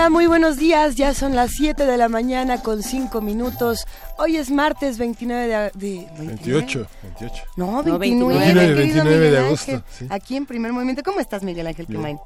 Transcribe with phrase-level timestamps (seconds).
[0.00, 0.94] Hola, muy buenos días.
[0.94, 3.86] Ya son las 7 de la mañana con 5 minutos.
[4.16, 5.70] Hoy es martes 29 de...
[5.74, 7.44] de 28, 28.
[7.56, 9.82] No, 29, 29, 29 de agosto.
[9.90, 10.06] Sí.
[10.08, 11.02] Aquí en Primer Movimiento.
[11.02, 12.18] ¿Cómo estás, Miguel Ángel Quemain?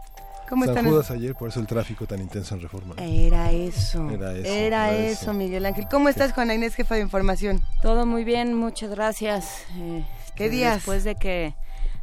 [0.48, 0.88] ¿Cómo San están?
[0.88, 2.94] Judas ayer, por eso el tráfico tan intenso en Reforma.
[2.98, 4.08] Era eso.
[4.08, 4.48] Era eso.
[4.48, 5.88] Era, eso, Miguel Ángel.
[5.90, 7.60] ¿Cómo estás, Juana Inés, jefa de información?
[7.82, 9.64] Todo muy bien, muchas gracias.
[9.76, 10.04] Eh,
[10.36, 10.76] ¿Qué días?
[10.76, 11.56] Después de que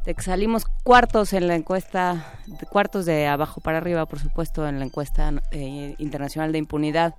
[0.05, 2.25] de que salimos cuartos en la encuesta,
[2.69, 7.15] cuartos de abajo para arriba, por supuesto, en la encuesta eh, internacional de impunidad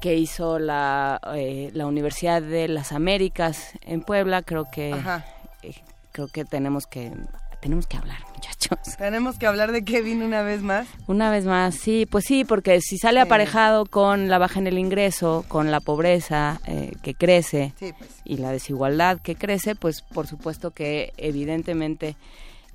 [0.00, 4.94] que hizo la, eh, la Universidad de las Américas en Puebla, creo que
[5.62, 5.74] eh,
[6.12, 7.12] creo que tenemos que
[7.66, 8.78] tenemos que hablar, muchachos.
[8.96, 10.86] Tenemos que hablar de Kevin una vez más.
[11.08, 14.78] Una vez más, sí, pues sí, porque si sale aparejado con la baja en el
[14.78, 18.20] ingreso, con la pobreza eh, que crece sí, pues.
[18.24, 22.14] y la desigualdad que crece, pues por supuesto que evidentemente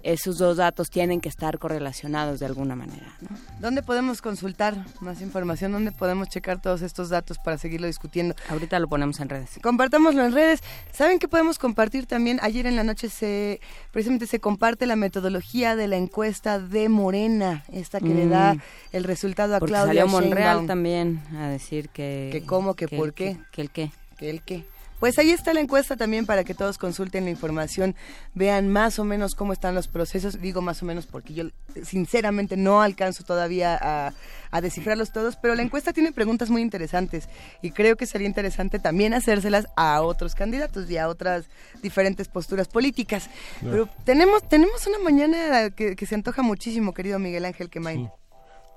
[0.04, 3.16] esos dos datos tienen que estar correlacionados de alguna manera.
[3.22, 3.38] ¿no?
[3.60, 5.72] ¿Dónde podemos consultar más información?
[5.72, 8.36] ¿Dónde podemos checar todos estos datos para seguirlo discutiendo?
[8.50, 9.60] Ahorita lo ponemos en redes.
[9.62, 10.62] Compartámoslo en redes.
[10.92, 12.40] ¿Saben qué podemos compartir también?
[12.42, 13.60] Ayer en la noche se
[13.92, 18.18] precisamente se comparte la metodología de la encuesta de Morena, esta que mm.
[18.18, 18.62] le da mm.
[18.94, 22.30] el resultado a Porque Claudia salió Monreal también a decir que...
[22.32, 23.38] Que cómo, que, que por qué.
[23.52, 23.92] Que, que el qué.
[24.18, 24.66] Que el qué.
[25.02, 27.96] Pues ahí está la encuesta también para que todos consulten la información,
[28.36, 30.40] vean más o menos cómo están los procesos.
[30.40, 31.46] Digo más o menos porque yo
[31.84, 34.14] sinceramente no alcanzo todavía a,
[34.52, 37.30] a, descifrarlos todos, pero la encuesta tiene preguntas muy interesantes
[37.64, 41.46] y creo que sería interesante también hacérselas a otros candidatos y a otras
[41.82, 43.28] diferentes posturas políticas.
[43.64, 43.72] No.
[43.72, 48.06] Pero tenemos, tenemos una mañana que, que, se antoja muchísimo, querido Miguel Ángel Quemain.
[48.06, 48.12] Sí.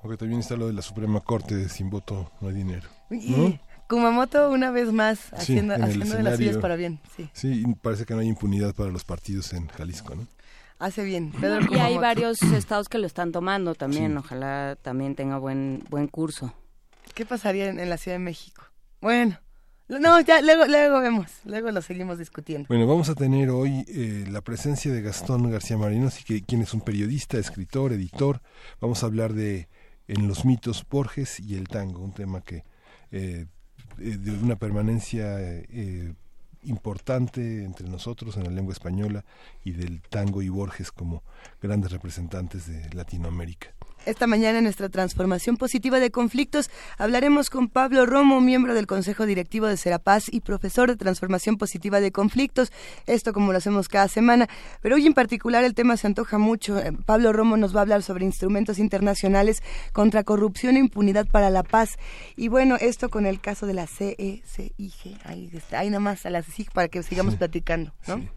[0.01, 2.89] Porque también está lo de la Suprema Corte de sin voto no hay dinero.
[3.09, 3.59] ¿no?
[3.87, 6.99] Kumamoto una vez más haciendo, sí, haciendo de las suyas para bien.
[7.15, 7.29] Sí.
[7.33, 10.27] sí, parece que no hay impunidad para los partidos en Jalisco, ¿no?
[10.77, 11.31] Hace bien.
[11.31, 14.11] Pedro y hay varios estados que lo están tomando también.
[14.11, 14.17] Sí.
[14.17, 16.53] Ojalá también tenga buen buen curso.
[17.13, 18.63] ¿Qué pasaría en, en la Ciudad de México?
[18.99, 19.39] Bueno,
[19.87, 22.67] no, ya luego, luego vemos, luego lo seguimos discutiendo.
[22.67, 26.63] Bueno, vamos a tener hoy eh, la presencia de Gastón García Marino, así que quien
[26.63, 28.41] es un periodista, escritor, editor.
[28.81, 29.67] Vamos a hablar de
[30.07, 32.63] en los mitos Borges y el tango, un tema que
[33.11, 33.45] eh,
[33.97, 36.13] de una permanencia eh,
[36.63, 39.23] importante entre nosotros en la lengua española
[39.63, 41.23] y del tango y Borges como
[41.61, 43.74] grandes representantes de Latinoamérica.
[44.05, 49.25] Esta mañana en nuestra transformación positiva de conflictos hablaremos con Pablo Romo, miembro del Consejo
[49.25, 52.71] Directivo de Serapaz y profesor de transformación positiva de conflictos.
[53.07, 54.47] Esto como lo hacemos cada semana,
[54.81, 56.77] pero hoy en particular el tema se antoja mucho.
[56.77, 61.49] Eh, Pablo Romo nos va a hablar sobre instrumentos internacionales contra corrupción e impunidad para
[61.49, 61.97] la paz.
[62.35, 65.17] Y bueno, esto con el caso de la CECIG.
[65.23, 68.17] Ahí, está, ahí nomás a la CECIG para que sigamos sí, platicando, ¿no?
[68.17, 68.29] Sí.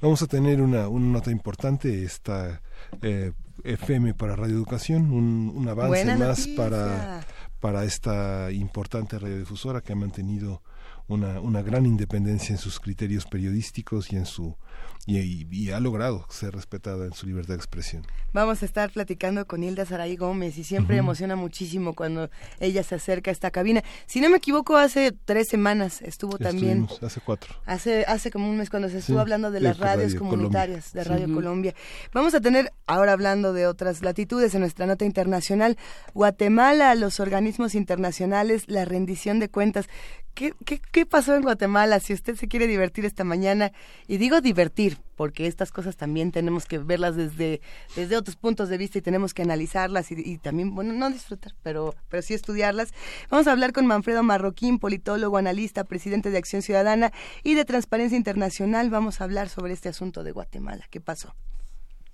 [0.00, 2.60] Vamos a tener una, una nota importante esta
[3.02, 3.32] eh,
[3.64, 6.56] FM para radioeducación, un, un avance Buena más noticia.
[6.56, 7.26] para,
[7.60, 10.62] para esta importante radiodifusora que ha mantenido
[11.08, 14.56] una, una gran independencia en sus criterios periodísticos y en su
[15.04, 18.06] y, ha logrado ser respetada en su libertad de expresión.
[18.32, 21.00] Vamos a estar platicando con Hilda Saray Gómez y siempre uh -huh.
[21.00, 22.30] emociona muchísimo cuando
[22.60, 23.82] ella se acerca a esta cabina.
[24.06, 26.86] Si no me equivoco, hace tres semanas estuvo también.
[27.00, 27.54] Hace cuatro.
[27.66, 30.18] Hace, hace como un mes cuando se estuvo sí, hablando de, de las radios Radio
[30.20, 31.02] comunitarias Colombia.
[31.02, 31.34] de Radio uh -huh.
[31.34, 31.74] Colombia.
[32.12, 35.76] Vamos a tener, ahora hablando de otras latitudes en nuestra nota internacional,
[36.14, 39.86] Guatemala, los organismos internacionales, la rendición de cuentas.
[40.34, 42.00] ¿Qué, qué, ¿Qué pasó en Guatemala?
[42.00, 43.72] Si usted se quiere divertir esta mañana,
[44.08, 47.60] y digo divertir, porque estas cosas también tenemos que verlas desde,
[47.96, 51.54] desde otros puntos de vista y tenemos que analizarlas y, y, también, bueno, no disfrutar,
[51.62, 52.92] pero, pero sí estudiarlas.
[53.30, 57.12] Vamos a hablar con Manfredo Marroquín, politólogo, analista, presidente de Acción Ciudadana
[57.42, 58.90] y de Transparencia Internacional.
[58.90, 60.86] Vamos a hablar sobre este asunto de Guatemala.
[60.90, 61.34] ¿Qué pasó?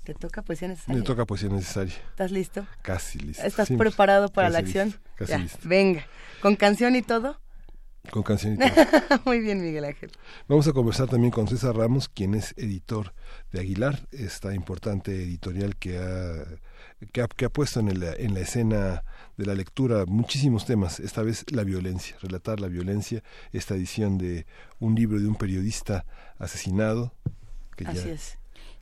[0.05, 1.01] ¿Te toca poesía necesaria?
[1.01, 1.95] Me toca poesía necesaria.
[2.11, 2.67] ¿Estás listo?
[2.83, 3.43] Casi listo.
[3.43, 4.87] ¿Estás preparado para casi la acción?
[4.89, 5.69] Listo, casi ya, listo.
[5.69, 6.07] Venga,
[6.41, 7.39] ¿con canción y todo?
[8.11, 8.25] Con.
[9.25, 10.11] Muy bien, Miguel Ángel.
[10.49, 13.13] Vamos a conversar también con César Ramos, quien es editor
[13.53, 16.45] de Aguilar, esta importante editorial que ha,
[17.13, 19.05] que ha, que ha puesto en, el, en la escena
[19.37, 23.23] de la lectura muchísimos temas, esta vez la violencia, relatar la violencia,
[23.53, 24.47] esta edición de
[24.81, 26.05] un libro de un periodista
[26.39, 27.13] asesinado.
[27.77, 28.38] Que Así es.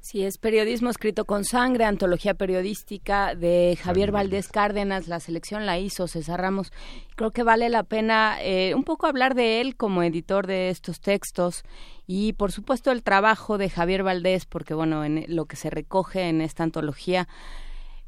[0.09, 5.09] Sí, es periodismo escrito con sangre, antología periodística de Javier Valdés Cárdenas.
[5.09, 6.73] La selección la hizo César Ramos.
[7.17, 11.01] Creo que vale la pena eh, un poco hablar de él como editor de estos
[11.01, 11.65] textos
[12.07, 16.29] y, por supuesto, el trabajo de Javier Valdés, porque, bueno, en lo que se recoge
[16.29, 17.27] en esta antología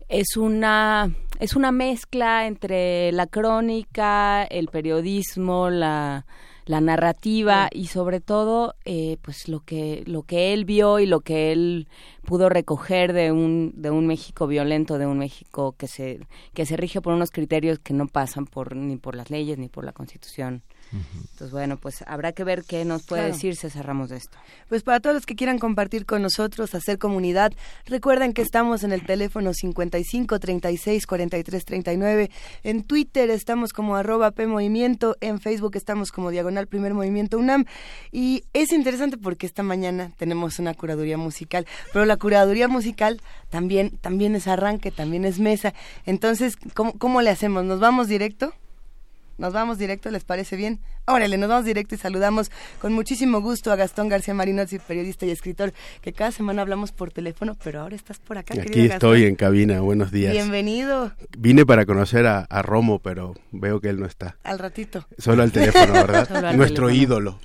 [0.08, 1.10] es una
[1.40, 6.26] es una mezcla entre la crónica, el periodismo, la
[6.68, 11.20] la narrativa y sobre todo eh, pues lo que lo que él vio y lo
[11.20, 11.88] que él
[12.24, 16.20] pudo recoger de un de un México violento de un México que se
[16.52, 19.68] que se rige por unos criterios que no pasan por ni por las leyes ni
[19.68, 20.62] por la Constitución
[20.92, 24.38] entonces, bueno, pues habrá que ver qué nos puede decir si cerramos de esto.
[24.68, 27.52] Pues para todos los que quieran compartir con nosotros, hacer comunidad,
[27.86, 32.30] recuerden que estamos en el teléfono 55 36 43 39.
[32.64, 35.16] En Twitter estamos como arroba P Movimiento.
[35.20, 37.66] En Facebook estamos como Diagonal Primer Movimiento UNAM.
[38.10, 43.20] Y es interesante porque esta mañana tenemos una curaduría musical, pero la curaduría musical
[43.50, 45.74] también, también es arranque, también es mesa.
[46.06, 47.64] Entonces, ¿cómo, cómo le hacemos?
[47.64, 48.54] ¿Nos vamos directo?
[49.38, 50.80] Nos vamos directo, ¿les parece bien?
[51.06, 52.50] Órale, nos vamos directo y saludamos
[52.80, 57.12] con muchísimo gusto a Gastón García Marinozzi, periodista y escritor, que cada semana hablamos por
[57.12, 58.60] teléfono, pero ahora estás por acá.
[58.60, 60.32] Aquí estoy en cabina, buenos días.
[60.32, 61.12] Bienvenido.
[61.38, 64.36] Vine para conocer a, Romo, pero veo que él no está.
[64.42, 65.06] Al ratito.
[65.18, 66.52] Solo al teléfono, ¿verdad?
[66.56, 67.38] nuestro ídolo.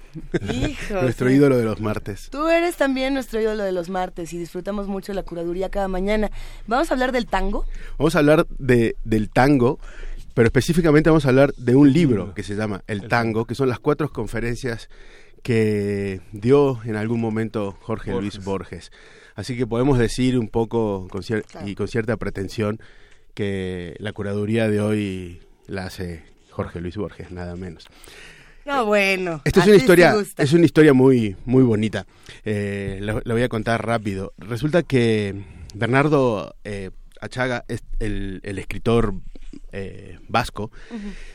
[0.52, 2.30] Hijo, nuestro ídolo de los martes.
[2.32, 6.32] Tú eres también nuestro ídolo de los martes y disfrutamos mucho la curaduría cada mañana.
[6.66, 7.66] ¿Vamos a hablar del tango?
[8.00, 9.80] Vamos a hablar de, del tango
[10.34, 13.70] pero específicamente vamos a hablar de un libro que se llama El Tango, que son
[13.70, 14.90] las cuatro conferencias
[15.44, 18.92] que dio en algún momento Jorge Luis Borges.
[19.36, 21.22] Así que podemos decir un poco con
[21.66, 22.80] y con cierta pretensión
[23.34, 27.88] que la curaduría de hoy la hace Jorge Luis Borges, nada menos.
[28.66, 29.42] No, bueno.
[29.44, 32.06] Esta es una historia, es una historia muy, muy bonita.
[32.46, 34.34] Eh, la, voy a contar rápido.
[34.38, 35.36] Resulta que
[35.74, 39.16] Bernardo eh, Achaga es el, el escritor
[39.72, 40.72] eh, vasco,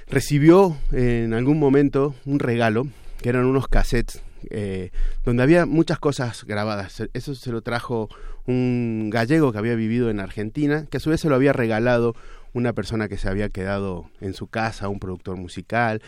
[0.08, 2.86] recibió en algún momento un regalo,
[3.22, 4.90] que eran unos cassettes eh,
[5.24, 7.02] donde había muchas cosas grabadas.
[7.12, 8.08] Eso se lo trajo
[8.46, 12.14] un gallego que había vivido en Argentina, que a su vez se lo había regalado
[12.52, 16.02] una persona que se había quedado en su casa, un productor musical.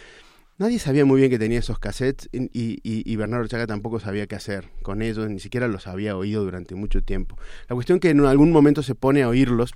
[0.59, 4.37] Nadie sabía muy bien que tenía esos cassettes y, y, Bernardo Chaga tampoco sabía qué
[4.37, 7.39] hacer con ellos, ni siquiera los había oído durante mucho tiempo.
[7.69, 9.73] La cuestión que en algún momento se pone a oírlos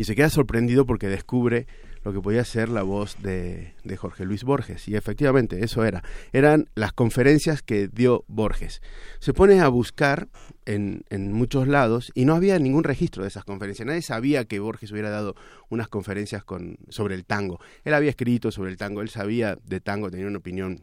[0.00, 1.66] y se queda sorprendido porque descubre
[2.04, 4.88] lo que podía ser la voz de, de, Jorge Luis Borges.
[4.88, 6.02] Y efectivamente, eso era.
[6.32, 8.80] Eran las conferencias que dio Borges.
[9.18, 10.28] Se pone a buscar
[10.64, 13.84] en, en, muchos lados y no había ningún registro de esas conferencias.
[13.84, 15.36] Nadie sabía que Borges hubiera dado
[15.68, 17.60] unas conferencias con, sobre el tango.
[17.84, 20.82] Él había escrito sobre el tango, él sabía de tango, tenía una opinión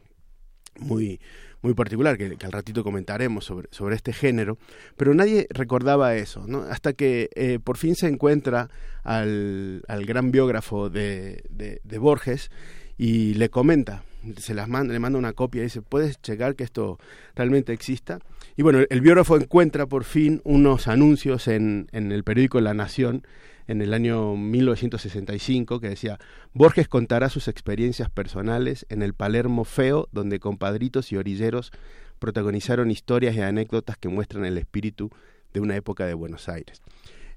[0.79, 1.19] muy,
[1.61, 4.57] muy particular, que, al ratito comentaremos sobre, sobre este género,
[4.95, 8.69] pero nadie recordaba eso, hasta que eh, por fin se encuentra
[9.03, 12.51] al, al gran biógrafo de, de, Borges
[12.97, 14.03] y le comenta,
[14.37, 16.99] se las manda, le manda una copia y dice, ¿puedes checar que esto
[17.35, 18.19] realmente exista?
[18.55, 23.23] Y bueno, el biógrafo encuentra por fin unos anuncios en, en el periódico La Nación
[23.67, 26.17] en el año 1965 que decía,
[26.53, 31.71] Borges contará sus experiencias personales en el Palermo feo, donde compadritos y orilleros
[32.19, 35.11] protagonizaron historias y anécdotas que muestran el espíritu
[35.53, 36.81] de una época de Buenos Aires.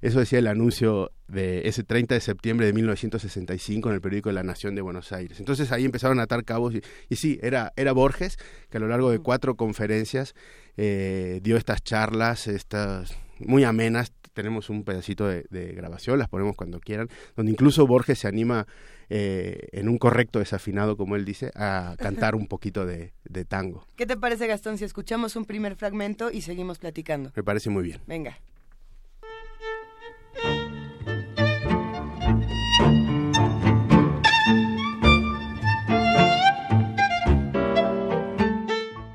[0.01, 4.41] Eso decía el anuncio de ese 30 de septiembre de 1965 en el periódico La
[4.41, 5.39] Nación de Buenos Aires.
[5.39, 8.37] Entonces ahí empezaron a atar cabos y, y sí, era, era Borges
[8.71, 10.33] que a lo largo de cuatro conferencias
[10.75, 16.79] eh, dio estas charlas, estas muy amenas, tenemos un pedacito de, grabación, las ponemos cuando
[16.79, 18.67] quieran, donde incluso Borges se anima
[19.09, 23.85] eh, en un correcto desafinado, como él dice, a cantar un poquito de, de tango.
[23.95, 27.31] ¿Qué te parece, Gastón, si escuchamos un primer fragmento y seguimos platicando?
[27.35, 27.99] Me parece muy bien.
[28.07, 28.37] Venga.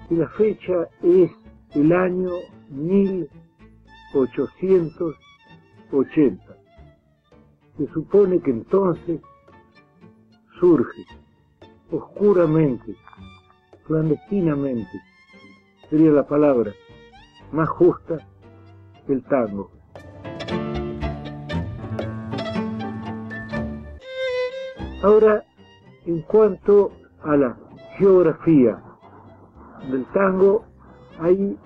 [0.09, 1.31] Y la fecha es
[1.75, 2.31] el año
[4.15, 6.57] 1880.
[7.77, 9.21] Se supone que entonces
[10.59, 11.05] surge
[11.91, 12.97] oscuramente,
[13.87, 15.03] clandestinamente,
[15.91, 16.73] sería la palabra
[17.53, 18.17] más justa,
[19.09, 19.71] el tango.
[25.03, 25.45] Ahora,
[26.07, 27.59] en cuanto a la
[27.99, 28.83] geografía
[29.91, 30.65] del tango,
[31.21, 31.59] ahí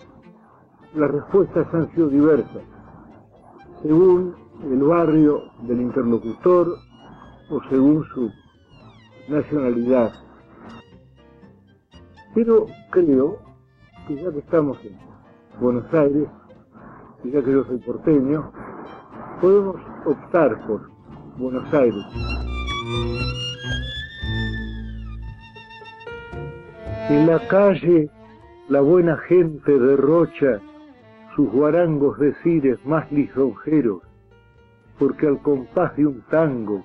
[0.94, 2.62] las respuestas han sido diversas,
[3.82, 6.76] según el barrio del interlocutor
[7.50, 8.30] o según su
[9.28, 10.12] nacionalidad.
[12.34, 13.38] Pero creo
[14.06, 14.98] que ya que estamos en
[15.60, 16.28] Buenos Aires,
[17.24, 18.50] y ya que yo soy porteño,
[19.40, 20.88] podemos optar por
[21.38, 22.04] Buenos Aires.
[27.10, 28.10] En la calle
[28.68, 30.60] la buena gente derrocha
[31.34, 34.02] sus guarangos de cires más lisonjeros,
[34.98, 36.82] porque al compás de un tango,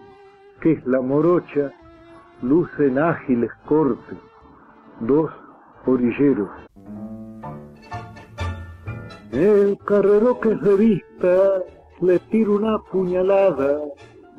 [0.62, 1.72] que es la morocha,
[2.42, 4.18] lucen ágiles cortes,
[5.02, 5.32] dos
[5.86, 6.50] orilleros.
[9.32, 11.64] El carrero que se vista
[12.02, 13.80] le tira una puñalada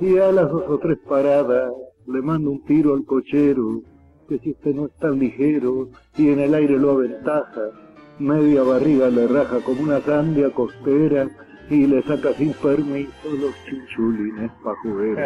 [0.01, 1.73] y a las dos o tres paradas
[2.07, 3.83] le manda un tiro al cochero,
[4.29, 7.71] que si este no es tan ligero y en el aire lo aventaja,
[8.19, 11.27] media barriga le raja como una sandia costera
[11.69, 15.17] y le saca sin permiso los chinchulines pa' jugar.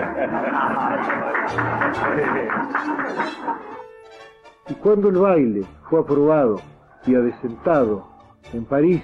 [4.68, 6.60] Y cuando el baile fue aprobado
[7.06, 8.08] y adesentado
[8.52, 9.02] en París,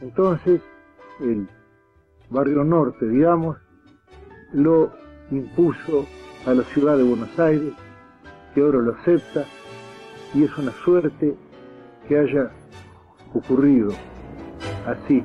[0.00, 0.60] entonces
[1.20, 1.48] el
[2.30, 3.56] barrio norte, digamos,
[4.52, 4.92] lo
[5.30, 6.06] impuso
[6.46, 7.72] a la ciudad de Buenos Aires,
[8.54, 9.44] que ahora lo acepta,
[10.34, 11.36] y es una suerte
[12.08, 12.50] que haya
[13.34, 13.92] ocurrido
[14.86, 15.22] así.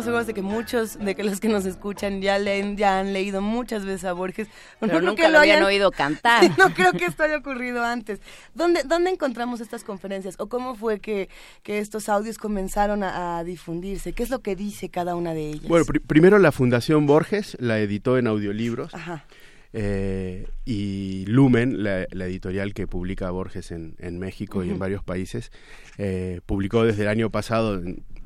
[0.00, 3.12] Estamos seguros de que muchos de que los que nos escuchan ya leen, ya han
[3.12, 4.48] leído muchas veces a Borges.
[4.80, 6.44] Pero no creo nunca que lo habían hayan- oído cantar.
[6.58, 8.20] no creo que esto haya ocurrido antes.
[8.54, 10.36] ¿Dónde, dónde encontramos estas conferencias?
[10.38, 11.28] ¿O cómo fue que,
[11.62, 14.12] que estos audios comenzaron a, a difundirse?
[14.12, 15.68] ¿Qué es lo que dice cada una de ellas?
[15.68, 19.24] Bueno, pri- primero la Fundación Borges la editó en audiolibros Ajá.
[19.72, 25.02] eh, y Lumen, la, la editorial que publica Borges en, en México y en varios
[25.04, 25.52] países,
[25.98, 27.80] eh, publicó desde el año pasado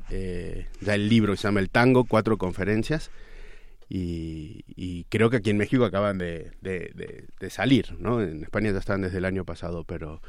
[0.09, 3.11] eh, ya el libro que se llama El Tango, cuatro conferencias.
[3.87, 6.51] Y, creo que aquí en México acaban de,
[7.49, 8.21] salir, ¿no?
[8.21, 10.21] En España ya están desde el año pasado, pero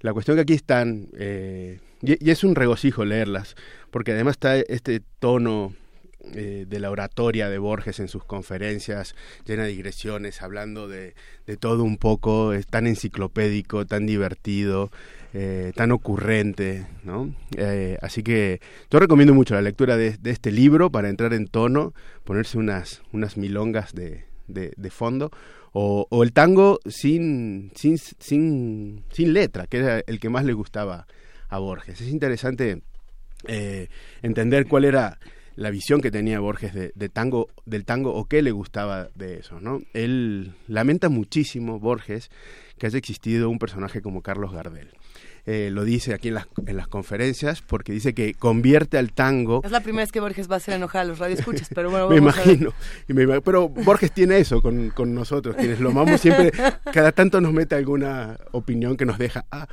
[0.00, 3.56] la cuestión que aquí están, eh, y, y es un regocijo leerlas,
[3.90, 5.74] porque además está este tono
[6.32, 9.14] eh, de la oratoria de Borges en sus conferencias,
[9.44, 11.14] llena de digresiones, hablando de,
[11.46, 14.90] de todo un poco, es tan enciclopédico, tan divertido,
[15.34, 17.34] eh, tan ocurrente, ¿no?
[17.56, 21.48] Eh, así que yo recomiendo mucho la lectura de, de este libro para entrar en
[21.48, 25.32] tono, ponerse unas, unas milongas de, de, de fondo,
[25.72, 31.08] o, el tango sin, sin, sin, sin letra, que era el que más le gustaba
[31.48, 32.00] a Borges.
[32.00, 32.82] Es interesante
[33.48, 33.88] eh,
[34.22, 35.18] entender cuál era
[35.56, 39.60] la visión que tenía Borges de tango, del tango o qué le gustaba de eso,
[39.60, 39.80] ¿no?
[39.94, 42.30] Él lamenta muchísimo, Borges,
[42.78, 44.90] que haya existido un personaje como Carlos Gardel.
[45.46, 49.60] Eh, lo dice aquí en las, en las conferencias porque dice que convierte al tango
[49.62, 52.08] Es la primera vez que Borges va a hacer enojar a los radioescuchas, pero bueno,
[52.10, 52.54] me vamos a ver.
[52.54, 52.72] imagino,
[53.08, 56.50] y me pero Borges tiene eso con, con nosotros, quienes lo amamos siempre,
[56.94, 59.68] cada tanto nos mete alguna opinión que nos deja, ah,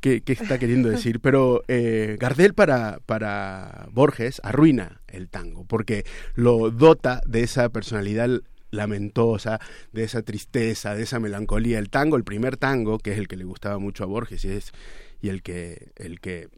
[0.00, 1.20] ¿qué, qué está queriendo decir?
[1.20, 6.04] Pero eh, Gardel para, para Borges arruina el tango, porque
[6.34, 9.60] lo dota de esa personalidad lamentosa,
[9.92, 11.78] de esa tristeza, de esa melancolía.
[11.78, 14.48] El tango, el primer tango, que es el que le gustaba mucho a Borges y
[14.48, 14.72] es
[15.20, 16.48] y el que el que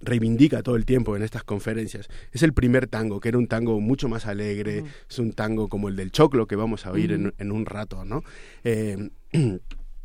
[0.00, 3.80] reivindica todo el tiempo en estas conferencias es el primer tango, que era un tango
[3.80, 7.34] mucho más alegre, es un tango como el del choclo que vamos a oír en,
[7.38, 8.22] en un rato, ¿no?
[8.64, 9.10] Eh,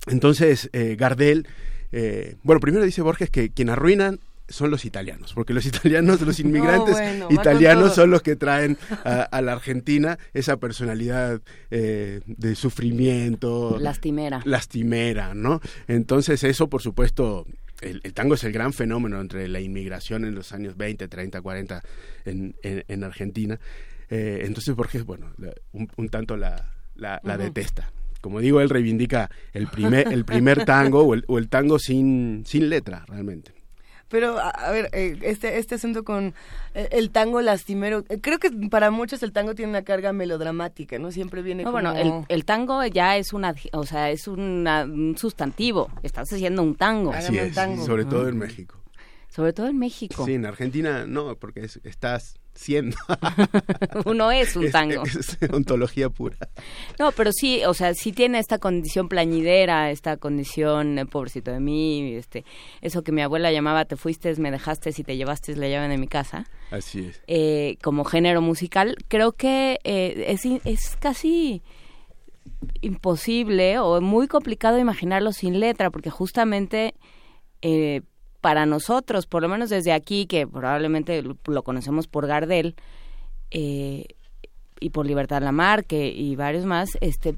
[0.07, 1.47] entonces, eh, Gardel,
[1.91, 6.39] eh, bueno, primero dice Borges que quien arruinan son los italianos, porque los italianos, los
[6.39, 12.55] inmigrantes bueno, italianos son los que traen a, a la Argentina esa personalidad eh, de
[12.55, 14.41] sufrimiento, Lastimera.
[14.45, 15.61] lastimera, ¿no?
[15.87, 17.45] Entonces eso, por supuesto,
[17.85, 21.41] el, el tango es el gran fenómeno entre la inmigración en los años 20, 30,
[21.41, 21.81] 40
[22.25, 23.59] en, en, en Argentina.
[24.09, 25.31] Eh, entonces Borges, bueno,
[25.71, 27.43] un, un tanto la, la, la Ujú.
[27.43, 27.91] detesta.
[28.21, 32.43] Como digo, él reivindica el primer, el primer tango o el, o el tango sin,
[32.45, 33.51] sin letra, realmente.
[34.07, 36.33] Pero, a, a ver, eh, este, este asunto con
[36.75, 40.99] eh, el tango lastimero, eh, creo que para muchos el tango tiene una carga melodramática,
[40.99, 41.11] ¿no?
[41.11, 41.81] Siempre viene No, como...
[41.91, 45.89] bueno, el, el tango ya es una, o sea, es una- un sustantivo.
[46.03, 47.11] Estás haciendo un tango.
[47.13, 47.83] Así un es, tango.
[47.85, 48.79] sobre todo en México.
[49.27, 50.23] Sobre todo en México.
[50.25, 52.97] Sí, en Argentina no, porque es- estás siendo.
[54.05, 55.03] Uno es un tango.
[55.15, 56.37] Es, ontología pura.
[56.99, 61.59] No, pero sí, o sea, sí tiene esta condición plañidera, esta condición, eh, pobrecito de
[61.59, 62.43] mí, este,
[62.81, 65.97] eso que mi abuela llamaba, te fuiste, me dejaste, si te llevaste, la llave de
[65.97, 66.47] mi casa.
[66.71, 67.21] Así es.
[67.27, 71.61] Eh, como género musical, creo que eh, es, es casi
[72.81, 76.95] imposible o muy complicado imaginarlo sin letra, porque justamente
[77.61, 78.01] eh,
[78.45, 82.75] para nosotros, por lo menos desde aquí, que probablemente lo conocemos por Gardel
[83.49, 84.05] eh,
[84.79, 87.37] y por Libertad Lamarque y varios más, este,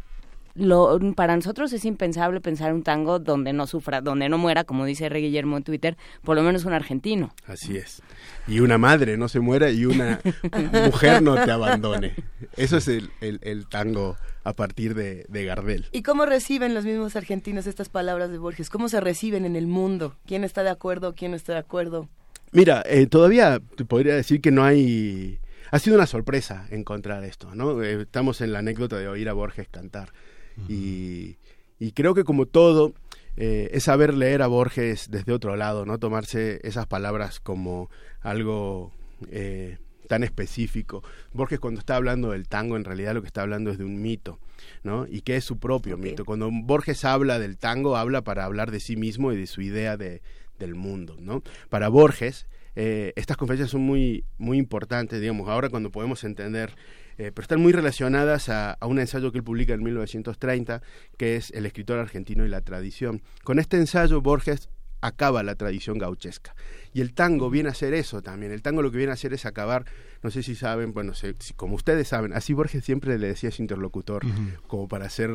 [0.57, 4.85] lo, para nosotros es impensable pensar un tango donde no sufra, donde no muera, como
[4.85, 7.33] dice Rey Guillermo en Twitter, por lo menos un argentino.
[7.45, 8.01] Así es.
[8.47, 10.19] Y una madre no se muera y una
[10.85, 12.15] mujer no te abandone.
[12.55, 15.87] Eso es el, el tango a partir de, Gardel.
[15.91, 18.69] ¿Y cómo reciben los mismos argentinos estas palabras de Borges?
[18.69, 20.15] ¿Cómo se reciben en el mundo?
[20.25, 21.15] ¿Quién está de acuerdo?
[21.15, 22.07] ¿Quién no está de acuerdo?
[22.53, 25.39] Mira, eh, todavía te podría decir que no hay...
[25.69, 27.83] Ha sido una sorpresa encontrar esto, ¿no?
[27.83, 30.13] Eh, estamos en la anécdota de oír a Borges cantar.
[30.67, 31.37] Y,
[31.93, 32.93] creo que como todo,
[33.35, 35.99] eh, es saber leer a Borges desde otro lado, ¿no?
[35.99, 37.89] Tomarse esas palabras como
[38.21, 38.91] algo
[40.07, 41.03] tan específico.
[41.33, 44.01] Borges cuando está hablando del tango en realidad lo que está hablando es de un
[44.01, 44.39] mito,
[44.83, 45.05] ¿no?
[45.07, 46.25] Y que es su propio mito.
[46.25, 49.97] Cuando Borges habla del tango habla para hablar de sí mismo y de su idea
[49.97, 50.21] de,
[50.57, 51.43] del mundo, ¿no?
[51.69, 52.47] Para Borges
[52.79, 56.75] eh, estas conferencias son muy, muy importantes, digamos, ahora cuando podemos entender
[57.17, 60.81] eh, pero están muy relacionadas a, a, un ensayo que él publica en 1930,
[61.17, 63.21] que es El escritor argentino y la tradición.
[63.43, 64.69] Con este ensayo, Borges
[65.01, 66.55] acaba la tradición gauchesca.
[66.93, 68.51] Y el tango viene a hacer eso también.
[68.51, 69.85] El tango lo que viene a hacer es acabar,
[70.23, 71.13] no sé si saben, bueno,
[71.55, 74.23] como ustedes saben, así Borges siempre le decía a su interlocutor,
[74.65, 75.31] como para hacer,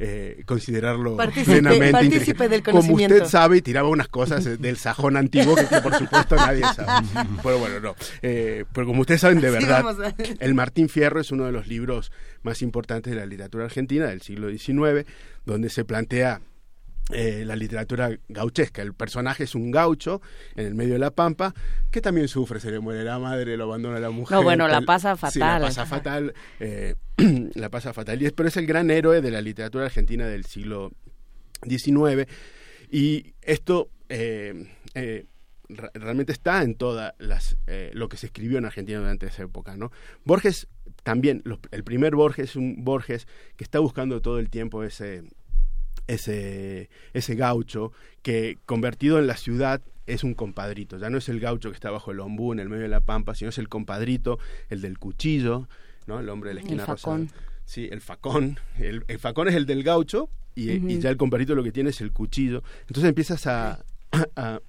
[0.00, 2.34] eh, considerarlo plenamente.
[2.64, 7.06] Como usted sabe, y tiraba unas cosas del sajón antiguo que, por supuesto nadie sabe.
[7.42, 7.94] pero bueno, no.
[8.22, 9.84] Eh, pero como ustedes saben, de verdad,
[10.40, 12.10] el Martín Fierro es uno de los libros
[12.42, 15.06] más importantes de la literatura argentina del siglo XIX,
[15.44, 16.40] donde se plantea
[17.12, 18.80] eh, la literatura gauchesca.
[18.80, 20.22] El personaje es un gaucho
[20.56, 21.54] en el medio de la pampa
[21.90, 24.38] que también sufre, se le muere la madre, lo abandona la mujer.
[24.38, 25.60] No, bueno, la pasa fatal.
[25.60, 26.94] la pasa fatal, eh,
[27.54, 28.22] la pasa fatal.
[28.22, 30.92] Y es, pero es el gran héroe de la literatura argentina del siglo
[31.68, 32.26] XIX.
[32.90, 34.66] Y esto eh,
[35.68, 37.58] realmente está en toda las,
[37.92, 39.76] lo que se escribió en Argentina durante esa época.
[39.76, 39.92] ¿no?
[40.24, 40.68] Borges
[41.02, 45.24] también, el primer Borges es un Borges que está buscando todo el tiempo ese
[46.06, 51.40] ese, ese gaucho que convertido en la ciudad es un compadrito, ya no es el
[51.40, 53.68] gaucho que está bajo el ombú en el medio de la pampa, sino es el
[53.68, 54.38] compadrito,
[54.68, 55.68] el del cuchillo,
[56.06, 56.20] ¿no?
[56.20, 57.18] El hombre de la esquina rosa.
[57.64, 58.58] Sí, el facón.
[58.78, 62.12] El, facón es el del gaucho y, ya el compadrito lo que tiene es el
[62.12, 62.62] cuchillo.
[62.82, 63.78] Entonces empiezas a,
[64.36, 64.60] a,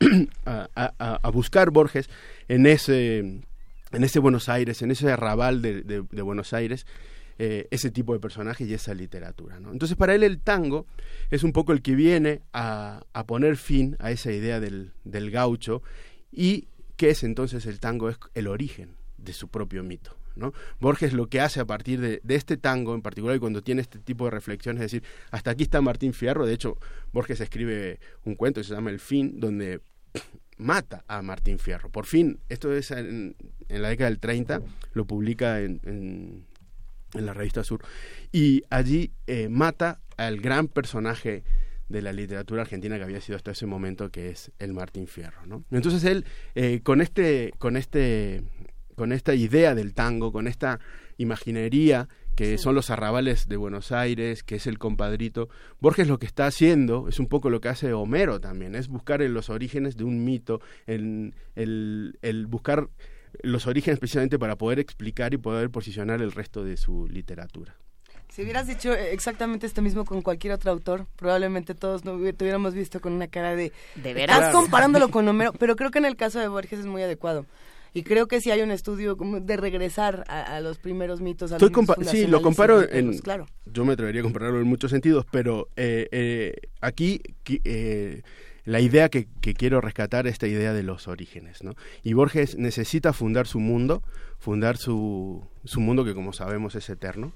[0.75, 2.09] a, buscar Borges
[2.47, 6.85] en ese, en ese Buenos Aires, en ese arrabal de, de Buenos Aires,
[7.37, 9.59] eh, ese tipo de personajes y esa literatura.
[9.59, 9.71] ¿no?
[9.71, 10.85] Entonces para él el tango
[11.31, 15.81] es un poco el que viene a, poner fin a esa idea del, del gaucho
[16.31, 20.15] y que es entonces el tango, es el origen de su propio mito.
[20.35, 20.53] ¿no?
[20.79, 23.99] Borges lo que hace a partir de, este tango en particular y cuando tiene este
[23.99, 26.77] tipo de reflexiones, es decir, hasta aquí está Martín Fierro, de hecho
[27.11, 29.81] Borges escribe un cuento que se llama El fin, donde
[30.57, 31.89] mata a Martín Fierro.
[31.89, 33.35] Por fin, esto es en,
[33.67, 34.61] la década del 30,
[34.93, 36.45] lo publica en
[37.21, 37.81] la revista Sur,
[38.31, 41.43] y allí eh, mata al gran personaje
[41.89, 45.45] de la literatura argentina que había sido hasta ese momento, que es el Martín Fierro.
[45.45, 45.63] ¿no?
[45.71, 46.25] Entonces él,
[46.55, 48.43] eh, con, este, con, este,
[48.95, 50.79] con esta idea del tango, con esta
[51.17, 55.47] imaginería que son los arrabales de Buenos Aires, que es el compadrito.
[55.79, 59.21] Borges lo que está haciendo es un poco lo que hace Homero también, es buscar
[59.21, 62.89] en los orígenes de un mito, el, el buscar
[63.43, 67.75] los orígenes precisamente para poder explicar y poder posicionar el resto de su literatura.
[68.29, 72.73] Si hubieras dicho exactamente esto mismo con cualquier otro autor, probablemente todos no te hubiéramos
[72.73, 73.71] visto con una cara de...
[73.95, 74.37] ¿De veras?
[74.37, 77.45] Estás comparándolo con Homero, pero creo que en el caso de Borges es muy adecuado.
[77.93, 81.53] Y creo que sí hay un estudio de regresar a, los primeros mitos.
[81.53, 83.17] A sí, lo comparo en...
[83.19, 83.47] Claro.
[83.65, 87.21] Yo me atrevería a compararlo en muchos sentidos, pero eh, eh, aquí...
[87.63, 88.21] Eh,
[88.65, 91.63] la idea que, quiero rescatar, esta idea de los orígenes.
[91.63, 91.75] ¿no?
[92.03, 94.03] Y Borges necesita fundar su mundo,
[94.39, 97.31] fundar su, su mundo que como sabemos es eterno,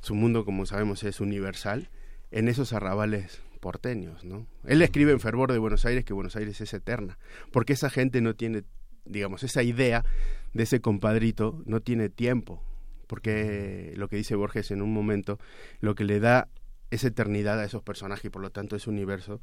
[0.00, 1.88] su mundo como sabemos es universal,
[2.30, 4.24] en esos arrabales porteños.
[4.24, 4.46] ¿no?
[4.66, 7.18] Él escribe en Fervor de Buenos Aires que Buenos Aires es eterna,
[7.50, 8.64] porque esa gente no tiene,
[9.06, 10.04] digamos, esa idea
[10.52, 12.62] de ese compadrito no tiene tiempo,
[13.06, 15.38] porque lo que dice Borges en un momento,
[15.80, 16.48] lo que le da
[16.90, 19.40] esa eternidad a esos personajes y por lo tanto ese universo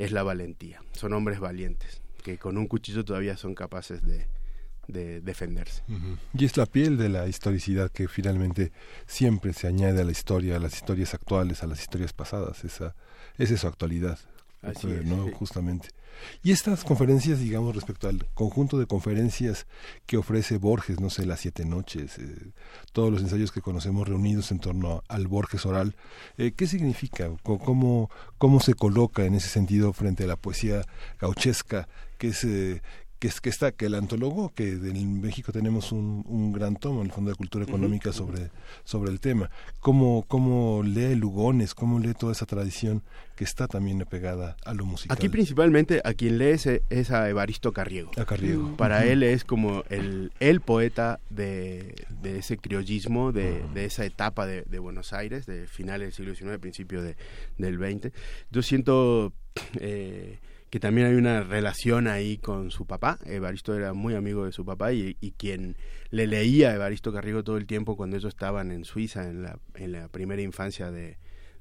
[0.00, 0.82] es la valentía.
[0.92, 4.26] Son hombres valientes, que con un cuchillo todavía son capaces de,
[4.88, 5.82] de defenderse.
[6.32, 8.72] Y es la piel de la historicidad que finalmente
[9.06, 12.64] siempre se añade a la historia, a las historias actuales, a las historias pasadas.
[12.64, 12.94] Esa,
[13.36, 14.18] esa es su actualidad.
[14.62, 15.30] Así ¿no?
[15.32, 15.88] Justamente.
[16.42, 19.66] Y estas conferencias, digamos, respecto al conjunto de conferencias
[20.06, 22.52] que ofrece Borges, no sé, las siete noches, eh,
[22.92, 25.96] todos los ensayos que conocemos reunidos en torno al Borges oral,
[26.36, 27.30] eh, ¿qué significa?
[27.42, 30.82] ¿Cómo, ¿Cómo se coloca en ese sentido frente a la poesía
[31.18, 32.82] gauchesca, que es, eh,
[33.20, 37.02] que, es, que está, que el antólogo, que en México tenemos un, un gran tomo
[37.02, 38.50] en el Fondo de Cultura Económica sobre,
[38.82, 39.50] sobre el tema.
[39.78, 41.74] ¿Cómo, ¿Cómo lee Lugones?
[41.74, 43.02] ¿Cómo lee toda esa tradición
[43.36, 45.14] que está también apegada a lo musical?
[45.14, 46.56] Aquí principalmente a quien lee
[46.88, 48.10] es, a Evaristo Carriego.
[48.16, 48.74] A Carriego.
[48.78, 54.46] Para él es como el, el poeta de, de ese criollismo, de, de esa etapa
[54.46, 57.16] de, de, Buenos Aires, de finales del siglo XIX, principio de,
[57.58, 58.14] del XX.
[58.50, 59.34] Yo siento...
[59.78, 60.38] Eh,
[60.70, 63.18] que también hay una relación ahí con su papá.
[63.26, 65.76] Evaristo era muy amigo de su papá y, quien
[66.10, 69.58] le leía a Evaristo Carriego todo el tiempo cuando ellos estaban en Suiza en la,
[69.74, 71.18] en la primera infancia de,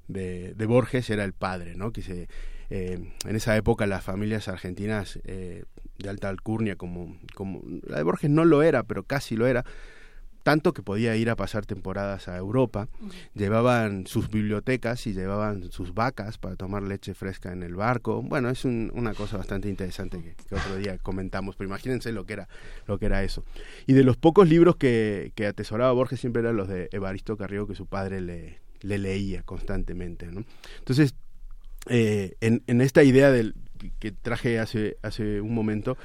[0.07, 1.91] de, Borges era el padre, ¿no?
[1.91, 2.27] Que se,
[2.69, 5.63] eh, en esa época las familias argentinas eh,
[5.97, 9.65] de alta alcurnia, como, como la de Borges no lo era, pero casi lo era,
[10.43, 12.87] tanto que podía ir a pasar temporadas a Europa,
[13.33, 18.21] llevaban sus bibliotecas y llevaban sus vacas para tomar leche fresca en el barco.
[18.21, 22.47] Bueno, es una cosa bastante interesante que, otro día comentamos, pero imagínense lo que era,
[22.87, 23.43] lo que era eso.
[23.87, 27.67] Y de los pocos libros que, que atesoraba Borges siempre eran los de Evaristo Carriego
[27.67, 30.27] que su padre le, le leía constantemente.
[30.27, 30.43] ¿no?
[30.79, 31.15] Entonces,
[31.87, 33.55] eh, en, en, esta idea del,
[33.99, 35.97] que traje hace, hace un momento,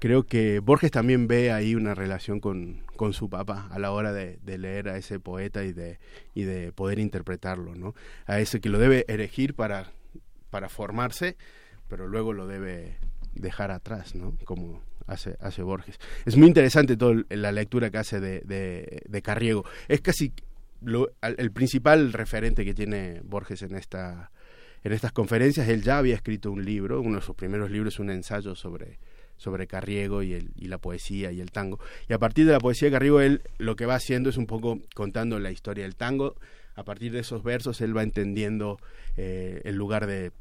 [0.00, 4.12] creo que Borges también ve ahí una relación con, con su papá a la hora
[4.12, 6.00] de, leer a ese poeta y de,
[6.34, 7.94] y de poder interpretarlo, ¿no?
[8.26, 9.92] A ese que lo debe elegir para,
[10.48, 11.36] para formarse,
[11.86, 12.96] pero luego lo debe
[13.34, 14.36] dejar atrás, ¿no?
[14.44, 15.98] Como hace, hace Borges.
[16.24, 19.66] Es muy interesante toda la lectura que hace de, de, Carriego.
[19.86, 20.32] Es casi
[20.80, 24.32] lo, el principal referente que tiene Borges en esta
[24.82, 25.68] en estas conferencias.
[25.68, 28.98] Él ya había escrito un libro, uno de sus primeros libros, un ensayo sobre
[29.40, 31.80] sobre Carriego y, el, y la poesía y el tango.
[32.08, 34.46] Y a partir de la poesía de Carriego, él lo que va haciendo es un
[34.46, 36.36] poco contando la historia del tango.
[36.76, 38.78] A partir de esos versos, él va entendiendo
[39.16, 40.32] eh, el lugar de,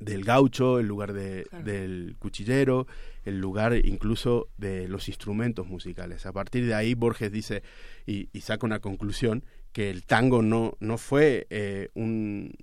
[0.00, 2.86] del gaucho, el lugar de, del cuchillero,
[3.24, 6.24] el lugar incluso de los instrumentos musicales.
[6.24, 7.62] A partir de ahí Borges dice
[8.06, 12.54] y, saca una conclusión que el tango no, no fue eh, un,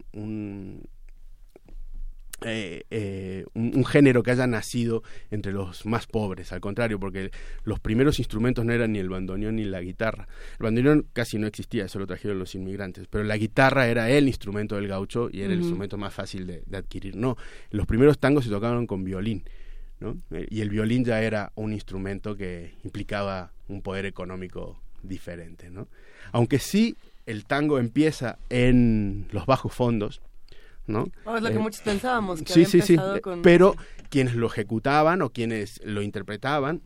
[2.45, 7.31] eh, eh, un, género que haya nacido entre los más pobres, al contrario, porque
[7.63, 10.27] los primeros instrumentos no eran ni el bandoneón ni la guitarra.
[10.59, 14.27] El bandoneón casi no existía, eso lo trajeron los inmigrantes, pero la guitarra era el
[14.27, 17.15] instrumento del gaucho y era el instrumento más fácil de, adquirir.
[17.15, 17.37] No,
[17.71, 19.43] los primeros tangos se tocaban con violín,
[19.99, 20.17] ¿no?
[20.31, 25.87] Eh, y el violín ya era un instrumento que implicaba un poder económico diferente, ¿no?
[26.31, 30.21] Aunque sí el tango empieza en los bajos fondos,
[30.87, 31.05] ¿no?
[31.35, 32.41] es lo que eh, muchos pensábamos.
[32.41, 32.97] Que sí, sí, sí.
[33.41, 33.75] Pero
[34.09, 36.81] quienes lo ejecutaban o quienes lo interpretaban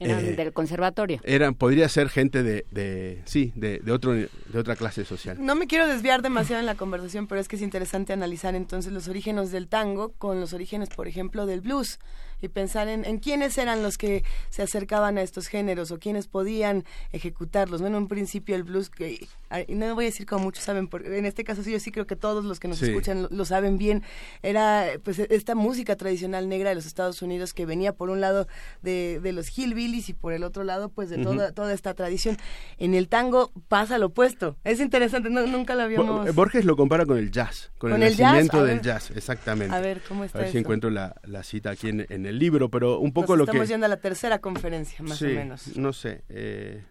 [0.00, 1.20] eran eh, del conservatorio.
[1.24, 5.36] Eran, podría ser gente de, de sí, de, de, otro, de otra clase social.
[5.40, 8.92] No me quiero desviar demasiado en la conversación, pero es que es interesante analizar entonces
[8.92, 11.98] los orígenes del tango con los orígenes, por ejemplo, del blues
[12.40, 16.28] y pensar en, en quiénes eran los que se acercaban a estos géneros o quiénes
[16.28, 17.80] podían ejecutarlos.
[17.80, 19.26] Bueno, en principio el blues, que
[19.68, 22.06] no voy a decir como muchos saben, porque en este caso sí, yo sí creo
[22.06, 24.02] que todos los que nos escuchan lo, saben bien,
[24.42, 28.46] era pues esta música tradicional negra de los Estados Unidos que venía por un lado
[28.82, 32.36] de, de los hillbillies y por el otro lado pues de toda, toda esta tradición.
[32.78, 34.56] En el tango pasa lo opuesto.
[34.64, 36.34] Es interesante, nunca lo habíamos...
[36.34, 39.74] Borges lo compara con el jazz, con, el, nacimiento del jazz, exactamente.
[39.74, 42.38] A ver, ¿cómo está A ver si encuentro la, la cita aquí en, en el
[42.38, 43.50] libro, pero un poco lo que...
[43.50, 45.76] Estamos yendo a la tercera conferencia, más o menos.
[45.76, 46.22] no sé.
[46.28, 46.82] Eh,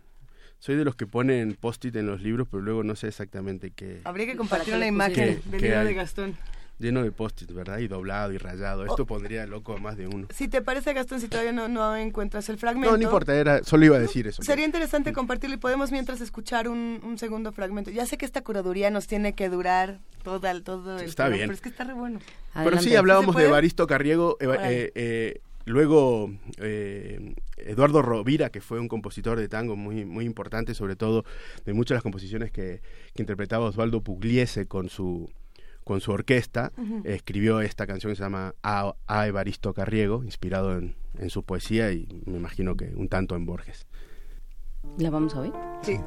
[0.60, 4.02] soy de los que ponen post-it en los libros, pero luego no sé exactamente qué...
[4.04, 6.38] Habría que compartir una imagen del libro de Gastón
[6.80, 7.80] lleno de post-it, ¿verdad?
[7.80, 8.86] Y doblado y rayado.
[8.86, 10.28] Esto pondría loco a más de uno.
[10.34, 12.91] Si te parece, Gastón, si todavía no, no encuentras el fragmento.
[12.91, 14.43] No, no importa, era, solo iba a decir eso.
[14.43, 17.91] Sería interesante compartirlo y podemos mientras escuchar un, un, segundo fragmento.
[17.91, 21.41] Ya sé que esta curaduría nos tiene que durar todo el, todo el Está bien.
[21.41, 22.20] Pero es que está re bueno.
[22.54, 24.38] Pero sí, hablábamos de Evaristo Carriego.
[24.39, 30.73] Eh, eh, luego, eh, Eduardo Rovira, que fue un compositor de tango muy, muy importante,
[30.73, 31.25] sobre todo
[31.65, 32.82] de muchas de las composiciones que,
[33.13, 35.30] que interpretaba Osvaldo Pugliese con su
[35.88, 36.73] con su orquesta,
[37.06, 38.93] escribió esta canción que se llama A,
[39.25, 43.88] Evaristo Carriego, inspirado en, en, su poesía y me imagino que un tanto en Borges.
[44.97, 45.53] ¿La vamos a oír?
[45.84, 45.97] Sí.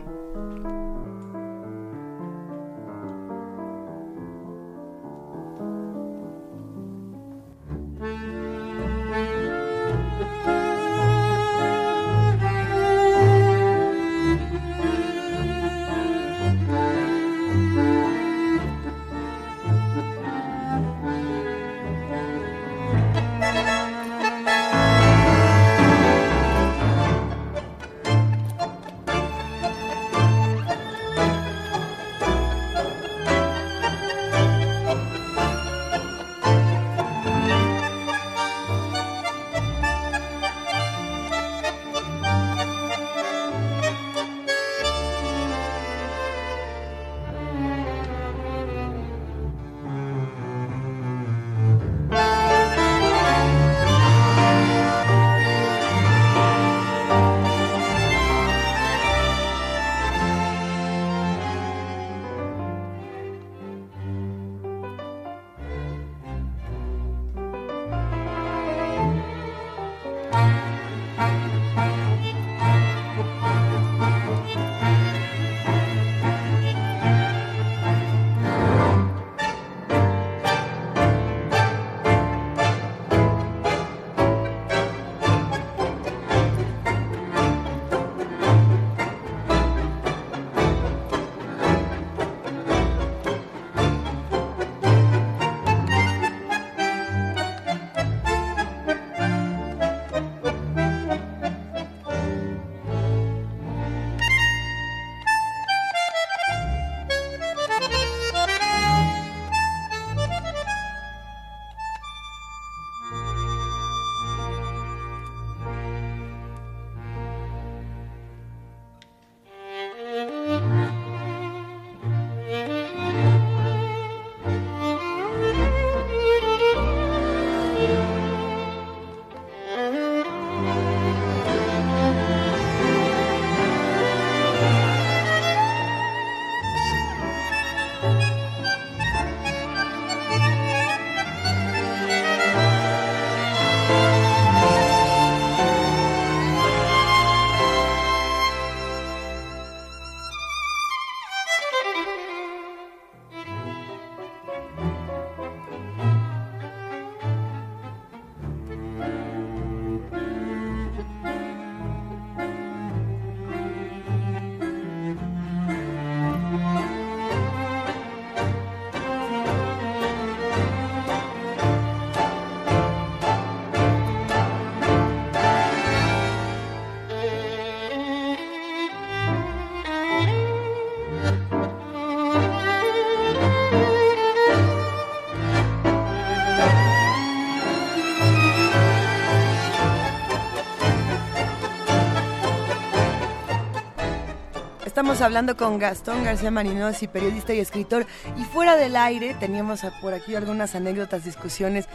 [195.01, 198.05] Estamos hablando con Gastón García Marinosi, periodista y escritor.
[198.37, 201.87] Y fuera del aire teníamos por aquí algunas anécdotas, discusiones.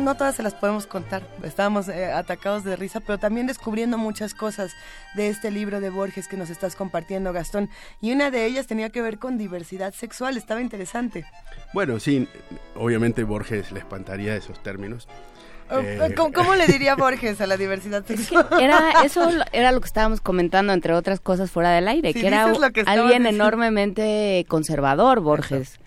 [0.00, 1.22] No todas se las podemos contar.
[1.42, 4.72] Estábamos eh, atacados de risa, pero también descubriendo muchas cosas
[5.14, 7.68] de este libro de Borges que nos estás compartiendo, Gastón.
[8.00, 10.38] Y una de ellas tenía que ver con diversidad sexual.
[10.38, 11.26] Estaba interesante.
[11.74, 12.26] Bueno, sí,
[12.74, 15.06] obviamente Borges le espantaría esos términos.
[15.70, 18.46] Eh, ¿Cómo, le diría Borges a la diversidad sexual?
[18.60, 22.52] era, eso era lo que estábamos comentando, entre otras cosas, fuera del aire, que era
[22.86, 25.78] alguien enormemente conservador, Borges,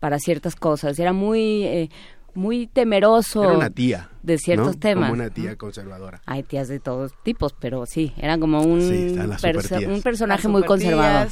[0.00, 0.98] para ciertas cosas.
[0.98, 1.90] Era muy, eh,
[2.36, 3.42] muy temeroso.
[3.42, 4.10] Era una tía.
[4.22, 5.10] De ciertos temas.
[5.10, 6.20] Como una tía conservadora.
[6.26, 11.28] Hay tías de todos tipos, pero sí, eran como un, un personaje muy conservador.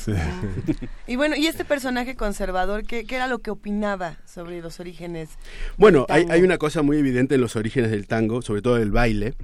[1.09, 5.31] y bueno, ¿y este personaje conservador qué, qué, era lo que opinaba sobre los orígenes?
[5.77, 8.93] Bueno, hay, hay, una cosa muy evidente en los orígenes del tango, sobre todo el
[8.93, 9.35] baile,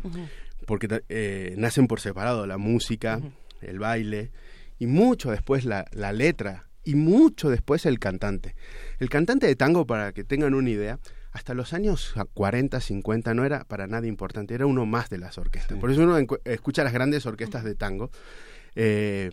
[0.65, 3.21] porque eh, nacen por separado la música,
[3.61, 4.31] el baile,
[4.79, 8.55] y mucho después la, la letra, y mucho después el cantante.
[9.01, 11.01] El cantante de tango, para que tengan una idea,
[11.33, 15.39] hasta los años 40, 50 no era para nada importante, era uno más de las
[15.39, 15.79] orquestas.
[15.79, 18.11] Por eso uno escucha las grandes orquestas de tango.
[18.75, 19.31] Eh,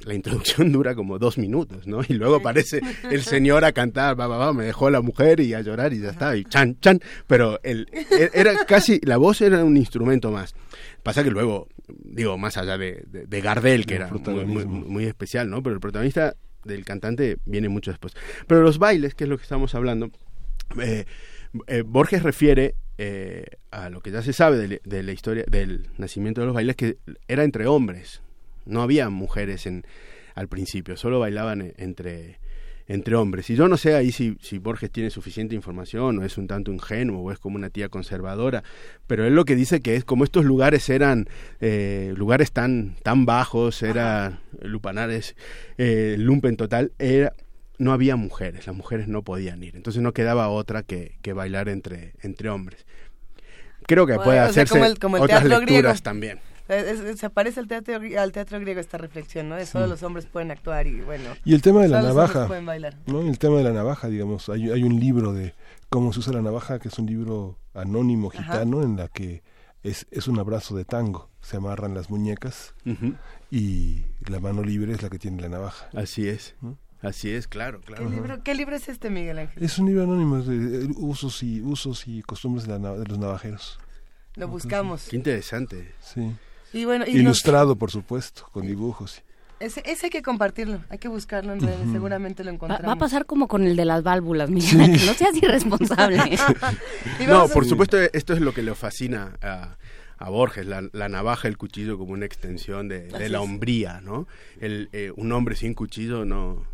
[0.00, 2.00] la introducción dura como dos minutos, ¿no?
[2.06, 2.80] Y luego aparece
[3.10, 6.00] el señor a cantar, va, va, va, me dejó la mujer y a llorar y
[6.00, 7.00] ya está, y chan, chan.
[7.26, 10.54] Pero el, e, era casi, la voz era un instrumento más.
[11.02, 15.62] Pasa que luego, digo, más allá de, de, Gardel, que era muy, muy, especial, ¿no?
[15.62, 16.34] Pero el protagonista
[16.64, 18.14] del cantante viene mucho después.
[18.46, 20.10] Pero los bailes, que es lo que estamos hablando,
[20.80, 21.06] eh,
[21.66, 26.40] eh, Borges refiere eh, a lo que ya se sabe de, la historia del nacimiento
[26.40, 28.22] de los bailes, que era entre hombres,
[28.66, 29.84] no había mujeres en,
[30.34, 32.38] al principio, solo bailaban entre,
[32.88, 33.48] entre hombres.
[33.50, 36.72] Y yo no sé ahí si, si, Borges tiene suficiente información o es un tanto
[36.72, 38.64] ingenuo o es como una tía conservadora,
[39.06, 41.28] pero él lo que dice que es como estos lugares eran
[41.60, 45.36] eh, lugares tan, tan bajos, era lupanares,
[45.76, 47.34] eh, lumpen total, era
[47.78, 51.68] no había mujeres, las mujeres no podían ir, entonces no quedaba otra que, que bailar
[51.68, 52.86] entre, entre hombres.
[53.86, 54.80] Creo que puede hacerse
[55.18, 56.40] otras lecturas también.
[57.16, 59.56] se parece al teatro, al teatro griego esta reflexión, ¿no?
[59.56, 61.30] De solo los hombres pueden actuar y bueno.
[61.44, 62.48] Y el tema de la navaja.
[63.06, 63.22] ¿no?
[63.22, 65.54] El tema de la navaja, digamos, hay, hay un libro de
[65.88, 69.42] cómo se usa la navaja, que es un libro anónimo gitano en la que
[69.82, 71.30] es, es un abrazo de tango.
[71.40, 72.74] Se amarran las muñecas
[73.50, 75.88] y la mano libre es la que tiene la navaja.
[75.94, 76.56] Así es.
[77.00, 78.10] Así es, claro, claro.
[78.42, 79.62] ¿Qué libro, es este, Miguel Ángel?
[79.62, 83.78] Es un libro anónimo de usos y usos y costumbres de, los navajeros.
[84.34, 85.06] Lo buscamos.
[85.08, 85.92] Qué interesante.
[86.00, 86.32] Sí.
[86.72, 89.22] Y bueno, Ilustrado, por supuesto, con dibujos.
[89.60, 92.86] Ese, ese, hay que compartirlo, hay que buscarlo en redes, seguramente lo encontramos.
[92.86, 96.18] Va, a pasar como con el de las válvulas, Miguel Ángel, no seas irresponsable.
[97.26, 99.76] no, por supuesto, esto es lo que le fascina a
[100.18, 104.26] a Borges, la, navaja, el cuchillo como una extensión de, la hombría, ¿no?
[104.60, 106.64] El, eh, un hombre sin cuchillo no,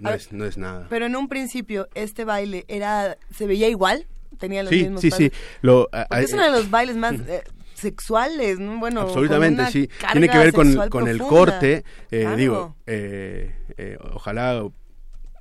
[0.00, 0.86] no, es, no es nada.
[0.88, 4.06] Pero en un principio, ¿este baile era se veía igual?
[4.38, 5.30] ¿Tenía los mismos Sí.
[5.62, 7.14] Lo, es uno de los bailes más...
[7.14, 7.42] Eh,
[7.74, 8.78] sexuales, ¿no?
[8.78, 9.90] bueno, absolutamente sí.
[10.12, 14.64] Tiene que ver con, con el corte, eh, digo, eh, eh, ojalá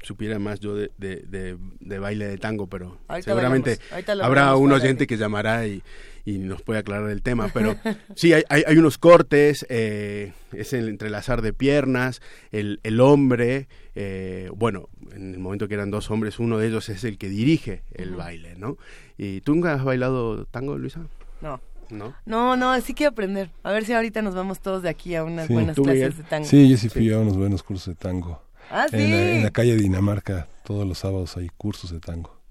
[0.01, 3.79] supiera más yo de, de, de, baile de tango, pero seguramente
[4.21, 5.81] habrá un oyente que llamará y,
[6.25, 7.75] y nos puede aclarar el tema, pero
[8.15, 14.49] sí, hay, hay, unos cortes, eh, es el entrelazar de piernas, el, el hombre, eh,
[14.56, 17.84] bueno, en el momento que eran dos hombres, uno de ellos es el que dirige
[17.93, 18.77] el baile, ¿no?
[19.17, 21.01] ¿Y tú nunca has bailado tango, Luisa?
[21.41, 21.60] No.
[21.89, 22.15] ¿No?
[22.25, 23.51] No, no, sí quiero aprender.
[23.62, 26.45] A ver si ahorita nos vamos todos de aquí a unas buenas clases de tango.
[26.45, 28.41] Sí, yo sí fui a unos buenos cursos de tango.
[28.71, 28.95] Ah, sí.
[28.95, 32.43] En la, en la calle Dinamarca, todos los sábados hay cursos de tango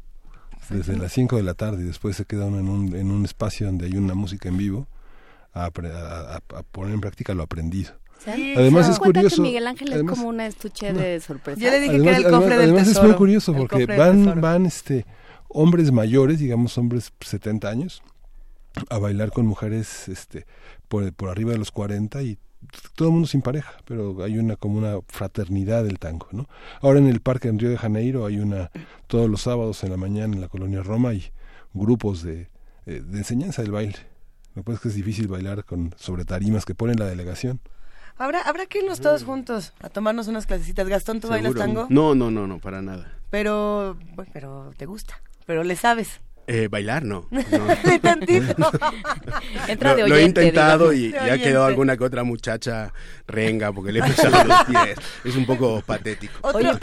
[0.72, 3.24] desde las 5 de la tarde y después se queda uno en un, en un
[3.24, 4.86] espacio donde hay una música en vivo
[5.52, 7.92] a, poner en práctica lo aprendido.
[8.26, 9.36] Además es curioso.
[9.36, 11.60] Que Miguel Ángel es como una estuche de sorpresa.
[11.60, 14.66] Yo le dije que era el cofre del además es muy curioso porque van, van
[14.66, 15.06] este,
[15.48, 18.02] hombres mayores, digamos hombres 70 años,
[18.88, 20.46] a bailar con mujeres este,
[20.88, 22.38] por, por arriba de los 40 y
[22.94, 26.48] todo el mundo sin pareja, pero hay una como una fraternidad del tango, ¿no?
[26.80, 28.70] Ahora en el parque en Río de Janeiro hay una
[29.06, 31.32] todos los sábados en la mañana en la colonia Roma hay
[31.74, 32.48] grupos de,
[32.86, 33.96] eh, de enseñanza del baile.
[34.54, 37.60] Lo que pasa es que es difícil bailar con sobre tarimas que ponen la delegación.
[38.22, 40.86] Habrá, habrá que irnos todos juntos a tomarnos unas clasecitas.
[40.86, 41.88] Gastón, ¿tú bailas tango?
[41.90, 43.12] No, no, no, no, para nada.
[43.30, 46.20] Pero, bueno, pero te gusta, pero le sabes.
[46.46, 47.26] Eh, bailar no.
[47.32, 47.40] lo,
[50.16, 52.92] he intentado y ya quedó alguna que otra muchacha
[53.26, 54.96] renga porque le he pesado los pies.
[55.24, 56.32] Es un poco patético.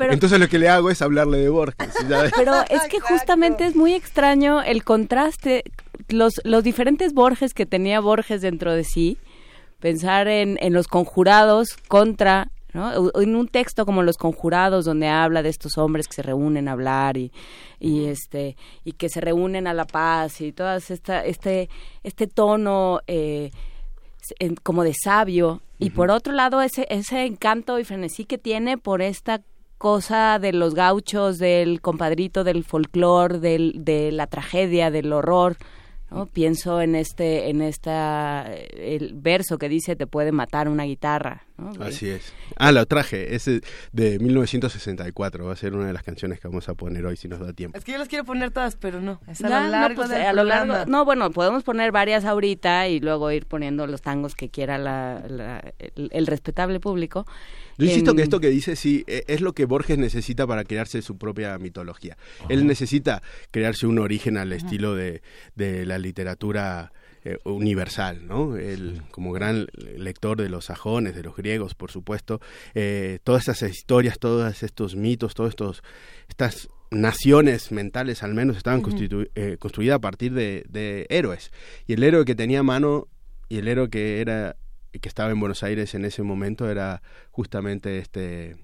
[0.01, 1.93] Entonces lo que le hago es hablarle de Borges.
[2.35, 5.63] Pero es que justamente es muy extraño el contraste,
[6.09, 9.17] los, los diferentes Borges que tenía Borges dentro de sí.
[9.79, 15.49] Pensar en, en los conjurados contra En un texto como Los Conjurados, donde habla de
[15.49, 17.31] estos hombres que se reúnen a hablar y,
[17.79, 21.69] y este y que se reúnen a la paz y todas esta este
[22.03, 23.51] este tono eh,
[24.61, 25.61] como de sabio.
[25.79, 29.41] Y por otro lado ese ese encanto y frenesí que tiene por esta
[29.79, 35.55] cosa de los gauchos, del compadrito, del folclore, del, de la tragedia, del horror,
[36.11, 36.25] ¿no?
[36.25, 41.43] Pienso en este, en esta, el verso que dice te puede matar una guitarra.
[41.79, 42.33] Así es.
[42.55, 46.69] Ah, lo traje, ese de 1964, va a ser una de las canciones que vamos
[46.69, 47.77] a poner hoy si nos da tiempo.
[47.77, 49.19] Es que yo las quiero poner todas, pero no.
[49.27, 52.87] Es a, lo largo no, pues, a lo largo No, bueno, podemos poner varias ahorita
[52.87, 57.25] y luego ir poniendo los tangos que quiera la, el, respetable público.
[57.79, 61.01] Yo insisto que esto que dice sí e, es lo que Borges necesita para crearse
[61.01, 62.17] su propia mitología.
[62.49, 65.21] Él necesita crearse un origen al estilo de,
[65.55, 66.91] de la literatura
[67.25, 68.55] eh, universal, ¿no?
[68.55, 72.39] Él, como gran lector de los sajones, de los griegos, por supuesto,
[72.75, 75.83] eh, todas esas historias, todos estos mitos, todas estos,
[76.29, 78.81] estas naciones mentales al menos estaban
[79.35, 81.51] eh, construidas a partir de, de, héroes.
[81.87, 83.09] Y el héroe que tenía mano
[83.49, 84.55] y el héroe que era
[84.91, 88.57] que estaba en Buenos Aires en ese momento era justamente este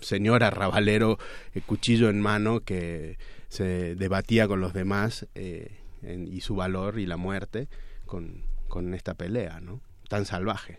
[0.00, 1.18] señor arrabalero,
[1.66, 3.18] cuchillo en mano, que
[3.48, 7.68] se debatía con los demás y su valor y la muerte
[8.06, 9.80] con, con esta pelea, ¿no?
[10.08, 10.78] Tan salvaje.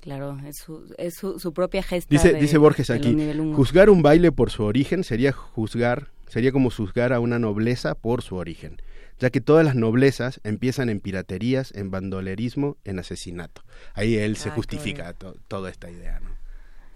[0.00, 2.08] Claro, es su, es su, propia gesta.
[2.10, 3.16] Dice, dice Borges aquí,
[3.54, 8.22] juzgar un baile por su origen sería juzgar, sería como juzgar a una nobleza por
[8.22, 8.82] su origen,
[9.18, 13.62] ya que todas las noblezas empiezan en piraterías, en bandolerismo, en asesinato.
[13.94, 15.14] Ahí él se justifica
[15.48, 16.30] toda esta idea, ¿no?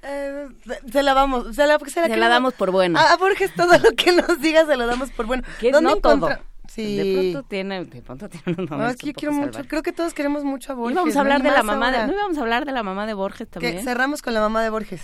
[0.08, 0.48] Eh,
[0.92, 2.98] se la vamos, se la, se la, damos por bueno.
[2.98, 5.42] A, Borges todo lo que nos diga se lo damos por bueno.
[5.60, 6.28] ¿Dónde no todo.
[6.68, 6.96] Sí.
[6.96, 9.92] De pronto tiene, de pronto tiene unos No, es que yo quiero mucho, creo que
[9.92, 11.16] todos queremos mucho a Borges.
[11.16, 13.48] A hablar de la mamá de, ¿no íbamos a hablar de la mamá de Borges
[13.48, 13.82] también?
[13.82, 15.02] cerramos con la mamá de Borges.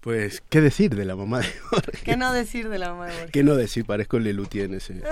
[0.00, 2.02] Pues, ¿qué decir de la mamá de Borges?
[2.02, 3.30] ¿Qué no decir de la mamá de Borges?
[3.32, 3.84] ¿Qué no decir?
[3.84, 5.02] Parezco Lelutier en ese...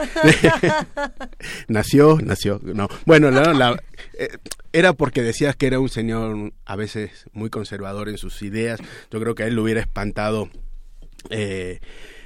[1.68, 2.88] nació, nació, no.
[3.04, 3.82] Bueno, la,
[4.18, 4.28] eh,
[4.72, 8.80] era porque decías que era un señor a veces muy conservador en sus ideas.
[9.10, 10.48] Yo creo que a él le hubiera espantado
[11.30, 11.80] eh,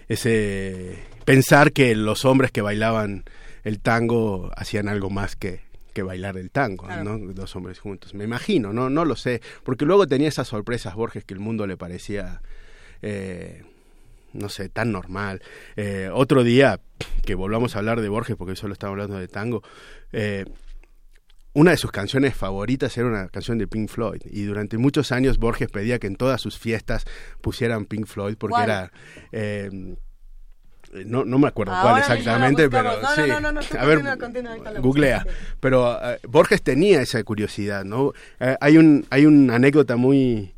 [0.09, 3.25] ese pensar que los hombres que bailaban
[3.65, 5.61] el tango hacían algo más que,
[5.93, 7.19] que bailar el tango, ¿no?
[7.19, 8.15] Dos hombres juntos.
[8.15, 11.67] Me imagino, no, no lo sé, porque luego tenía esas sorpresas Borges que el mundo
[11.67, 12.43] le parecía,
[13.03, 13.65] eh,
[14.33, 15.43] no sé, tan normal.
[15.77, 16.81] Eh, otro día
[17.25, 19.63] que volvamos a hablar de Borges, porque solo estamos hablando de tango.
[20.13, 20.45] Eh,
[21.55, 25.39] una de sus canciones favoritas era una canción de Pink Floyd y durante muchos años
[25.39, 27.05] Borges pedía que en todas sus fiestas
[27.41, 28.93] pusieran Pink Floyd porque era
[30.93, 33.23] no, no me acuerdo cuál exactamente, pero sí.
[33.79, 34.03] a ver,
[34.81, 35.27] googlea.
[35.61, 38.13] Pero eh, Borges tenía esa curiosidad, ¿no?
[38.41, 40.53] Eh, hay un hay una anécdota muy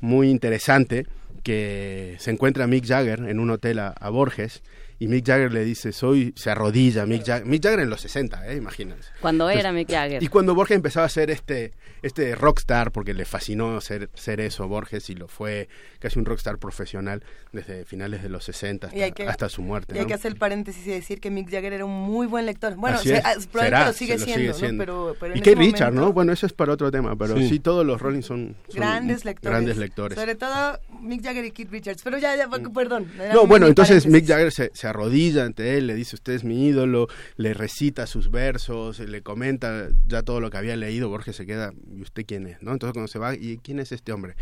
[0.00, 1.06] muy interesante
[1.42, 4.62] que se encuentra Mick Jagger en un hotel a Borges
[4.98, 8.48] y Mick Jagger le dice, soy, se arrodilla, Mick Jagger, Mick Jagger en los 60,
[8.48, 8.56] ¿eh?
[8.56, 9.10] imagínense.
[9.20, 10.22] Cuando era Mick Jagger.
[10.22, 11.72] Y cuando Borges empezaba a ser este,
[12.02, 15.68] este rockstar, porque le fascinó ser, ser eso, Borges, y lo fue
[15.98, 17.22] casi un rockstar profesional
[17.52, 18.90] desde finales de los 60
[19.28, 19.94] hasta, su muerte.
[19.96, 22.46] Y hay que hacer el paréntesis y decir que Mick Jagger era un muy buen
[22.46, 22.74] lector.
[22.76, 26.12] Bueno, ah, probablemente lo sigue, siendo, y que Richard, ¿no?
[26.12, 29.76] Bueno, eso es para otro tema, pero sí, todos los Rolling son, grandes, lectores, grandes
[29.76, 30.18] lectores.
[30.18, 32.72] Sobre todo Mick Jagger y Keith Richards, pero ya, ya mm.
[32.72, 33.10] perdón.
[33.32, 36.66] No, bueno, entonces Mick Jagger se, se arrodilla ante él, le dice usted es mi
[36.66, 41.46] ídolo, le recita sus versos, le comenta ya todo lo que había leído, Borges se
[41.46, 42.62] queda, ¿y usted quién es?
[42.62, 42.72] ¿no?
[42.72, 44.34] Entonces cuando se va, ¿y quién es este hombre?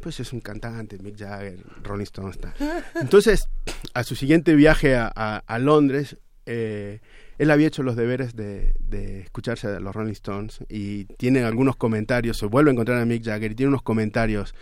[0.00, 2.30] Pues es un cantante, Mick Jagger, Rolling Stone.
[2.30, 2.54] Está.
[3.00, 3.48] Entonces,
[3.94, 6.16] a su siguiente viaje a, a, Londres,
[6.46, 7.00] eh,
[7.38, 11.76] él había hecho los deberes de, de, escucharse a los Rolling Stones y tiene algunos
[11.76, 14.54] comentarios, se vuelve a encontrar a Mick Jagger y tiene unos comentarios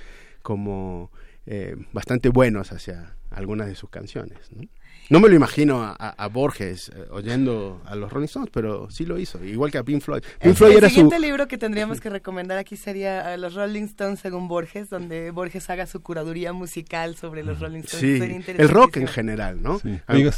[0.42, 1.11] como
[1.47, 4.38] eh, bastante buenos hacia algunas de sus canciones.
[4.51, 4.68] ¿no?
[5.09, 9.18] No me lo imagino a, Borges eh, oyendo a los Rolling Stones, pero sí lo
[9.18, 10.22] hizo, igual que a Pink Floyd.
[10.42, 14.18] Pink Floyd el siguiente libro que tendríamos que recomendar aquí sería eh, Los Rolling Stones
[14.18, 18.44] según Borges, donde Borges haga su curaduría musical sobre los Rolling Stones.
[18.44, 19.80] Sí, el rock en general, ¿no?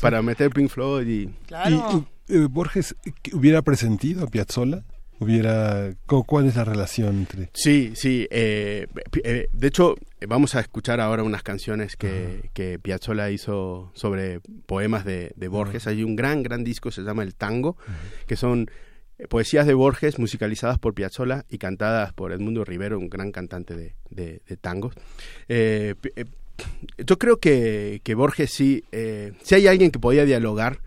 [0.00, 1.26] Para meter Pink Floyd y...
[1.46, 2.06] Claro.
[2.28, 2.94] ¿Y, Borges
[3.32, 4.84] hubiera presentido a Piazzolla?
[5.20, 8.86] Hubiera cuál es la relación entre sí sí eh,
[9.24, 9.96] eh, de hecho
[10.26, 15.86] vamos a escuchar ahora unas canciones que, que Piazzolla hizo sobre poemas de, Borges.
[15.86, 17.76] Hay un gran gran disco se llama el tango
[18.26, 18.70] que son
[19.18, 23.76] eh, poesías de Borges musicalizadas por Piazzolla y cantadas por Edmundo Rivero un gran cantante
[23.76, 24.94] de, de, tangos.
[26.98, 28.84] Yo creo que, que Borges sí
[29.42, 30.80] si hay alguien que podía dialogar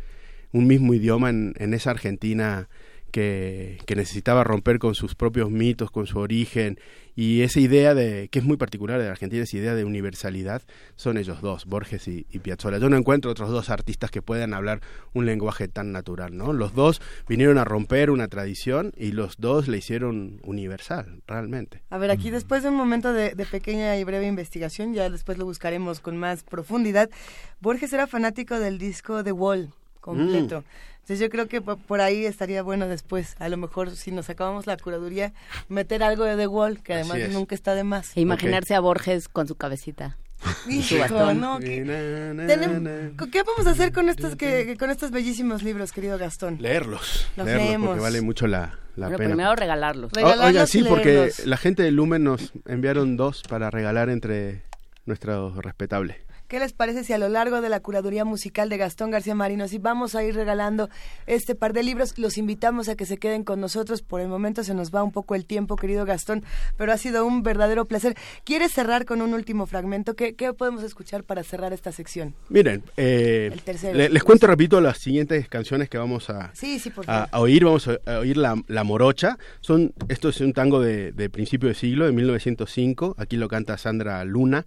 [0.53, 2.67] un mismo idioma en, en esa Argentina
[3.12, 6.80] que, que, necesitaba romper con sus propios mitos, con su origen,
[7.16, 10.62] y esa idea de, que es muy particular de Argentina, esa idea de universalidad,
[10.95, 12.78] son ellos dos, Borges y, y, Piazzolla.
[12.78, 14.82] Yo no encuentro otros dos artistas que puedan hablar
[15.14, 16.53] un lenguaje tan natural, ¿no?
[16.53, 21.84] Los dos vinieron a romper una tradición y los dos le hicieron universal, realmente.
[21.89, 25.38] A ver, aquí después de un momento de, de pequeña y breve investigación, ya después
[25.38, 27.09] lo buscaremos con más profundidad,
[27.59, 30.62] Borges era fanático del disco The Wall completo.
[30.62, 30.64] Mm.
[31.02, 34.68] Entonces yo creo que por ahí estaría bueno después, a lo mejor si nos acabamos
[34.68, 35.34] la curaduría,
[35.68, 38.16] meter algo de The Wall, que además nunca está de más.
[38.16, 38.78] E imaginarse okay.
[38.78, 40.18] a Borges con su cabecita.
[40.70, 41.84] Hijo, no, ¿qué,
[43.32, 46.58] ¿qué vamos a hacer con estos que, con estos bellísimos libros, querido Gastón?
[46.60, 47.28] Leerlos.
[47.38, 47.88] Los leerlos leemos.
[47.89, 49.30] porque vale mucho la, la Pero pena.
[49.30, 50.12] primero regalarlos.
[50.12, 51.45] Regalarlos O- Oiga, sí, porque leerlos.
[51.45, 54.64] la gente de Lumen nos enviaron dos para regalar entre
[55.06, 56.18] nuestros respetables.
[56.52, 59.70] ¿Qué les parece si a lo largo de la curaduría musical de Gastón García Marino,
[59.70, 60.89] si vamos a ir regalando
[61.26, 64.02] este par de libros, los invitamos a que se queden con nosotros.
[64.02, 66.43] Por el momento se nos va un poco el tiempo, querido Gastón,
[66.76, 68.18] pero ha sido un verdadero placer.
[68.43, 70.18] ¿Quieres cerrar con un último fragmento?
[70.18, 72.36] ¿Qué, qué podemos escuchar para cerrar esta sección?
[72.49, 73.97] Miren, eh, El tercero.
[73.97, 77.30] le- les cuento rapidito las siguientes canciones que vamos a, Sí, sí, por a, favor.
[77.32, 77.64] a oír.
[77.64, 79.38] Vamos a, a oír la, la Morocha.
[79.62, 83.16] Son, esto es un tango de, de principio de siglo, de 1905.
[83.18, 84.66] Aquí lo canta Sandra Luna,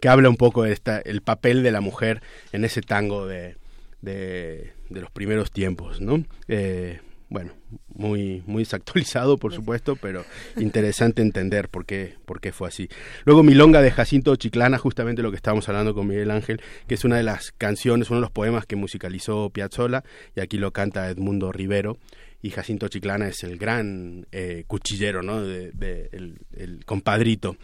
[0.00, 2.22] que habla un poco de esta, el papel de la mujer
[2.52, 3.56] en ese tango de,
[4.00, 6.24] de, de los primeros tiempos, ¿no?
[6.48, 7.52] Eh, bueno,
[7.88, 10.24] muy, muy desactualizado, por supuesto, pero
[10.56, 12.88] interesante entender por qué, por qué fue así.
[13.24, 17.04] Luego Milonga de Jacinto Chiclana, justamente lo que estábamos hablando con Miguel Ángel, que es
[17.04, 20.04] una de las canciones, uno de los poemas que musicalizó Piazzolla,
[20.36, 21.98] y aquí lo canta Edmundo Rivero,
[22.46, 25.42] y Jacinto Chiclana es el gran eh, cuchillero, ¿no?
[25.42, 27.56] De, de- el, el compadrito.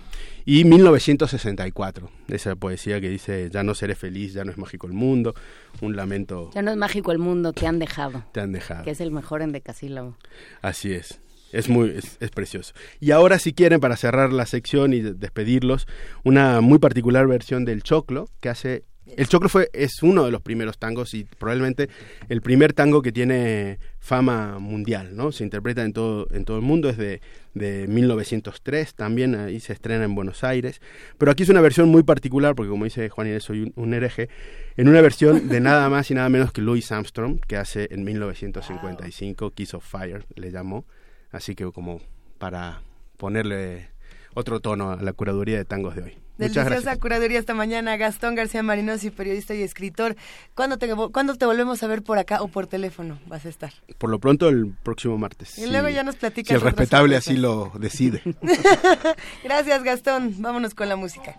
[0.44, 4.92] Y 1964, esa poesía que dice, ya no seré feliz, ya no es mágico el
[4.92, 5.34] mundo,
[5.80, 8.24] un lamento Ya no es mágico el mundo, te han dejado.
[8.32, 8.84] te han dejado.
[8.84, 10.16] Que es el mejor en decasílabo.
[10.60, 11.20] Así es.
[11.52, 12.72] Es muy es, es precioso.
[12.98, 15.86] Y ahora si quieren para cerrar la sección y de- despedirlos,
[16.24, 20.40] una muy particular versión del Choclo que hace el Choclo fue es uno de los
[20.42, 21.88] primeros tangos y probablemente
[22.28, 25.32] el primer tango que tiene fama mundial, ¿no?
[25.32, 27.20] Se interpreta en todo en todo el mundo es de
[27.54, 30.80] de 1903, también ahí se estrena en Buenos Aires,
[31.18, 33.92] pero aquí es una versión muy particular porque como dice Juan Inés soy un, un
[33.92, 34.28] hereje,
[34.76, 38.04] en una versión de nada más y nada menos que Louis Armstrong que hace en
[38.04, 40.86] 1955 Kiss of Fire le llamó
[41.32, 42.00] Así que como
[42.38, 42.82] para
[43.16, 43.88] ponerle
[44.34, 46.21] otro tono a la curaduría de tangos de hoy.
[46.38, 47.96] Deliciosa curaduría esta mañana.
[47.96, 50.16] Gastón García Marinosi, periodista y escritor.
[50.54, 53.18] ¿Cuándo te, ¿Cuándo te volvemos a ver por acá o por teléfono?
[53.26, 53.72] Vas a estar.
[53.98, 55.58] Por lo pronto el próximo martes.
[55.58, 58.22] Y luego si- ya nos platicas Si el respetable así lo decide.
[59.44, 60.34] Gracias, Gastón.
[60.38, 61.36] Vámonos con la música.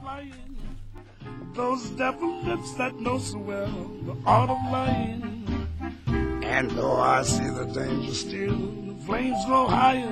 [1.56, 3.68] Those devil lips that know so well
[4.06, 5.46] the art of lying.
[6.44, 10.10] And though I see the danger still, the flames grow higher.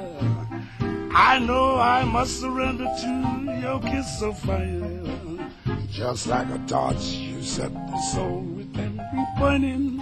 [1.14, 4.98] I know I must surrender to your kiss of fire.
[5.90, 10.00] Just like a torch, you set the soul within me burning.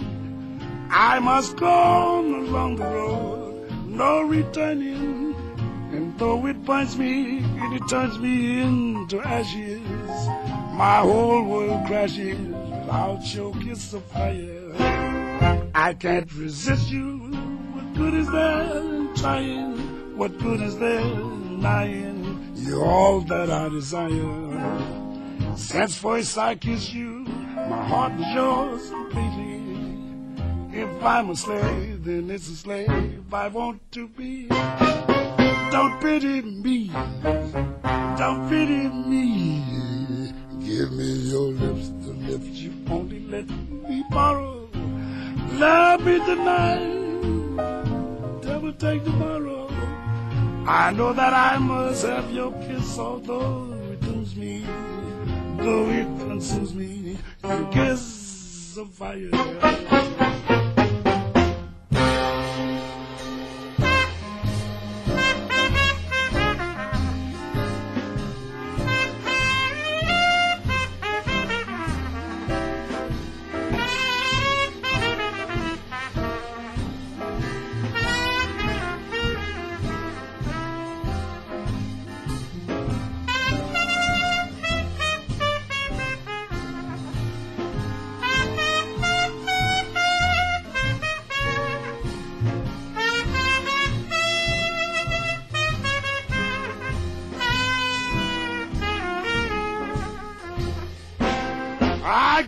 [0.91, 5.33] I must go on along the road, no returning.
[5.91, 9.81] And though it burns me, it turns me into ashes.
[10.73, 14.73] My whole world crashes without your kiss of fire.
[15.73, 17.17] I can't resist you.
[17.73, 19.88] What good is that in trying?
[20.19, 22.51] What good is there in lying?
[22.53, 25.55] You're all that I desire.
[25.55, 27.23] Since first I kissed you,
[27.55, 29.63] my heart was yours completely.
[30.77, 34.47] If I'm a slave, then it's a slave I want to be.
[35.71, 36.91] Don't pity me.
[38.17, 40.33] Don't pity me.
[40.59, 44.67] Give me your lips, the lips you only let me borrow.
[45.53, 46.97] Love me tonight.
[48.41, 49.78] Devil take tomorrow.
[50.71, 54.63] I know that I must have your kiss, although it dooms me.
[55.57, 57.17] Though it consumes me.
[57.43, 59.31] Your kiss of fire.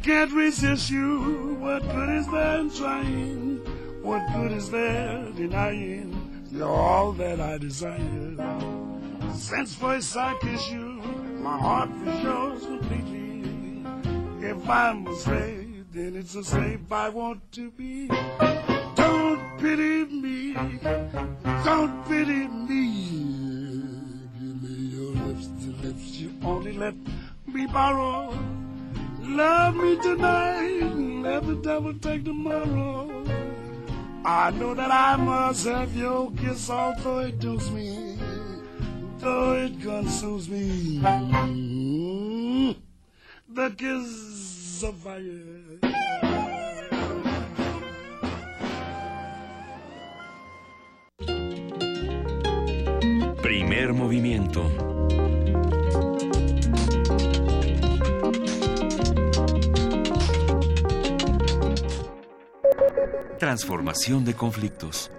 [0.01, 1.55] Can't resist you.
[1.59, 3.57] What good is there in trying?
[4.01, 6.47] What good is there denying?
[6.51, 8.35] You're all that I desire.
[9.35, 11.01] Since first I kissed you,
[11.41, 11.89] my heart
[12.23, 13.85] yours completely.
[14.41, 18.07] If I'm afraid, then it's a slave I want to be.
[18.95, 20.53] Don't pity me,
[21.63, 23.11] don't pity me.
[24.39, 26.95] Give me your lips to lips you only let
[27.45, 28.33] me borrow.
[29.24, 33.24] Love me tonight, let the devil take tomorrow.
[34.26, 38.17] I know that I must have your kiss, although it does me,
[39.19, 40.99] though it consumes me.
[43.47, 45.80] The kiss of fire.
[53.41, 55.00] Primer movimiento.
[63.39, 65.11] Transformación de conflictos.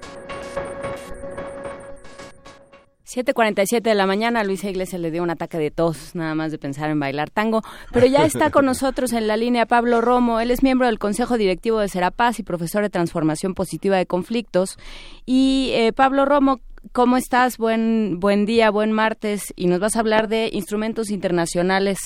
[3.14, 6.56] 7.47 de la mañana, Luisa Iglesias le dio un ataque de tos, nada más de
[6.56, 7.60] pensar en bailar tango,
[7.92, 11.36] pero ya está con nosotros en la línea Pablo Romo, él es miembro del Consejo
[11.36, 14.78] Directivo de Serapaz y profesor de Transformación Positiva de Conflictos.
[15.26, 16.60] Y eh, Pablo Romo,
[16.92, 17.58] ¿cómo estás?
[17.58, 21.98] Buen, buen día, buen martes, y nos vas a hablar de instrumentos internacionales,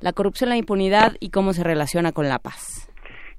[0.00, 2.88] la corrupción, la impunidad y cómo se relaciona con la paz.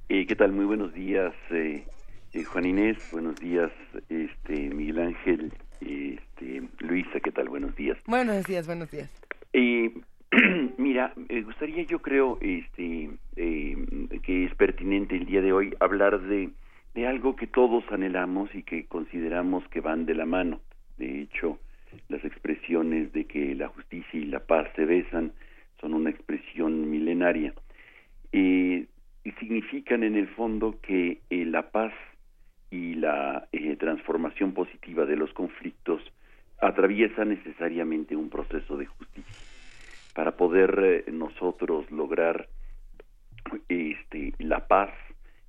[0.08, 0.52] Eh, ¿Qué tal?
[0.52, 1.84] Muy buenos días, eh,
[2.32, 2.96] eh, Juan Inés.
[3.10, 3.72] Buenos días,
[4.08, 5.52] este, Miguel Ángel.
[5.80, 7.48] Este, Luisa, ¿qué tal?
[7.48, 7.98] Buenos días.
[8.06, 9.10] Buenos días, buenos días.
[9.52, 9.92] Eh,
[10.78, 13.76] mira, me gustaría, yo creo, este, eh,
[14.22, 16.50] que es pertinente el día de hoy hablar de,
[16.94, 20.60] de algo que todos anhelamos y que consideramos que van de la mano.
[20.98, 21.58] De hecho,
[22.08, 25.32] las expresiones de que la justicia y la paz se besan
[25.80, 27.54] son una expresión milenaria.
[28.30, 28.86] Eh,
[29.32, 31.92] significan en el fondo que eh, la paz
[32.70, 36.02] y la eh, transformación positiva de los conflictos
[36.60, 39.36] atraviesa necesariamente un proceso de justicia.
[40.14, 42.48] Para poder eh, nosotros lograr
[43.68, 44.90] este, la paz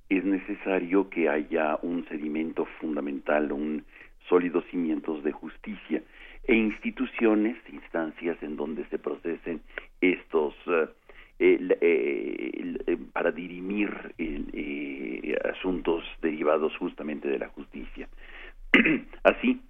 [0.08, 3.84] es necesario que haya un sedimento fundamental, un
[4.28, 6.02] sólidos cimientos de justicia
[6.44, 9.60] e instituciones, instancias en donde se procesen
[10.00, 10.88] estos eh,
[13.12, 18.08] para dirimir eh, asuntos derivados justamente de la justicia.
[19.22, 19.60] Así,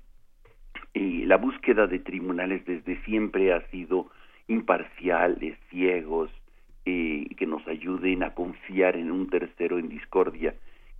[0.95, 4.11] eh, la búsqueda de tribunales desde siempre ha sido
[4.49, 6.31] imparciales, ciegos,
[6.85, 10.55] eh, que nos ayuden a confiar en un tercero en discordia,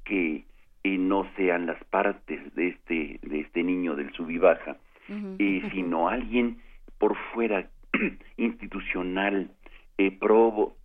[0.05, 0.45] que
[0.85, 4.77] eh, no sean las partes de este, de este niño del sub y baja,
[5.39, 6.59] eh, sino alguien
[6.99, 7.71] por fuera
[8.37, 9.51] institucional,
[9.99, 10.77] eh, probo,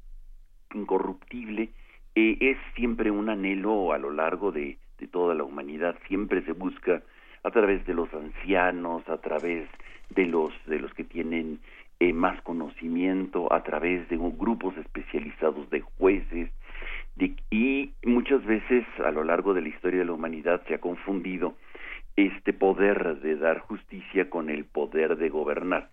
[0.73, 1.69] incorruptible,
[2.15, 4.77] eh, es siempre un anhelo a lo largo de,
[5.11, 7.03] toda la humanidad, siempre se busca
[7.43, 9.67] a través de los ancianos, a través
[10.11, 11.59] de los de los que tienen
[11.99, 16.49] eh, más conocimiento, a través de un- grupos especializados de jueces,
[17.51, 21.55] y muchas veces a lo largo de la historia de la humanidad se ha confundido
[22.15, 25.89] este poder de dar justicia con el poder de gobernar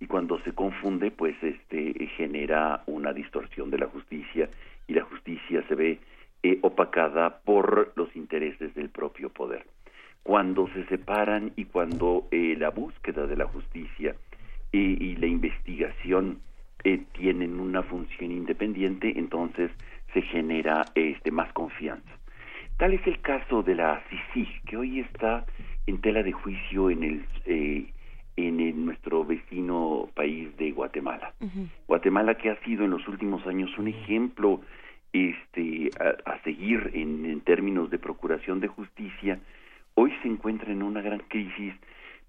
[0.00, 4.48] y cuando se confunde pues este genera una distorsión de la justicia
[4.86, 5.98] y la justicia se ve
[6.42, 9.64] eh, opacada por los intereses del propio poder.
[10.22, 14.14] Cuando se separan y cuando eh, la búsqueda de la justicia
[14.72, 16.40] eh, y la investigación
[16.84, 19.70] eh, tienen una función independiente entonces
[20.12, 22.10] se genera este más confianza.
[22.76, 25.44] Tal es el caso de la CICIG, que hoy está
[25.86, 27.88] en tela de juicio en el
[28.46, 31.32] en el- nuestro vecino país de Guatemala.
[31.88, 34.60] Guatemala que ha sido en los últimos años un ejemplo
[35.12, 39.40] este a, a seguir en, en términos de procuración de justicia,
[39.94, 41.74] hoy se encuentra en una gran crisis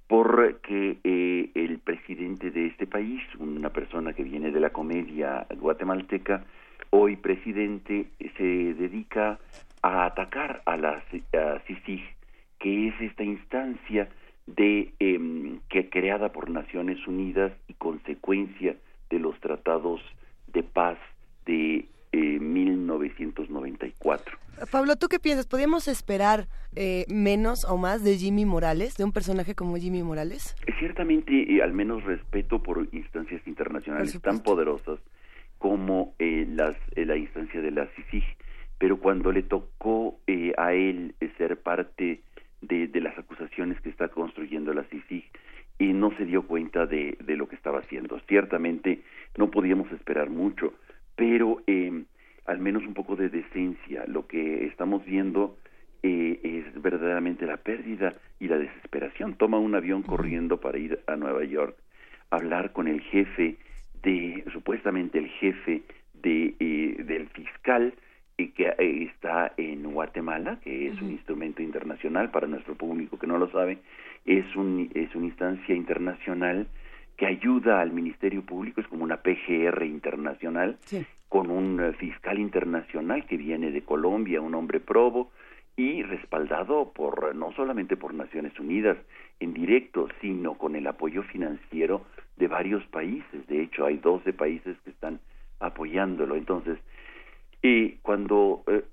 [0.07, 6.43] porque eh, el presidente de este país, una persona que viene de la comedia guatemalteca,
[6.89, 8.07] hoy presidente,
[8.38, 8.43] se
[8.74, 9.38] dedica
[9.84, 11.03] a atacar a la
[11.34, 12.01] a CICIG,
[12.57, 14.10] que es esta instancia
[14.56, 18.76] de em, que creada por Naciones Unidas y consecuencia
[19.10, 20.02] de los tratados
[20.47, 20.97] de paz
[21.45, 24.38] de eh, 1994.
[24.72, 25.47] Pablo, ¿tú qué piensas?
[25.47, 30.56] ¿Podríamos esperar eh, menos o más de Jimmy Morales, de un personaje como Jimmy Morales?
[30.80, 35.00] Ciertamente, al menos respeto por instancias internacionales Por tan poderosas
[35.60, 38.24] como eh, las, eh, la instancia de la CICIG,
[38.80, 42.22] pero cuando le tocó eh, a él ser parte
[42.62, 45.26] de, de las acusaciones que está construyendo la CICIG,
[45.80, 48.20] y no se dio cuenta de, de lo que estaba haciendo.
[48.28, 49.01] Ciertamente
[49.38, 50.74] no podíamos esperar mucho,
[51.16, 52.03] pero eh,
[52.45, 54.03] al menos un poco de decencia.
[54.07, 55.57] Lo que estamos viendo
[56.03, 59.36] eh, es verdaderamente la pérdida y la desesperación.
[59.36, 61.78] Toma un avión corriendo para ir a Nueva York,
[62.30, 63.57] hablar con el jefe
[64.03, 65.84] de, supuestamente el jefe
[66.22, 67.93] de, eh, del fiscal
[68.40, 73.38] eh, que está en Guatemala, que es un instrumento internacional para nuestro público que no
[73.38, 73.80] lo sabe,
[74.26, 76.68] es, un, es una instancia internacional
[77.18, 80.78] que ayuda al Ministerio Público, es como una PGR internacional,
[81.28, 85.32] con un fiscal internacional que viene de Colombia, un hombre probo,
[85.76, 88.98] y respaldado por no solamente por Naciones Unidas
[89.40, 93.48] en directo, sino con el apoyo financiero de varios países.
[93.48, 95.20] De hecho, hay 12 países que están
[95.60, 96.36] apoyándolo.
[96.36, 96.80] Entonces,
[97.62, 98.84] y cuando eh,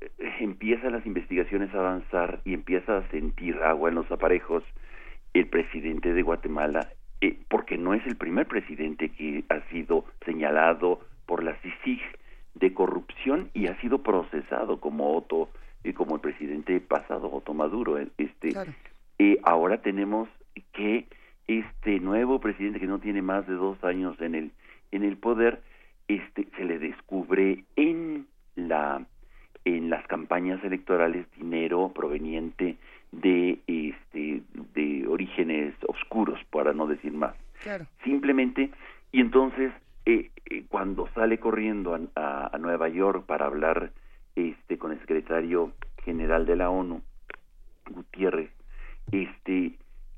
[0.40, 4.64] empiezan las investigaciones a avanzar y empieza a sentir agua en los aparejos,
[5.34, 6.88] el presidente de Guatemala,
[7.20, 12.00] eh, porque no es el primer presidente que ha sido señalado por la CICIG
[12.54, 15.48] de corrupción y ha sido procesado como Otto
[15.84, 17.98] y como el presidente pasado, Otto Maduro.
[17.98, 18.54] Eh, este,
[19.18, 20.28] eh, ahora tenemos
[20.72, 21.06] que
[21.46, 24.50] este nuevo presidente que no tiene más de dos años en el
[24.92, 25.62] en el poder,
[26.08, 28.26] este se le descubre en
[28.56, 29.04] la
[29.64, 32.76] en las campañas electorales dinero proveniente
[33.12, 34.42] de este
[34.74, 37.34] de orígenes oscuros para no decir más
[38.04, 38.70] simplemente
[39.12, 39.72] y entonces
[40.04, 40.30] eh,
[40.68, 43.90] cuando sale corriendo a, a, Nueva York para hablar
[44.36, 45.72] este con el secretario
[46.04, 47.02] general de la ONU,
[47.90, 48.50] Gutiérrez,
[49.10, 49.72] este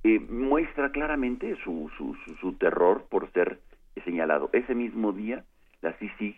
[0.05, 3.59] eh, muestra claramente su, su, su, terror por ser
[4.05, 4.51] señalado.
[4.53, 5.45] Ese mismo día,
[5.81, 6.37] la CICIG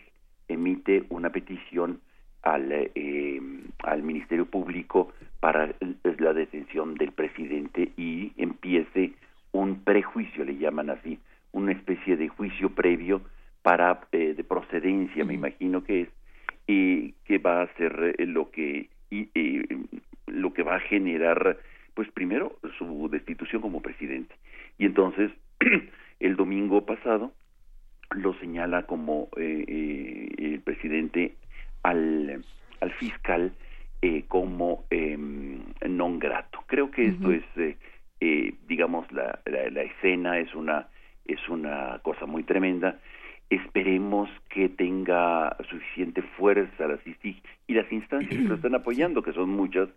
[0.54, 2.00] emite una petición
[2.42, 3.40] al, eh,
[3.82, 5.74] al Ministerio Público para
[6.18, 9.12] la detención del presidente y empiece
[9.52, 11.18] un prejuicio, le llaman así,
[11.52, 13.22] una especie de juicio previo
[13.62, 16.08] para eh, de procedencia, me imagino que es,
[16.66, 19.28] y que va a ser eh, lo que y,
[20.26, 21.58] lo que va a generar,
[21.94, 24.34] pues primero su destitución como presidente.
[24.78, 25.32] Y entonces
[26.20, 27.32] el domingo pasado
[28.10, 31.36] lo señala como eh, eh, el presidente
[31.82, 32.44] al
[32.80, 33.52] al fiscal
[34.28, 36.64] como em, non grato.
[36.66, 37.44] Creo que esto es,
[38.66, 40.88] digamos, la, la, la escena es una
[41.32, 42.98] es una cosa muy tremenda.
[43.48, 49.32] Esperemos que tenga suficiente fuerza la CICIG y las instancias que lo están apoyando, que
[49.32, 49.88] son muchas,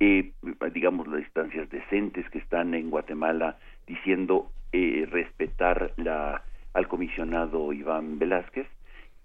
[0.00, 0.32] eh,
[0.72, 6.42] digamos las instancias decentes que están en Guatemala diciendo eh, respetar la,
[6.74, 8.66] al comisionado Iván Velázquez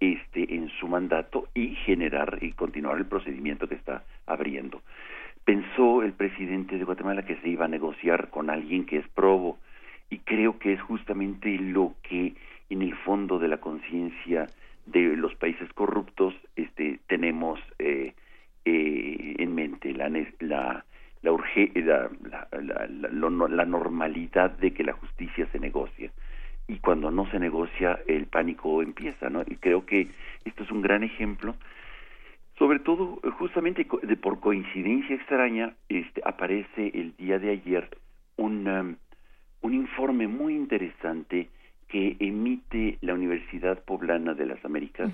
[0.00, 4.82] este en su mandato y generar y continuar el procedimiento que está abriendo.
[5.44, 9.58] Pensó el presidente de Guatemala que se iba a negociar con alguien que es probo
[10.10, 12.34] y creo que es justamente lo que
[12.68, 14.46] en el fondo de la conciencia
[14.86, 18.14] de los países corruptos este tenemos eh,
[18.64, 20.84] eh, en mente la la
[21.22, 22.08] la, urge, la,
[22.52, 26.12] la, normalidad de que la justicia se negocia
[26.68, 30.08] y cuando no se negocia el pánico empieza no y creo que
[30.44, 31.54] esto es un gran ejemplo
[32.58, 37.88] sobre todo justamente de por coincidencia extraña este aparece el día de ayer
[38.36, 38.96] un um,
[39.62, 41.48] un informe muy interesante
[41.88, 45.12] que emite la Universidad Poblana de las Américas,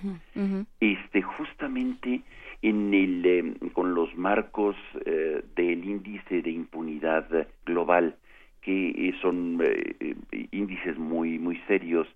[0.81, 2.23] este justamente
[2.63, 7.27] en el em, con los marcos eh, del índice de impunidad
[7.67, 8.17] global
[8.63, 10.15] que eh, son eh,
[10.53, 12.09] índices muy muy serios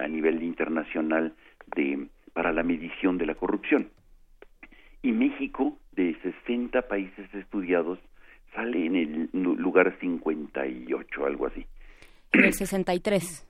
[0.00, 1.34] a nivel internacional
[1.74, 3.88] de para la medición de la corrupción.
[5.02, 7.98] Y México de 60 países estudiados
[8.54, 11.66] sale en el lugar 58, algo así.
[12.32, 13.46] En el 63.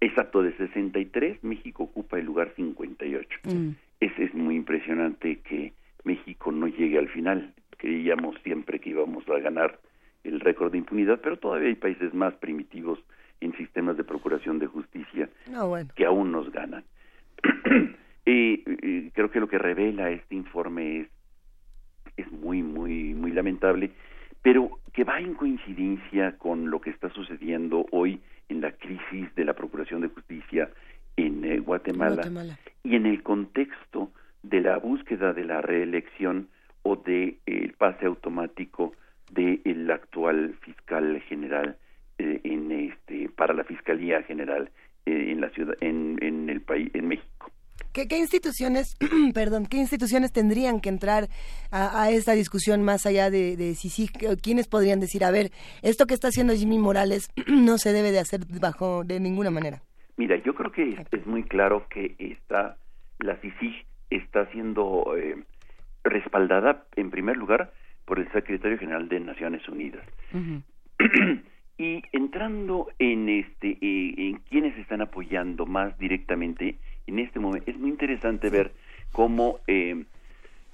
[0.00, 3.28] Exacto, de 63 México ocupa el lugar 58.
[3.44, 3.70] Mm.
[4.00, 5.72] Es, es muy impresionante que
[6.04, 7.54] México no llegue al final.
[7.76, 9.78] Creíamos siempre que íbamos a ganar
[10.24, 12.98] el récord de impunidad, pero todavía hay países más primitivos
[13.40, 15.28] en sistemas de procuración de justicia
[15.94, 16.84] que aún nos ganan.
[18.26, 21.08] y, creo que lo que revela este informe es,
[22.16, 23.90] es muy, muy, muy lamentable,
[24.42, 29.44] pero que va en coincidencia con lo que está sucediendo hoy en la crisis de
[29.44, 30.70] la Procuración de Justicia
[31.16, 32.22] en eh, Guatemala,
[32.82, 34.10] y en el contexto
[34.42, 36.48] de la búsqueda de la reelección
[36.82, 38.94] o de el pase automático
[39.30, 41.76] del actual fiscal general
[42.18, 44.70] eh, en este para la fiscalía general
[45.06, 47.50] eh, en la ciudad en, en el país en México
[47.92, 48.96] ¿Qué, instituciones,
[49.34, 51.28] perdón, qué instituciones tendrían que entrar
[51.72, 54.08] a, esta discusión más allá de, de si sí,
[54.42, 55.50] quiénes podrían decir, a ver,
[55.82, 59.82] esto que está haciendo Jimmy Morales no se debe de hacer bajo de ninguna manera?
[60.16, 62.76] Mira, yo creo que es, muy claro que está
[63.18, 65.42] la CICIG está siendo eh,
[66.04, 67.72] respaldada en primer lugar
[68.10, 70.04] por el secretario general de Naciones Unidas.
[71.78, 76.74] y entrando en este eh, en quienes están apoyando más directamente
[77.06, 78.72] en este momento es muy interesante ver
[79.12, 80.06] cómo eh,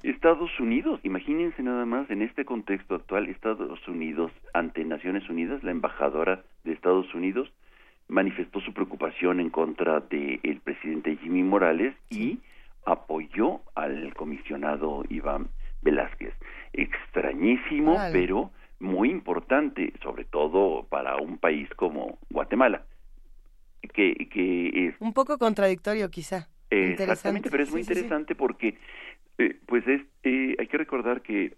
[0.03, 5.73] Estados Unidos, imagínense nada más en este contexto actual, Estados Unidos ante Naciones Unidas, la
[5.73, 7.53] embajadora de Estados Unidos
[8.09, 12.39] manifestó su preocupación en contra del presidente Jimmy Morales y
[12.87, 15.49] apoyó al comisionado Iván
[15.87, 16.35] Velázquez.
[16.73, 22.83] Extrañísimo, pero muy importante, sobre todo para un país como Guatemala,
[23.95, 24.95] que, que es...
[24.99, 26.49] Un poco contradictorio quizá.
[26.71, 28.77] Exactamente, pero es muy interesante porque,
[29.39, 31.55] eh, pues es, eh, hay que recordar que,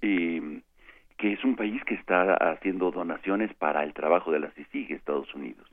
[0.00, 0.60] eh,
[1.18, 5.34] que es un país que está haciendo donaciones para el trabajo de la CICIG, Estados
[5.34, 5.68] Unidos.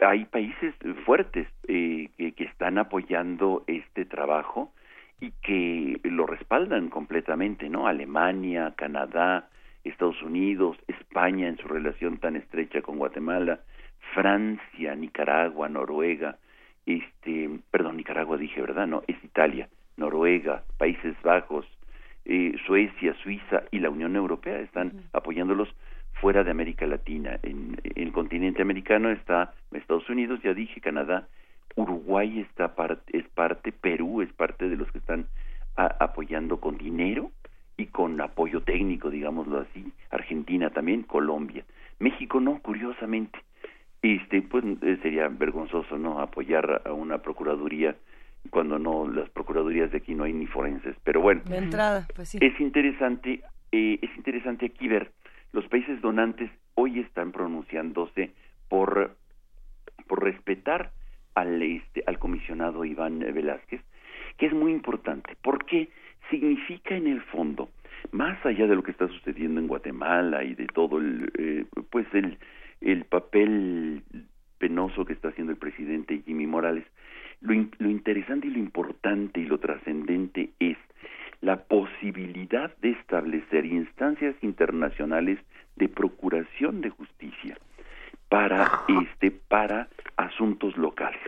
[0.00, 4.72] hay países fuertes que, que están apoyando este trabajo
[5.20, 7.86] y que lo respaldan completamente, ¿no?
[7.86, 9.48] Alemania, Canadá,
[9.84, 13.60] Estados Unidos, España en su relación tan estrecha con Guatemala,
[14.14, 16.38] Francia, Nicaragua, Noruega,
[16.86, 18.86] este, perdón, Nicaragua dije, ¿verdad?
[18.86, 21.66] No, es Italia, Noruega, Países Bajos,
[22.24, 25.68] eh, Suecia, Suiza y la Unión Europea están apoyándolos
[26.14, 27.38] fuera de América Latina.
[27.42, 31.28] En, el continente americano está Estados Unidos, ya dije, Canadá,
[31.76, 32.74] Uruguay está
[33.12, 35.26] es parte, Perú es parte de los que están
[35.76, 37.30] apoyando con dinero
[37.76, 41.64] y con apoyo técnico, digámoslo así, Argentina también, Colombia.
[41.98, 43.38] México no, curiosamente.
[44.02, 47.96] Este, pues eh, sería vergonzoso no apoyar a una procuraduría
[48.48, 51.42] cuando no las procuradurías de aquí no hay ni forenses, pero bueno.
[51.44, 52.38] De entrada, pues sí.
[52.40, 53.42] Es interesante
[53.72, 55.12] eh, es interesante aquí ver
[55.52, 58.32] los países donantes hoy están pronunciándose
[58.68, 59.16] por
[60.06, 60.92] por respetar
[61.34, 63.82] al este al comisionado Iván Velázquez,
[64.36, 65.88] que es muy importante, porque
[66.30, 67.70] significa en el fondo,
[68.12, 72.06] más allá de lo que está sucediendo en Guatemala y de todo el, eh, pues
[72.12, 72.38] el,
[72.80, 74.02] el papel
[74.58, 76.84] penoso que está haciendo el presidente Jimmy Morales,
[77.40, 80.76] lo, lo interesante y lo importante y lo trascendente es
[81.40, 85.38] la posibilidad de establecer instancias internacionales
[85.76, 87.56] de procuración de justicia
[88.30, 91.20] para este para asuntos locales.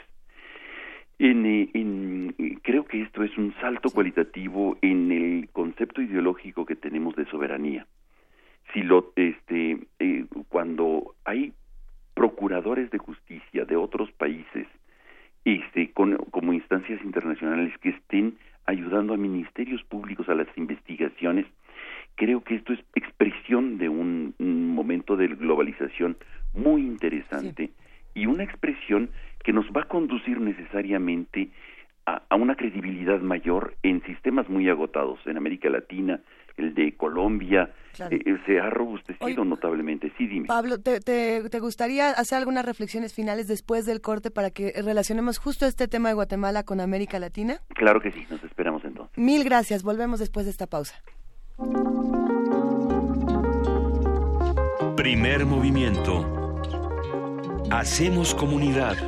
[1.19, 7.15] En, en, creo que esto es un salto cualitativo en el concepto ideológico que tenemos
[7.17, 7.87] de soberanía.
[8.73, 11.53] Si lo, este, eh, cuando hay
[12.15, 14.67] procuradores de justicia de otros países,
[15.45, 21.47] este, con, como instancias internacionales que estén ayudando a ministerios públicos a las investigaciones,
[22.15, 26.17] creo que esto es expresión de un, momento de globalización
[26.55, 27.71] muy interesante
[28.15, 29.11] y una expresión
[29.43, 31.51] que nos va a conducir necesariamente
[32.07, 36.21] a, una credibilidad mayor en sistemas muy agotados en América Latina,
[36.57, 37.71] el de Colombia,
[38.11, 40.13] eh, eh, se ha robustecido notablemente.
[40.19, 40.47] Sí, dime.
[40.47, 45.65] Pablo, ¿te, te, gustaría hacer algunas reflexiones finales después del corte para que relacionemos justo
[45.65, 47.61] este tema de Guatemala con América Latina?
[47.69, 49.17] Claro que sí, nos esperamos entonces.
[49.17, 50.95] Mil gracias, volvemos después de esta pausa.
[54.97, 56.42] Primer movimiento
[57.73, 58.99] Hacemos comunidad.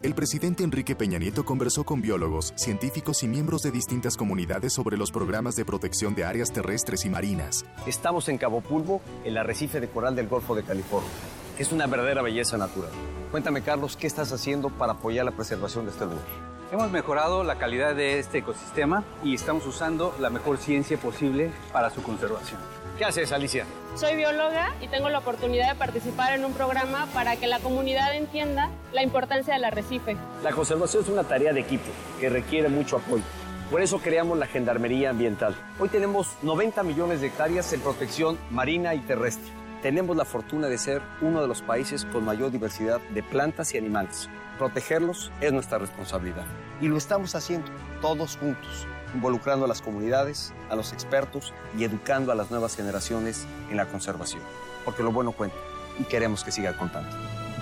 [0.00, 4.96] El presidente Enrique Peña Nieto conversó con biólogos, científicos y miembros de distintas comunidades sobre
[4.96, 7.66] los programas de protección de áreas terrestres y marinas.
[7.88, 11.10] Estamos en Cabo Pulvo, el arrecife de coral del Golfo de California,
[11.58, 12.92] es una verdadera belleza natural.
[13.32, 16.45] Cuéntame, Carlos, ¿qué estás haciendo para apoyar la preservación de este lugar?
[16.72, 21.90] Hemos mejorado la calidad de este ecosistema y estamos usando la mejor ciencia posible para
[21.90, 22.58] su conservación.
[22.98, 23.64] ¿Qué haces, Alicia?
[23.94, 28.16] Soy bióloga y tengo la oportunidad de participar en un programa para que la comunidad
[28.16, 30.16] entienda la importancia del arrecife.
[30.42, 31.86] La conservación es una tarea de equipo
[32.18, 33.22] que requiere mucho apoyo.
[33.70, 35.54] Por eso creamos la Gendarmería Ambiental.
[35.78, 39.52] Hoy tenemos 90 millones de hectáreas en protección marina y terrestre.
[39.82, 43.78] Tenemos la fortuna de ser uno de los países con mayor diversidad de plantas y
[43.78, 44.28] animales.
[44.58, 46.44] Protegerlos es nuestra responsabilidad.
[46.80, 47.68] Y lo estamos haciendo
[48.00, 53.46] todos juntos, involucrando a las comunidades, a los expertos y educando a las nuevas generaciones
[53.70, 54.42] en la conservación.
[54.84, 55.56] Porque lo bueno cuenta
[55.98, 57.10] y queremos que siga contando.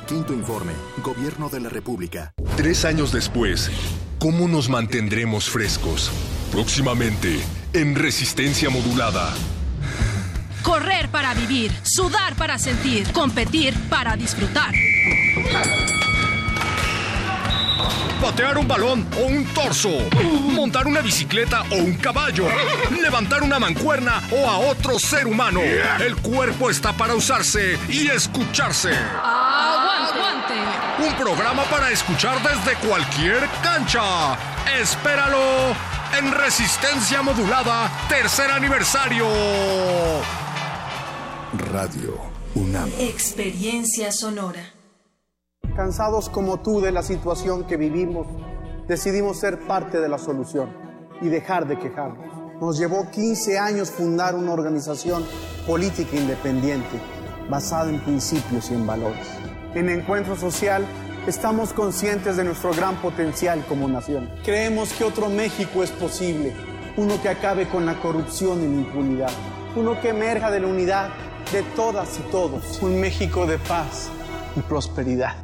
[0.06, 0.72] Quinto informe,
[1.02, 2.32] Gobierno de la República.
[2.56, 3.70] Tres años después,
[4.18, 6.12] ¿cómo nos mantendremos frescos?
[6.52, 7.40] Próximamente,
[7.72, 9.32] en Resistencia Modulada.
[10.62, 14.72] Correr para vivir, sudar para sentir, competir para disfrutar
[18.20, 19.90] patear un balón o un torso,
[20.52, 22.46] montar una bicicleta o un caballo,
[23.00, 25.60] levantar una mancuerna o a otro ser humano.
[25.60, 28.92] El cuerpo está para usarse y escucharse.
[29.22, 30.54] Aguante.
[31.06, 34.36] Un programa para escuchar desde cualquier cancha.
[34.80, 35.74] Espéralo
[36.18, 39.26] en Resistencia Modulada, tercer aniversario.
[41.72, 42.20] Radio
[42.54, 42.90] UNAM.
[42.98, 44.73] Experiencia sonora.
[45.76, 48.28] Cansados como tú de la situación que vivimos,
[48.86, 50.68] decidimos ser parte de la solución
[51.20, 52.32] y dejar de quejarnos.
[52.60, 55.24] Nos llevó 15 años fundar una organización
[55.66, 57.00] política independiente
[57.50, 59.26] basada en principios y en valores.
[59.74, 60.86] En Encuentro Social
[61.26, 64.30] estamos conscientes de nuestro gran potencial como nación.
[64.44, 66.54] Creemos que otro México es posible,
[66.96, 69.32] uno que acabe con la corrupción y la impunidad,
[69.74, 71.08] uno que emerja de la unidad
[71.50, 74.08] de todas y todos, un México de paz
[74.54, 75.43] y prosperidad.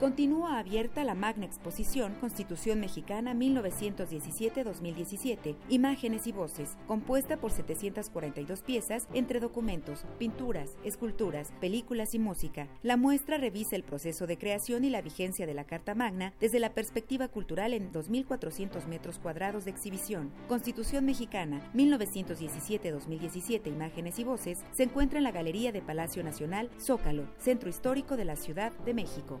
[0.00, 9.08] Continúa abierta la magna exposición Constitución Mexicana 1917-2017, Imágenes y Voces, compuesta por 742 piezas
[9.12, 12.68] entre documentos, pinturas, esculturas, películas y música.
[12.84, 16.60] La muestra revisa el proceso de creación y la vigencia de la Carta Magna desde
[16.60, 20.30] la perspectiva cultural en 2.400 metros cuadrados de exhibición.
[20.46, 27.26] Constitución Mexicana 1917-2017, Imágenes y Voces, se encuentra en la Galería de Palacio Nacional, Zócalo,
[27.38, 29.40] Centro Histórico de la Ciudad de México.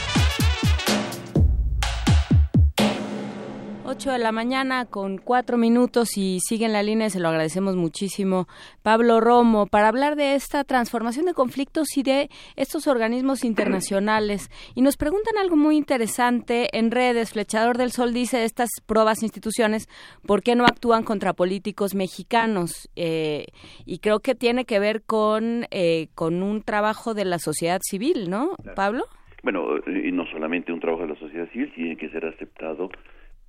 [4.01, 8.47] 8 de la mañana con cuatro minutos y siguen la línea, se lo agradecemos muchísimo.
[8.81, 14.49] Pablo Romo, para hablar de esta transformación de conflictos y de estos organismos internacionales.
[14.73, 17.33] Y nos preguntan algo muy interesante en redes.
[17.33, 19.87] Flechador del Sol dice estas pruebas instituciones,
[20.25, 22.89] ¿por qué no actúan contra políticos mexicanos?
[22.95, 23.45] Eh,
[23.85, 28.31] y creo que tiene que ver con, eh, con un trabajo de la sociedad civil,
[28.31, 29.05] ¿no, Pablo?
[29.43, 32.89] Bueno, y no solamente un trabajo de la sociedad civil, tiene que ser aceptado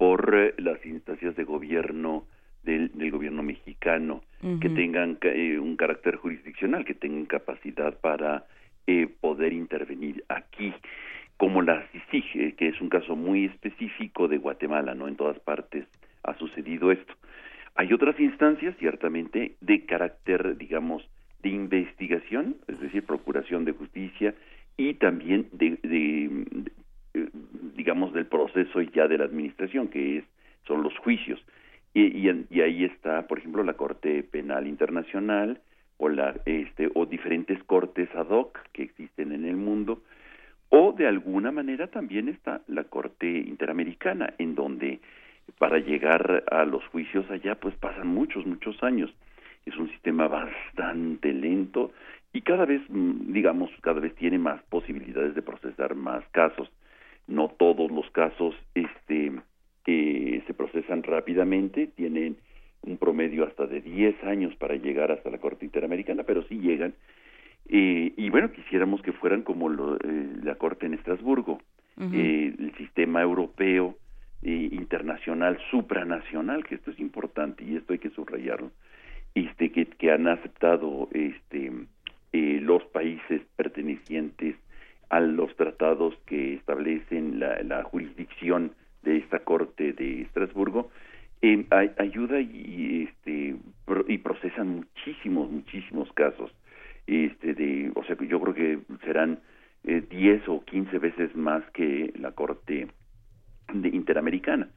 [0.03, 2.25] por eh, las instancias de gobierno
[2.65, 4.25] del, del gobierno mexicano
[4.61, 8.45] que tengan eh, un carácter jurisdiccional, que tengan capacidad para
[8.89, 10.75] eh, poder intervenir aquí,
[11.37, 15.87] como la CICIG, que es un caso muy específico de Guatemala, no en todas partes
[16.25, 17.15] ha sucedido esto.
[17.77, 21.09] Hay otras instancias, ciertamente, de carácter, digamos,
[21.45, 24.35] de investigación, es decir, procuración de justicia
[24.77, 26.73] y también de, de
[27.75, 30.25] digamos, del proceso ya de la administración, que es,
[30.67, 31.43] son los juicios.
[31.95, 35.61] Y, y, y, ahí está, por ejemplo, la Corte Penal Internacional
[35.99, 40.03] o, la, este, o diferentes cortes ad hoc que existen en el mundo,
[40.71, 45.01] o de alguna manera también está la Corte Interamericana, en donde
[45.59, 49.13] para llegar a los juicios allá pues pasan muchos, muchos años.
[49.67, 51.93] Es un sistema bastante lento
[52.33, 56.71] y cada vez, digamos, cada vez tiene más posibilidades de procesar más casos
[57.27, 59.33] no todos los casos este
[59.87, 62.37] eh, se procesan rápidamente, tienen
[62.83, 66.95] un promedio hasta de 10 años para llegar hasta la Corte Interamericana, pero sí llegan.
[67.68, 71.61] Eh, y bueno, quisiéramos que fueran como lo, eh, la Corte en Estrasburgo,
[71.97, 72.59] uh -huh.
[72.59, 73.97] el sistema europeo,
[74.45, 78.73] internacional, supranacional, que esto es importante y esto hay que subrayarlo,
[79.37, 81.70] este, que, que han aceptado este,
[82.33, 84.57] los países pertenecientes
[85.13, 90.91] a los tratados que establecen la, jurisdicción de esta corte de Estrasburgo
[91.43, 91.67] eh,
[91.99, 93.57] ayuda y este
[94.09, 96.51] y procesan muchísimos muchísimos casos.
[97.07, 99.41] Este de o sea yo creo que serán
[99.85, 102.89] eh, 10 o 15 veces más que la corte
[103.75, 104.71] de interamericana.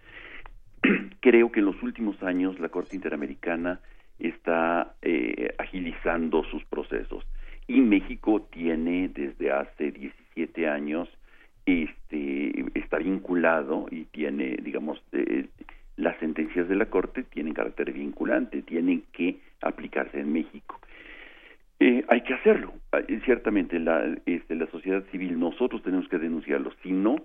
[1.22, 3.80] Creo que en los últimos años la corte interamericana
[4.20, 7.26] está eh, agilizando sus procesos.
[7.68, 9.92] Y México tiene desde hace
[10.36, 11.10] 17 años
[11.66, 15.48] este está vinculado y tiene digamos eh,
[15.98, 20.80] las sentencias de la corte tienen carácter vinculante tienen que aplicarse en México
[21.80, 22.72] Eh, hay que hacerlo.
[22.94, 26.72] Ah, eh, Ciertamente, la, este, la sociedad civil, nosotros tenemos que denunciarlo.
[26.82, 27.18] Si no,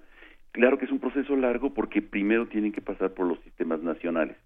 [0.50, 4.36] claro que es un proceso largo porque primero tienen que pasar por los sistemas nacionales.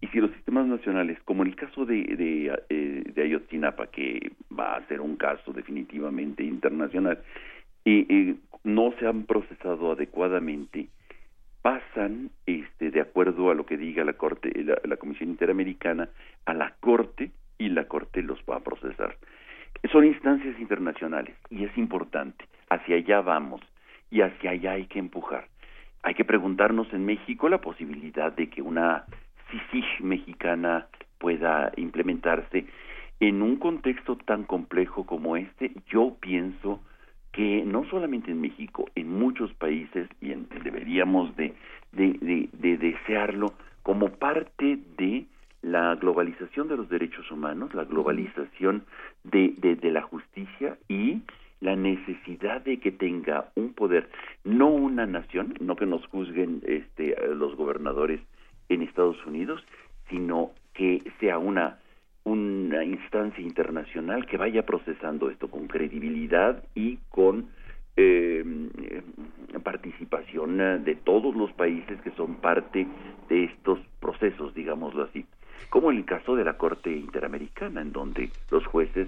[0.00, 4.32] Y si los sistemas nacionales, como en el caso de, de, eh, de Ayotzinapa, que
[4.50, 7.22] va a ser un caso definitivamente internacional,
[7.86, 8.34] eh, eh,
[8.64, 10.88] no se han procesado adecuadamente,
[11.62, 16.08] pasan, este, de acuerdo a lo que diga la Corte, la, la Comisión Interamericana,
[16.44, 19.16] a la Corte y la Corte los va a procesar.
[19.92, 22.44] Son instancias internacionales y es importante.
[22.68, 23.60] Hacia allá vamos
[24.10, 25.46] y hacia allá hay que empujar.
[26.02, 29.04] Hay que preguntarnos en México la posibilidad de que una
[29.50, 32.66] CICIG mexicana pueda implementarse
[33.20, 35.72] en un contexto tan complejo como este.
[35.88, 36.80] Yo pienso
[37.36, 41.52] que no solamente en México, en muchos países, y en- deberíamos de,
[41.92, 45.26] de, de- de desearlo como parte de
[45.60, 48.84] la globalización de los derechos humanos, la globalización
[49.24, 49.54] de,
[49.92, 51.20] la justicia y
[51.60, 54.08] la necesidad de que tenga un poder,
[54.44, 58.20] no una nación, no que nos juzguen este, los gobernadores
[58.70, 59.62] en Estados Unidos,
[60.08, 61.78] sino que sea una
[62.26, 67.50] una instancia internacional que vaya procesando esto con credibilidad y con
[67.96, 68.44] eh,
[68.82, 69.02] eh,
[69.62, 72.84] participación eh, de todos los países que son parte
[73.28, 75.24] de estos procesos, digámoslo así.
[75.70, 79.06] Como en el caso de la Corte Interamericana, en donde los jueces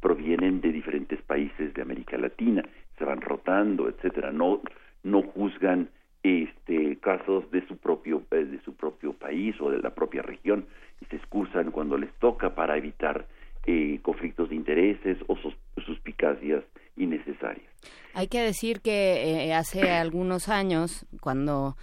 [0.00, 2.62] provienen de diferentes países de América Latina,
[2.96, 4.60] se van rotando, etcétera, no
[5.02, 5.88] no juzgan
[6.22, 10.66] este casos de su propio eh, de su propio país o de la propia región
[11.10, 13.26] se excusan cuando les toca para evitar
[13.66, 15.54] eh, conflictos de intereses o sus,
[15.86, 16.64] suspicacias
[16.96, 17.70] innecesarias.
[18.14, 21.76] Hay que decir que eh, hace algunos años, cuando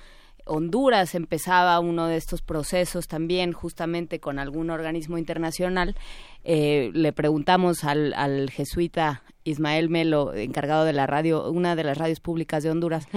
[0.46, 5.96] Honduras empezaba uno de estos procesos también, justamente con algún organismo internacional,
[6.44, 11.98] eh, le preguntamos al, al jesuita Ismael Melo, encargado de la radio, una de las
[11.98, 13.08] radios públicas de Honduras,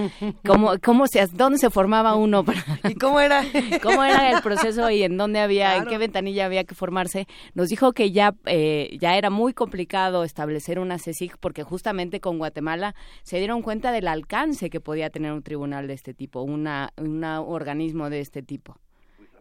[0.45, 3.43] cómo, cómo se, dónde se formaba uno para, ¿Y cómo era?
[3.83, 7.27] cómo era el proceso y en dónde había, en qué ventanilla había que formarse.
[7.55, 12.39] Nos dijo que ya, eh, ya era muy complicado establecer una CECIG porque justamente con
[12.39, 16.93] Guatemala se dieron cuenta del alcance que podía tener un tribunal de este tipo, una,
[16.97, 18.79] un organismo de este tipo.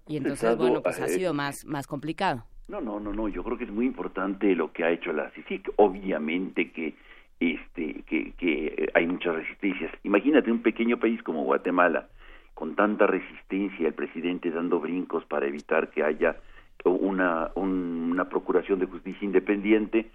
[0.08, 2.46] Y entonces, bueno, pues ha eh, sido más, más complicado.
[2.72, 3.28] No, no, no, no.
[3.28, 5.74] Yo creo que es muy importante lo que ha hecho la CICIC.
[5.76, 6.93] Obviamente que
[7.41, 9.91] este que, hay muchas resistencias.
[10.03, 12.07] Imagínate un pequeño país como Guatemala
[12.53, 16.38] con tanta resistencia, el presidente dando brincos para evitar que haya
[16.86, 20.09] una un- una procuración de justicia independiente.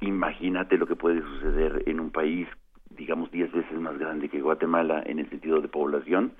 [0.00, 2.48] Imagínate lo que puede suceder en un país,
[2.90, 6.32] digamos, diez veces más grande que Guatemala en el sentido de población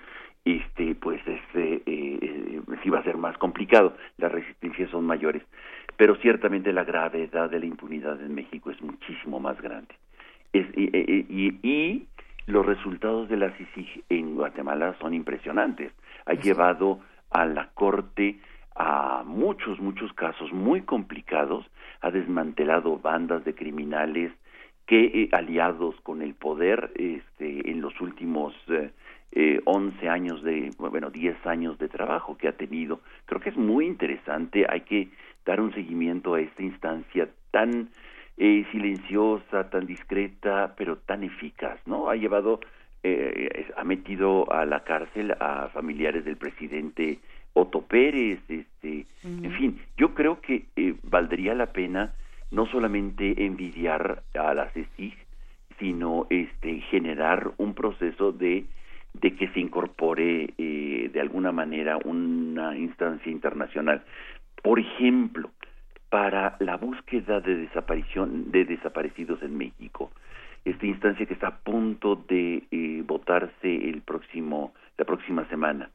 [0.45, 3.95] este pues este eh, eh, sí va a ser más complicado.
[4.19, 5.43] Las resistencias son mayores.
[5.97, 9.95] Pero ciertamente la gravedad de la impunidad en México es muchísimo más grande.
[10.53, 12.07] Es, y, y- y- y
[12.47, 15.93] los resultados de la CICIG en Guatemala son impresionantes.
[16.27, 18.41] Ha llevado a la corte
[18.75, 21.67] a muchos muchos casos muy complicados.
[22.01, 24.33] Ha desmantelado bandas de criminales
[24.87, 28.91] que eh, aliados con el poder este en los últimos eh,
[29.33, 33.01] eh, 11 años de, bueno, 10 años de trabajo que ha tenido.
[33.27, 35.09] Creo que es muy interesante, hay que
[35.45, 37.91] dar un seguimiento a esta instancia tan
[38.37, 42.09] eh, silenciosa, tan discreta, pero tan eficaz, ¿no?
[42.09, 42.61] Ha llevado,
[43.03, 47.19] eh, ha metido a la cárcel a familiares del presidente
[47.53, 52.15] Otto Pérez, este, en fin, yo creo que eh, valdría la pena
[52.51, 55.15] no solamente envidiar a la CECIG,
[55.79, 58.67] sino este generar un proceso de
[59.15, 64.03] de que se incorpore eh, de alguna manera una instancia internacional.
[64.63, 65.51] Por ejemplo,
[66.09, 70.11] para la búsqueda de desaparición de desaparecidos en México,
[70.65, 75.91] esta instancia que está a punto de eh, votarse el próximo la próxima semana.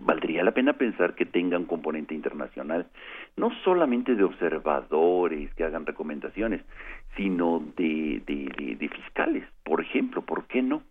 [0.00, 2.86] Valdría la pena pensar que tenga un componente internacional,
[3.36, 6.62] no solamente de observadores que hagan recomendaciones,
[7.16, 10.82] sino de, de, de, de fiscales, por ejemplo, ¿por qué no?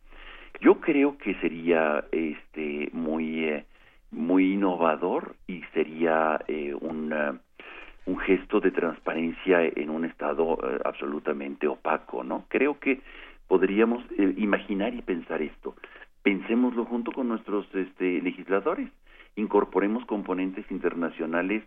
[0.61, 3.65] Yo creo que sería este muy eh,
[4.11, 12.23] muy innovador y sería eh, un gesto de transparencia en un estado eh, absolutamente opaco,
[12.23, 12.45] ¿no?
[12.49, 13.01] Creo que
[13.47, 15.75] podríamos eh, imaginar y pensar esto.
[16.23, 18.89] Pensémoslo junto con nuestros este, legisladores.
[19.35, 21.63] Incorporemos componentes internacionales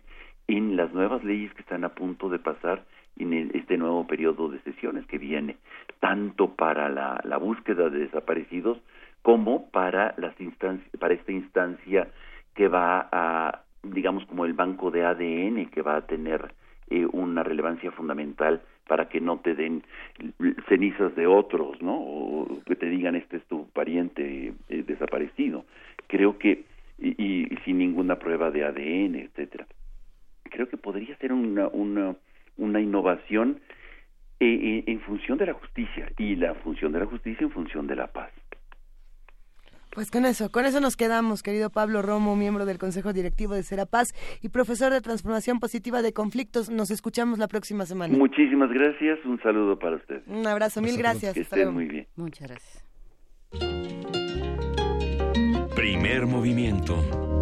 [0.47, 2.83] en las nuevas leyes que están a punto de pasar
[3.17, 5.57] en este nuevo periodo de sesiones que viene,
[5.99, 8.79] tanto para la, la búsqueda de desaparecidos
[9.21, 12.09] como para las instancias, para esta instancia
[12.53, 16.53] que va a, digamos, como el banco de ADN que va a tener
[16.89, 19.83] eh, una relevancia fundamental para que no te den
[20.67, 21.95] cenizas de otros, ¿no?
[21.95, 25.65] O que te digan este es tu pariente eh, desaparecido.
[26.07, 26.65] Creo que
[26.99, 29.65] y, sin ninguna prueba de ADN, etcétera.
[30.43, 32.15] Creo que podría ser una una
[32.57, 33.61] una innovación
[34.39, 38.07] en función de la justicia y la función de la justicia en función de la
[38.07, 38.31] paz.
[39.93, 43.61] Pues con eso, con eso nos quedamos, querido Pablo Romo, miembro del Consejo Directivo de
[43.61, 46.71] Serapaz y profesor de Transformación Positiva de Conflictos.
[46.71, 48.17] Nos escuchamos la próxima semana.
[48.17, 50.23] Muchísimas gracias, un saludo para usted.
[50.25, 51.35] Un abrazo, mil gracias.
[51.35, 52.07] Que estén muy bien.
[52.15, 52.83] Muchas gracias.
[55.75, 57.32] Primer movimiento.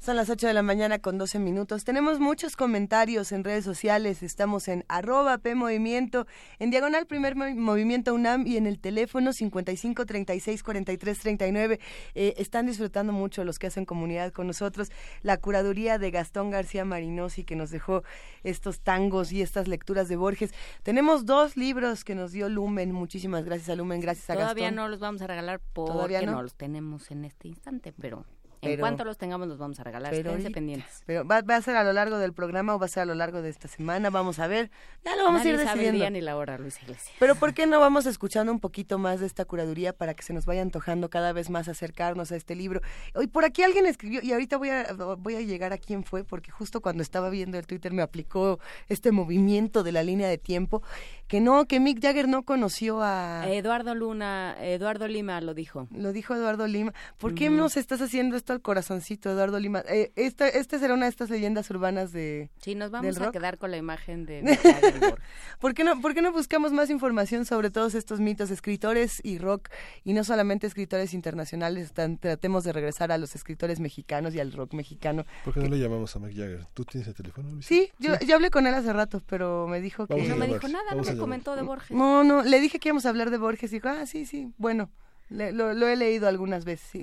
[0.00, 1.82] Son las 8 de la mañana con 12 minutos.
[1.82, 4.22] Tenemos muchos comentarios en redes sociales.
[4.22, 6.24] Estamos en arroba P Movimiento,
[6.60, 11.80] en diagonal Primer Movimiento UNAM y en el teléfono 55 36 43 39.
[12.14, 14.92] están disfrutando mucho los que hacen comunidad con nosotros.
[15.22, 18.04] La curaduría de Gastón García Marinosi que nos dejó
[18.44, 20.54] estos tangos y estas lecturas de Borges.
[20.84, 22.92] Tenemos dos libros que nos dio Lumen.
[22.92, 24.54] Muchísimas gracias a Lumen, gracias a Gastón.
[24.54, 26.40] Todavía no los vamos a regalar porque ¿Todavía no?
[26.40, 28.24] los tenemos en este instante, pero
[28.62, 30.12] en cuanto los tengamos los vamos a regalar.
[30.12, 31.02] Pero pendientes.
[31.06, 33.14] Pero ¿va, a ser a lo largo del programa o va a ser a lo
[33.14, 34.10] largo de esta semana.
[34.10, 34.70] Vamos a ver.
[35.04, 35.90] Ya lo vamos a ir decidiendo.
[35.90, 37.14] el día ni la hora, Luis Iglesias.
[37.18, 40.32] Pero ¿por qué no vamos escuchando un poquito más de esta curaduría para que se
[40.32, 42.80] nos vaya antojando cada vez más acercarnos a este libro?
[43.14, 46.24] Hoy por aquí alguien escribió y ahorita voy a voy a llegar a quién fue
[46.24, 48.58] porque justo cuando estaba viendo el Twitter me aplicó
[48.88, 50.82] este movimiento de la línea de tiempo
[51.26, 55.88] que no que Mick Jagger no conoció a Eduardo Luna, Eduardo Lima lo dijo.
[55.90, 56.94] Lo dijo Eduardo Lima.
[57.18, 59.30] ¿Por qué nos estás haciendo esto al corazoncito?
[59.30, 59.82] Eduardo Lima.
[59.88, 62.50] Eh, esta, este será una de estas leyendas urbanas de.
[62.60, 64.58] Sí, nos vamos a quedar con la imagen de.
[65.60, 69.38] ¿Por, qué no, ¿Por qué no buscamos más información sobre todos estos mitos, escritores y
[69.38, 69.68] rock,
[70.04, 71.92] y no solamente escritores internacionales?
[71.92, 75.24] tratemos de regresar a los escritores mexicanos y al rock mexicano.
[75.44, 76.66] ¿Por qué no le llamamos a Mick Jagger?
[76.74, 77.60] ¿Tú tienes el teléfono?
[77.62, 80.14] Sí, yo, hablé con él hace rato, pero me dijo que.
[80.22, 81.96] no me dijo nada, no me comentó de Borges.
[81.96, 84.52] No, no, le dije que íbamos a hablar de Borges y dijo, ah, sí, sí,
[84.58, 84.90] bueno
[85.30, 87.02] lo, he leído algunas veces.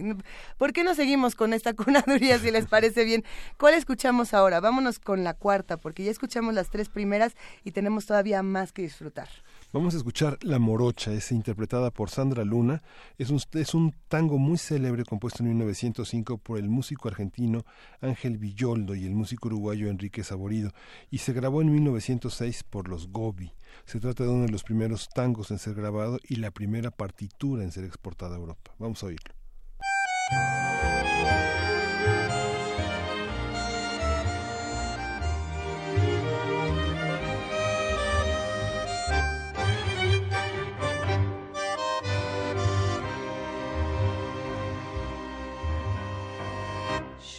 [0.57, 3.23] ¿Por qué no seguimos con esta cunaduría si les parece bien?
[3.57, 4.60] ¿Cuál escuchamos ahora?
[4.60, 8.81] Vámonos con la cuarta, porque ya escuchamos las tres primeras y tenemos todavía más que
[8.81, 9.30] disfrutar.
[9.76, 12.81] Vamos a escuchar La Morocha, es interpretada por Sandra Luna.
[13.18, 17.65] Es un, es un tango muy célebre compuesto en 1905 por el músico argentino
[17.99, 20.72] Ángel Villoldo y el músico uruguayo Enrique Saborido
[21.11, 23.52] y se grabó en 1906 por los Gobi.
[23.84, 27.61] Se trata de uno de los primeros tangos en ser grabado y la primera partitura
[27.61, 28.72] en ser exportada a Europa.
[28.80, 29.34] Vamos a oírlo.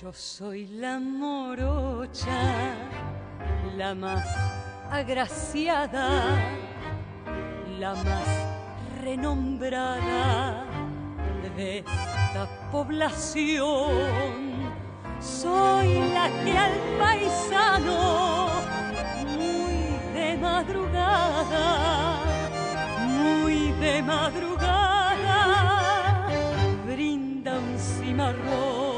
[0.02, 2.74] Yo soy la morocha,
[3.77, 4.27] la más
[4.90, 6.36] agraciada,
[7.78, 8.28] la más
[9.01, 10.66] renombrada
[11.56, 14.52] de esta población.
[15.18, 18.48] Soy la que al paisano,
[19.35, 22.18] muy de madrugada,
[23.01, 25.47] muy de madrugada,
[26.86, 28.95] brinda un cimarrón.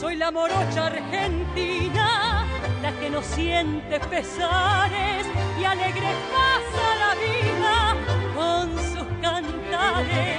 [0.00, 2.46] Soy la morocha argentina
[2.80, 5.26] la que no siente pesares
[5.60, 7.96] y alegre pasa la vida
[8.36, 10.38] con sus cantares.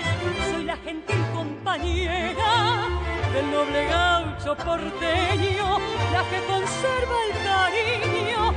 [0.50, 2.88] Soy la gentil compañera
[3.34, 5.78] del noble gaucho porteño,
[6.14, 8.54] la que conserva el cariño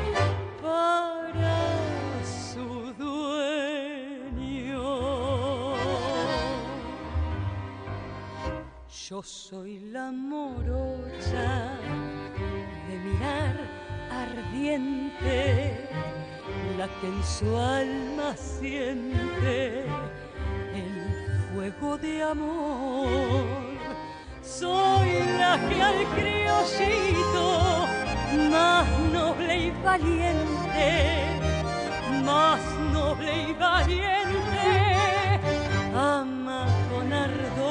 [9.12, 11.76] Yo soy la morocha
[12.88, 13.54] de mirar
[14.10, 15.86] ardiente,
[16.78, 19.84] la que en su alma siente
[20.74, 23.44] el fuego de amor.
[24.40, 27.86] Soy la que al criollito
[28.50, 30.90] más noble y valiente,
[32.24, 32.60] más
[32.90, 34.70] noble y valiente,
[35.94, 37.61] ama con ardor.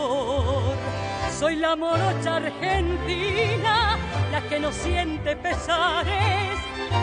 [1.41, 3.97] Soy la morocha argentina
[4.31, 6.59] la que no siente pesares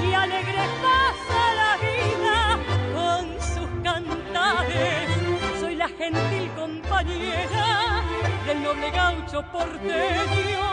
[0.09, 2.57] y alegre pasa la vida
[2.95, 5.11] con sus cantares.
[5.59, 8.05] Soy la gentil compañera
[8.47, 10.67] del noble gaucho porteño,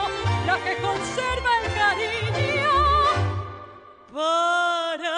[0.45, 2.75] la que conserva el cariño
[4.13, 5.17] para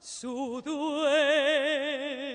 [0.00, 2.29] su dueño.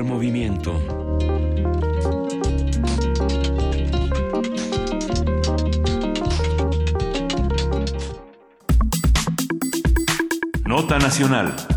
[0.00, 0.72] Movimiento.
[10.64, 11.71] Nota Nacional.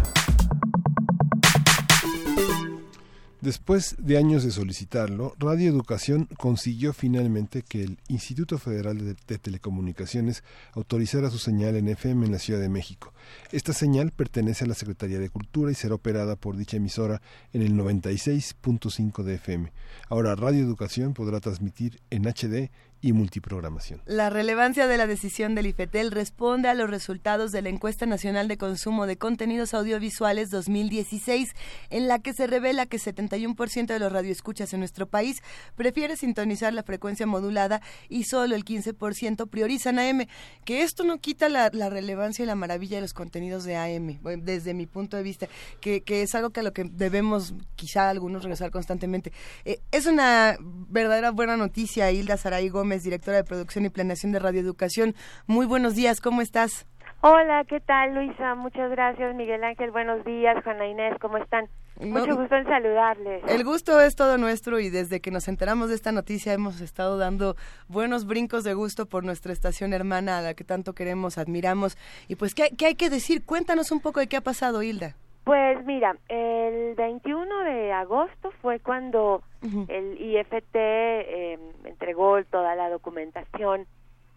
[3.45, 10.43] Después de años de solicitarlo, Radio Educación consiguió finalmente que el Instituto Federal de, Telecomunicaciones
[10.73, 13.13] autorizara su señal en FM en la Ciudad de México.
[13.51, 17.21] Esta señal pertenece a la Secretaría de Cultura y será operada por dicha emisora
[17.53, 19.71] en el 96.5 de FM.
[20.09, 22.71] Ahora Radio Educación podrá transmitir en HD
[23.05, 24.01] y multiprogramación.
[24.07, 28.47] La relevancia de la decisión del IFETEL responde a los resultados de la Encuesta Nacional
[28.47, 31.53] de Consumo de Contenidos Audiovisuales 2016,
[31.91, 35.43] en la que se revela que 71% de los radioescuchas en nuestro país
[35.75, 37.79] prefiere sintonizar la frecuencia modulada
[38.09, 40.25] y solo el 15% priorizan AM,
[40.65, 44.73] que esto no quita la, relevancia y la maravilla de los contenidos de AM, desde
[44.73, 45.47] mi punto de vista,
[45.79, 49.31] que, que es algo que a lo que debemos quizá algunos regresar constantemente.
[49.63, 54.39] Eh, es una verdadera buena noticia, Hilda Saray Gómez directora de producción y planeación de
[54.39, 55.15] Radio Educación.
[55.47, 56.87] Muy buenos días, ¿cómo estás?
[57.21, 58.55] Hola, ¿qué tal Luisa?
[58.55, 59.91] Muchas gracias, Miguel Ángel.
[59.91, 61.67] Buenos días, Juana Inés, ¿cómo están?
[61.99, 63.41] Mucho gusto en saludarles.
[63.47, 67.17] El gusto es todo nuestro y desde que nos enteramos de esta noticia hemos estado
[67.17, 67.55] dando
[67.87, 71.97] buenos brincos de gusto por nuestra estación hermana a la que tanto queremos, admiramos.
[72.27, 73.45] Y pues, ¿qué, qué hay que decir?
[73.45, 75.15] Cuéntanos un poco de qué ha pasado, Hilda.
[75.45, 79.85] Pues mira, el 21 de agosto fue cuando uh -huh.
[79.89, 83.85] el IFT eh, entregó toda la documentación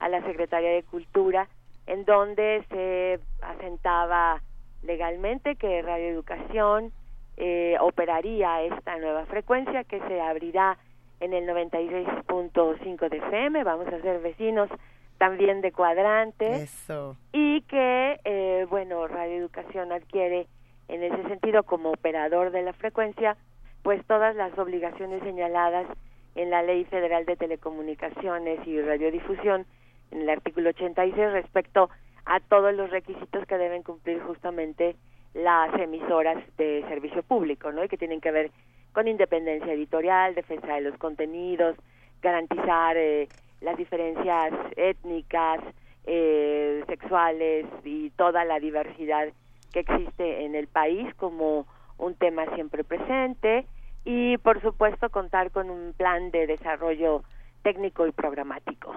[0.01, 1.49] a la Secretaría de Cultura,
[1.87, 4.43] en donde se asentaba
[4.83, 6.93] legalmente que Radio Educación
[7.39, 10.77] eh, operaría esta nueva frecuencia que se abrirá
[11.21, 13.65] en el 96.5 de FM.
[13.65, 14.69] Vamos a ser vecinos
[15.17, 16.65] también de cuadrantes.
[16.65, 17.17] Eso.
[17.33, 20.47] Y que, eh, bueno, Radio Educación adquiere
[20.89, 23.37] en ese sentido como operador de la frecuencia,
[23.83, 25.87] pues todas las obligaciones señaladas
[26.35, 29.67] en la Ley Federal de Telecomunicaciones y Radiodifusión,
[30.11, 31.91] en el artículo 86, respecto
[32.25, 34.97] a todos los requisitos que deben cumplir justamente
[35.35, 37.85] las emisoras de servicio público, ¿no?
[37.85, 38.51] Y que tienen que ver
[38.93, 41.77] con independencia editorial, defensa de los contenidos,
[42.23, 43.29] garantizar eh,
[43.61, 45.61] las diferencias étnicas,
[46.05, 49.29] eh, sexuales y toda la diversidad
[49.73, 51.67] que existe en el país como
[51.99, 53.67] un tema siempre presente
[54.05, 57.23] y por supuesto contar con un plan de desarrollo
[57.63, 58.95] técnico y programático.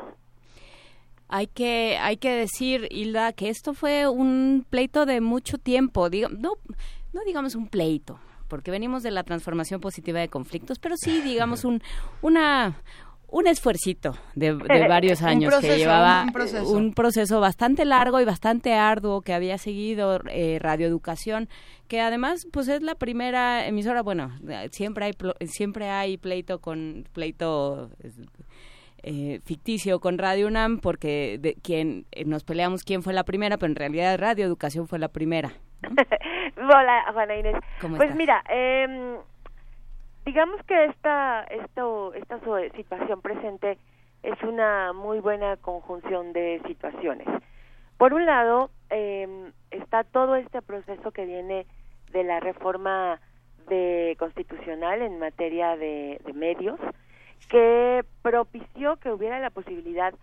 [1.27, 6.29] Hay que hay que decir Hilda que esto fue un pleito de mucho tiempo, diga,
[6.29, 6.53] no
[7.13, 11.65] no digamos un pleito, porque venimos de la transformación positiva de conflictos, pero sí digamos
[11.65, 11.81] un
[12.21, 12.75] una
[13.31, 16.71] un esfuercito de, de varios años proceso, que llevaba un proceso.
[16.71, 21.47] un proceso bastante largo y bastante arduo que había seguido eh, radioeducación
[21.87, 24.31] que además pues es la primera emisora bueno
[24.71, 25.13] siempre hay
[25.47, 27.89] siempre hay pleito con pleito
[29.03, 33.57] eh, ficticio con Radio UNAM porque de, quien eh, nos peleamos quién fue la primera
[33.57, 35.89] pero en realidad Radio Educación fue la primera ¿no?
[36.57, 38.17] Hola Juana Inés ¿Cómo pues estás?
[38.17, 39.17] mira eh,
[40.25, 42.39] digamos que esta, esto, esta
[42.75, 43.77] situación presente
[44.23, 47.27] es una muy buena conjunción de situaciones.
[47.97, 51.65] Por un lado, eh, está todo este proceso que viene
[52.11, 53.19] de la reforma
[53.67, 56.79] de constitucional en materia de, de medios,
[57.49, 60.13] que propició que hubiera la posibilidad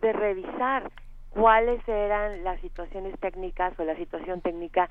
[0.00, 0.90] de revisar
[1.30, 4.88] cuáles eran las situaciones técnicas o la situación técnica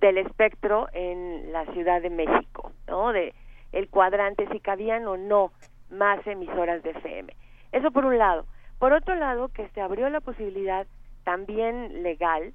[0.00, 3.12] del espectro en la Ciudad de México, ¿no?
[3.12, 3.34] De,
[3.72, 5.52] el cuadrante si cabían o no
[5.90, 7.34] más emisoras de FM.
[7.72, 8.46] Eso por un lado.
[8.78, 10.86] Por otro lado, que se abrió la posibilidad
[11.24, 12.52] también legal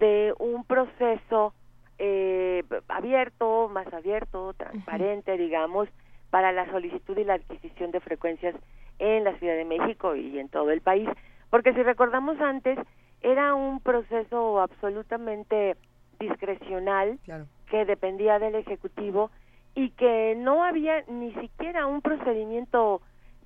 [0.00, 1.54] de un proceso
[1.98, 5.38] eh, abierto, más abierto, transparente, uh -huh.
[5.38, 5.88] digamos,
[6.30, 8.54] para la solicitud y la adquisición de frecuencias
[8.98, 11.08] en la Ciudad de México y en todo el país.
[11.50, 12.78] Porque si recordamos antes,
[13.22, 15.76] era un proceso absolutamente
[16.20, 17.46] discrecional claro.
[17.70, 19.30] que dependía del Ejecutivo
[19.78, 23.00] y que no había ni siquiera un procedimiento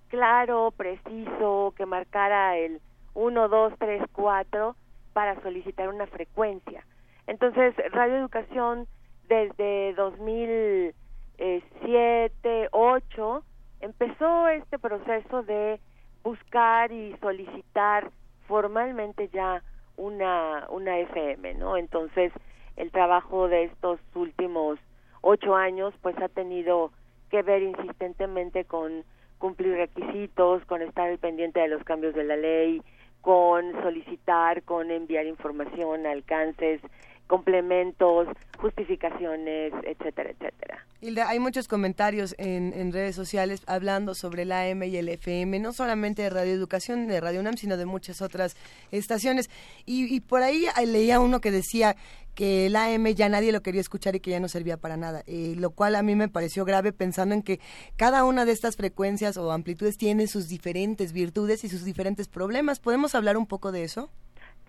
[0.09, 2.81] claro, preciso, que marcara el
[3.13, 4.75] 1, 2, 3, 4
[5.13, 6.87] para solicitar una frecuencia.
[7.27, 8.87] Entonces, Radio Educación
[9.29, 13.45] desde 2007, 8
[13.81, 15.81] empezó este proceso de
[16.25, 18.11] buscar y solicitar
[18.49, 19.63] formalmente ya
[19.99, 21.77] una una FM, ¿no?
[21.77, 22.33] Entonces,
[22.77, 24.79] el trabajo de estos últimos
[25.23, 26.93] ocho años pues ha tenido
[27.31, 29.05] que ver insistentemente con
[29.39, 32.83] cumplir requisitos, con estar al pendiente de los cambios de la ley,
[33.23, 36.81] con solicitar, con enviar información, alcances,
[37.27, 38.29] complementos,
[38.59, 40.87] justificaciones, etcétera, etcétera.
[41.01, 45.59] Hilda, hay muchos comentarios en, en, redes sociales hablando sobre el AM y el FM,
[45.59, 48.55] no solamente de Radio Educación, de Radio UNAM, sino de muchas otras
[48.93, 49.51] estaciones.
[49.85, 51.97] Y, y por ahí leía uno que decía
[52.35, 55.23] que el AM ya nadie lo quería escuchar y que ya no servía para nada,
[55.27, 57.61] eh, lo cual a mí me pareció grave pensando en que
[57.97, 62.81] cada una de estas frecuencias o amplitudes tiene sus diferentes virtudes y sus diferentes problemas.
[62.81, 64.11] ¿Podemos hablar un poco de eso?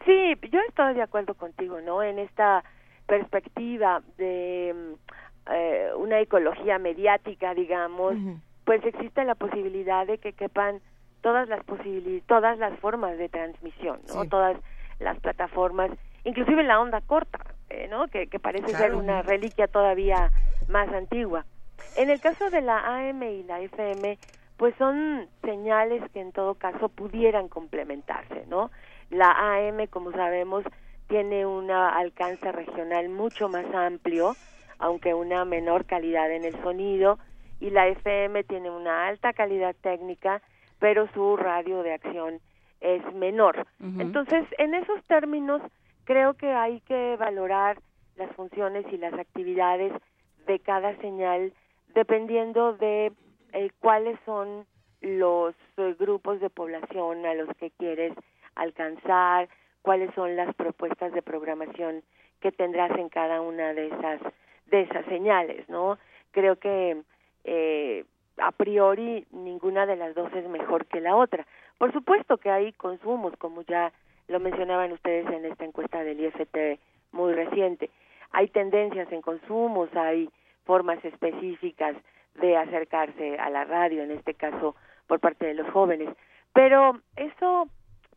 [0.06, 2.04] Sí, yo estoy de acuerdo contigo, ¿no?
[2.04, 2.64] En esta
[3.08, 4.96] perspectiva de
[5.52, 8.16] eh, una ecología mediática, digamos,
[8.66, 10.82] pues existe la posibilidad de que quepan
[11.22, 14.26] todas las posibilidades, todas las formas de transmisión, ¿no?
[14.26, 14.58] Todas
[15.00, 15.92] las plataformas,
[16.24, 17.40] inclusive la onda corta,
[17.70, 18.08] eh, ¿no?
[18.08, 20.32] Que, que parece ser una reliquia todavía
[20.68, 21.46] más antigua.
[21.96, 24.18] En el caso de la AM y la FM,
[24.58, 28.72] pues son señales que en todo caso pudieran complementarse, ¿no?
[29.10, 30.64] La AM, como sabemos,
[31.08, 34.36] tiene un alcance regional mucho más amplio,
[34.80, 37.20] aunque una menor calidad en el sonido,
[37.60, 40.42] y la FM tiene una alta calidad técnica,
[40.80, 42.40] pero su radio de acción
[42.82, 43.68] es menor.
[43.80, 45.62] Entonces, en esos términos,
[46.06, 47.80] creo que hay que valorar
[48.16, 49.94] las funciones y las actividades
[50.46, 51.54] de cada señal
[51.94, 53.12] dependiendo de
[53.54, 54.66] eh, cuáles son
[55.02, 58.14] los eh, grupos de población a los que quieres
[58.56, 59.50] alcanzar,
[59.82, 62.04] cuáles son las propuestas de programación
[62.40, 64.22] que tendrás en cada una de esas
[64.68, 66.00] de esas señales, ¿no?
[66.32, 67.02] Creo que
[67.44, 68.06] eh,
[68.38, 71.46] a priori ninguna de las dos es mejor que la otra.
[71.78, 73.92] Por supuesto que hay consumos, como ya
[74.34, 76.80] lo mencionaban ustedes en esta encuesta del IFT
[77.12, 77.92] muy reciente.
[78.32, 80.28] Hay tendencias en consumos, hay
[80.66, 81.96] formas específicas
[82.42, 86.10] de acercarse a la radio, en este caso por parte de los jóvenes.
[86.52, 87.68] Pero eso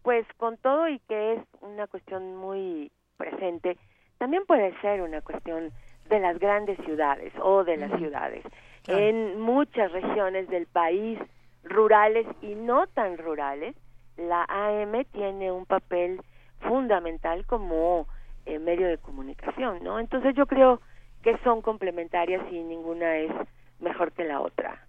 [0.01, 3.77] pues con todo y que es una cuestión muy presente,
[4.17, 5.71] también puede ser una cuestión
[6.09, 8.43] de las grandes ciudades o de las ciudades.
[8.87, 11.19] En muchas regiones del país,
[11.65, 13.75] rurales y no tan rurales,
[14.17, 16.21] la AM tiene un papel
[16.61, 18.07] fundamental como
[18.47, 19.99] eh, medio de comunicación, ¿no?
[19.99, 20.81] Entonces yo creo
[21.23, 23.33] que son complementarias y ninguna es
[23.81, 24.87] mejor que la otra.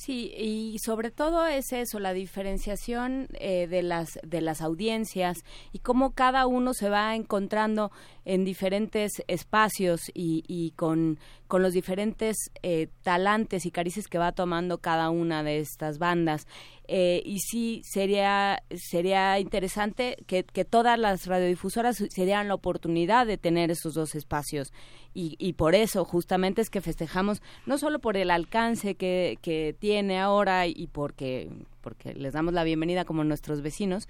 [0.00, 5.80] Sí, y sobre todo es eso, la diferenciación eh, de las de las audiencias y
[5.80, 7.90] cómo cada uno se va encontrando
[8.24, 11.18] en diferentes espacios y, y con,
[11.48, 16.46] con los diferentes eh, talantes y carices que va tomando cada una de estas bandas.
[16.90, 23.26] Eh, y sí sería sería interesante que, que, todas las radiodifusoras se dieran la oportunidad
[23.26, 24.72] de tener esos dos espacios.
[25.12, 29.76] Y, y, por eso justamente es que festejamos no solo por el alcance que, que
[29.78, 31.50] tiene ahora y porque
[31.88, 34.08] porque les damos la bienvenida como nuestros vecinos,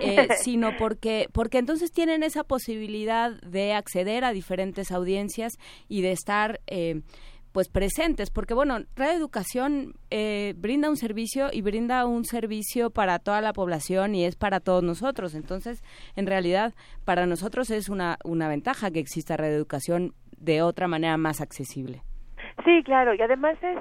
[0.00, 5.52] eh, sino porque, porque entonces tienen esa posibilidad de acceder a diferentes audiencias
[5.88, 7.02] y de estar eh,
[7.52, 13.18] pues presentes, porque bueno, Radio Educación eh, brinda un servicio y brinda un servicio para
[13.18, 15.34] toda la población y es para todos nosotros.
[15.34, 15.82] Entonces,
[16.16, 16.72] en realidad,
[17.04, 22.02] para nosotros es una, una ventaja que exista Radio Educación de otra manera más accesible.
[22.64, 23.78] Sí, claro, y además es,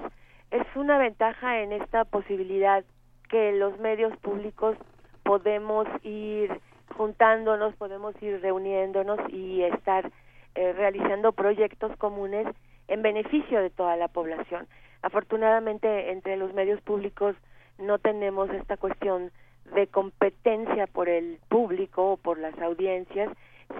[0.52, 2.84] es una ventaja en esta posibilidad
[3.30, 4.76] que los medios públicos
[5.24, 6.52] podemos ir
[6.98, 10.12] juntándonos, podemos ir reuniéndonos y estar
[10.56, 12.46] eh, realizando proyectos comunes
[12.92, 14.68] en beneficio de toda la población.
[15.02, 17.36] Afortunadamente, entre los medios públicos
[17.78, 19.32] no tenemos esta cuestión
[19.74, 23.30] de competencia por el público o por las audiencias,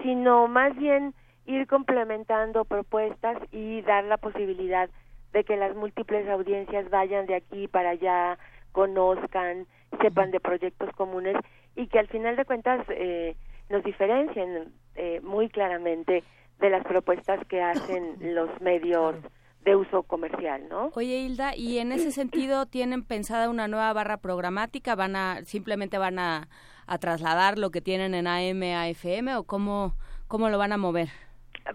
[0.02, 1.12] sino más bien
[1.44, 4.88] ir complementando propuestas y dar la posibilidad
[5.34, 8.38] de que las múltiples audiencias vayan de aquí para allá,
[8.72, 9.66] conozcan,
[10.00, 11.36] sepan de proyectos comunes
[11.76, 13.36] y que al final de cuentas eh,
[13.68, 16.24] nos diferencien eh, muy claramente
[16.62, 19.16] de las propuestas que hacen los medios
[19.64, 20.90] de uso comercial, ¿no?
[20.94, 25.98] Oye, Hilda, y en ese sentido tienen pensada una nueva barra programática, van a simplemente
[25.98, 26.48] van a,
[26.86, 29.94] a trasladar lo que tienen en AM a FM o cómo
[30.32, 31.08] cómo lo van a mover?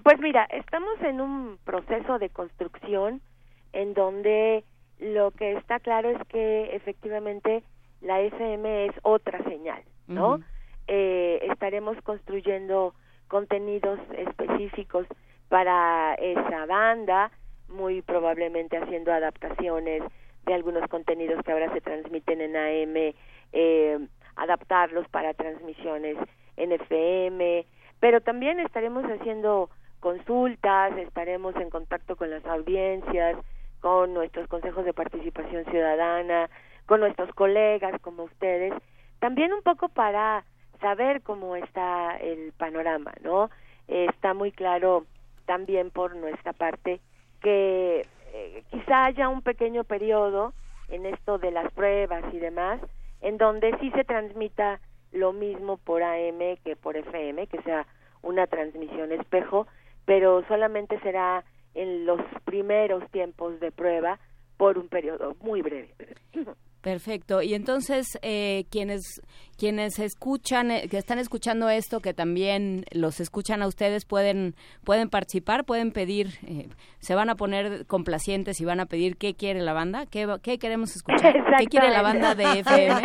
[0.03, 3.21] Pues mira, estamos en un proceso de construcción
[3.71, 4.63] en donde
[4.97, 7.63] lo que está claro es que efectivamente
[8.01, 10.39] la FM es otra señal, ¿no?
[10.87, 12.95] eh, estaremos construyendo
[13.27, 15.07] contenidos específicos
[15.49, 17.31] para esa banda,
[17.67, 20.03] muy probablemente haciendo adaptaciones
[20.45, 23.13] de algunos contenidos que ahora se transmiten en AM,
[23.53, 23.99] eh,
[24.35, 26.17] adaptarlos para transmisiones
[26.55, 27.65] en FM,
[27.99, 33.37] pero también estaremos haciendo consultas, estaremos en contacto con las audiencias,
[33.81, 36.49] con nuestros consejos de participación ciudadana,
[36.85, 38.73] con nuestros colegas como ustedes,
[39.19, 40.45] también un poco para
[40.77, 43.49] saber cómo está el panorama, ¿no?
[43.87, 45.05] está muy claro
[45.45, 46.99] también por nuestra parte
[47.41, 50.53] que eh, quizá haya un pequeño periodo
[50.89, 52.81] en esto de las pruebas y demás,
[53.21, 54.79] en donde sí se transmita
[55.11, 57.85] lo mismo por AM que por FM, que sea
[58.21, 59.67] una transmisión espejo,
[60.05, 61.43] pero solamente será
[61.73, 64.19] en los primeros tiempos de prueba
[64.57, 65.93] por un periodo muy breve.
[66.81, 67.41] Perfecto.
[67.41, 69.01] Y entonces, eh, quienes,
[69.57, 74.55] quienes escuchan, eh, que están escuchando esto, que también los escuchan a ustedes, pueden,
[74.85, 79.35] pueden participar, pueden pedir, eh, se van a poner complacientes y van a pedir qué
[79.35, 83.01] quiere la banda, qué, qué queremos escuchar, qué quiere la banda de FM,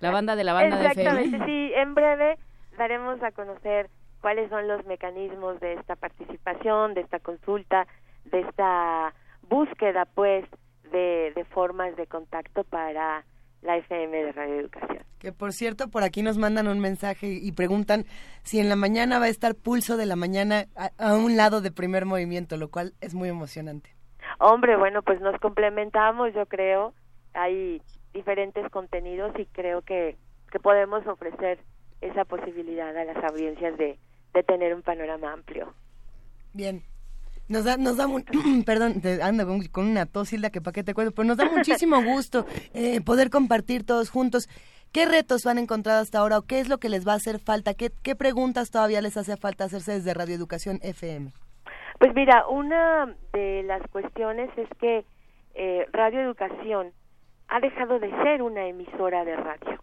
[0.00, 1.08] la banda de la banda de FM.
[1.08, 1.72] Exactamente, sí.
[1.74, 2.38] En breve
[2.76, 3.88] daremos a conocer
[4.20, 7.86] cuáles son los mecanismos de esta participación, de esta consulta,
[8.24, 9.14] de esta
[9.48, 10.44] búsqueda, pues,
[10.90, 13.24] de, de formas de contacto para
[13.62, 15.04] la FM de Radio Educación.
[15.18, 18.04] Que por cierto, por aquí nos mandan un mensaje y preguntan
[18.42, 21.60] si en la mañana va a estar Pulso de la Mañana a, a, un lado
[21.60, 23.94] de primer movimiento, lo cual es muy emocionante.
[24.38, 26.92] Hombre, bueno, pues nos complementamos, yo creo.
[27.32, 27.82] Hay
[28.12, 30.16] diferentes contenidos y creo que,
[30.50, 31.58] que podemos ofrecer
[32.00, 33.98] esa posibilidad a las audiencias de,
[34.34, 35.74] de tener un panorama amplio.
[36.52, 36.82] Bien,
[37.48, 38.06] nos da, nos da,
[38.66, 42.02] perdón, ando con, con, una tos, que para qué te cuento, pero nos da muchísimo
[42.02, 44.48] gusto eh, poder compartir todos juntos.
[44.92, 47.38] ¿Qué retos han encontrado hasta ahora o qué es lo que les va a hacer
[47.38, 47.74] falta?
[47.74, 51.32] ¿Qué, qué preguntas todavía les hace falta hacerse desde Radio Educación FM?
[51.98, 55.04] Pues mira, una de las cuestiones es que
[55.54, 56.92] eh, Radio Educación
[57.48, 59.80] ha dejado de ser una emisora de radio.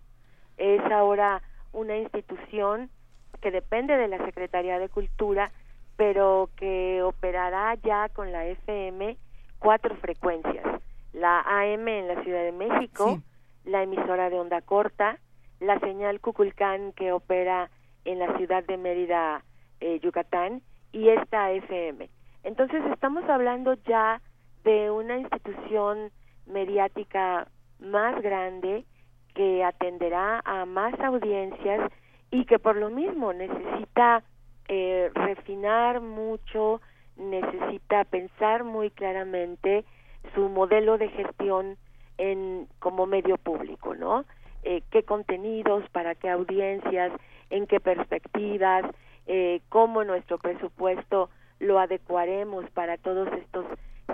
[0.58, 1.42] Es ahora
[1.72, 2.90] una institución
[3.42, 5.52] que depende de la Secretaría de Cultura
[5.96, 9.18] pero que operará ya con la FM
[9.60, 10.66] cuatro frecuencias.
[11.14, 13.70] La AM en la Ciudad de México, sí.
[13.70, 15.20] la emisora de onda corta,
[15.60, 17.70] la señal Cuculcán que opera
[18.06, 19.44] en la ciudad de Mérida,
[19.80, 20.62] eh, Yucatán,
[20.92, 22.10] y esta FM.
[22.44, 24.22] Entonces estamos hablando ya
[24.64, 26.12] de una institución
[26.46, 27.48] mediática
[27.80, 28.86] más grande
[29.34, 31.92] que atenderá a más audiencias
[32.32, 34.24] y que por lo mismo necesita
[34.68, 36.82] eh, refinar mucho,
[37.18, 39.86] necesita pensar muy claramente
[40.34, 41.78] su modelo de gestión
[42.18, 44.26] en como medio público, ¿no?
[44.64, 47.12] Eh, qué contenidos, para qué audiencias,
[47.50, 48.86] en qué perspectivas,
[49.28, 51.30] eh, cómo nuestro presupuesto
[51.60, 53.66] lo adecuaremos para todos estos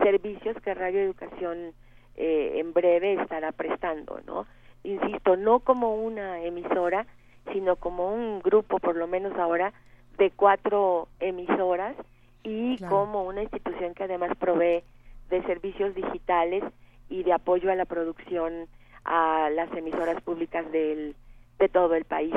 [0.02, 1.74] servicios que Radio Educación
[2.16, 4.46] eh, en breve estará prestando, ¿no?
[4.84, 7.06] Insisto, no como una emisora,
[7.52, 9.74] sino como un grupo, por lo menos ahora,
[10.20, 11.96] de cuatro emisoras
[12.44, 12.96] y claro.
[12.96, 14.84] como una institución que además provee
[15.30, 16.64] de servicios digitales
[17.10, 18.68] y de apoyo a la producción
[19.06, 21.16] a las emisoras públicas del,
[21.58, 22.36] de todo el país.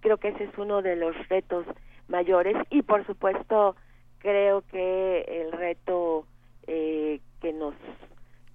[0.00, 1.64] Creo que ese es uno de los retos
[2.08, 3.76] mayores y por supuesto
[4.18, 6.26] creo que el reto
[6.66, 7.74] eh, que nos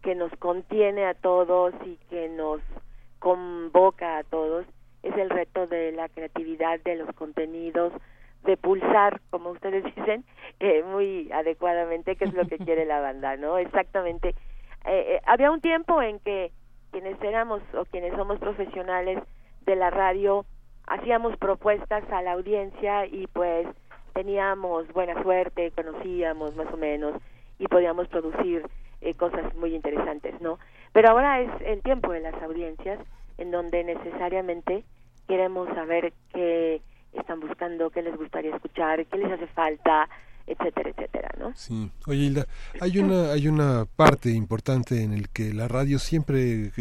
[0.03, 2.61] que nos contiene a todos y que nos
[3.19, 4.65] convoca a todos
[5.01, 7.93] es el reto de la creatividad de los contenidos,
[8.45, 10.23] de pulsar, como ustedes dicen,
[10.59, 13.57] eh, muy adecuadamente qué es lo que quiere la banda, ¿no?
[13.57, 14.29] Exactamente.
[14.85, 16.51] Eh, eh, había un tiempo en que
[16.91, 19.19] quienes éramos o quienes somos profesionales
[19.65, 20.45] de la radio
[20.87, 23.67] hacíamos propuestas a la audiencia y pues
[24.13, 27.21] teníamos buena suerte, conocíamos más o menos
[27.59, 28.65] y podíamos producir
[29.01, 30.59] eh, cosas muy interesantes, ¿no?
[30.93, 32.99] Pero ahora es el tiempo de las audiencias
[33.37, 34.83] en donde necesariamente
[35.27, 36.81] queremos saber qué
[37.19, 40.09] están buscando, qué les gustaría escuchar, qué les hace falta,
[40.47, 41.53] etcétera, etcétera, ¿no?
[41.55, 41.91] Sí.
[42.07, 42.45] Oye, Hilda,
[42.79, 46.71] hay una hay una parte importante en el que la radio siempre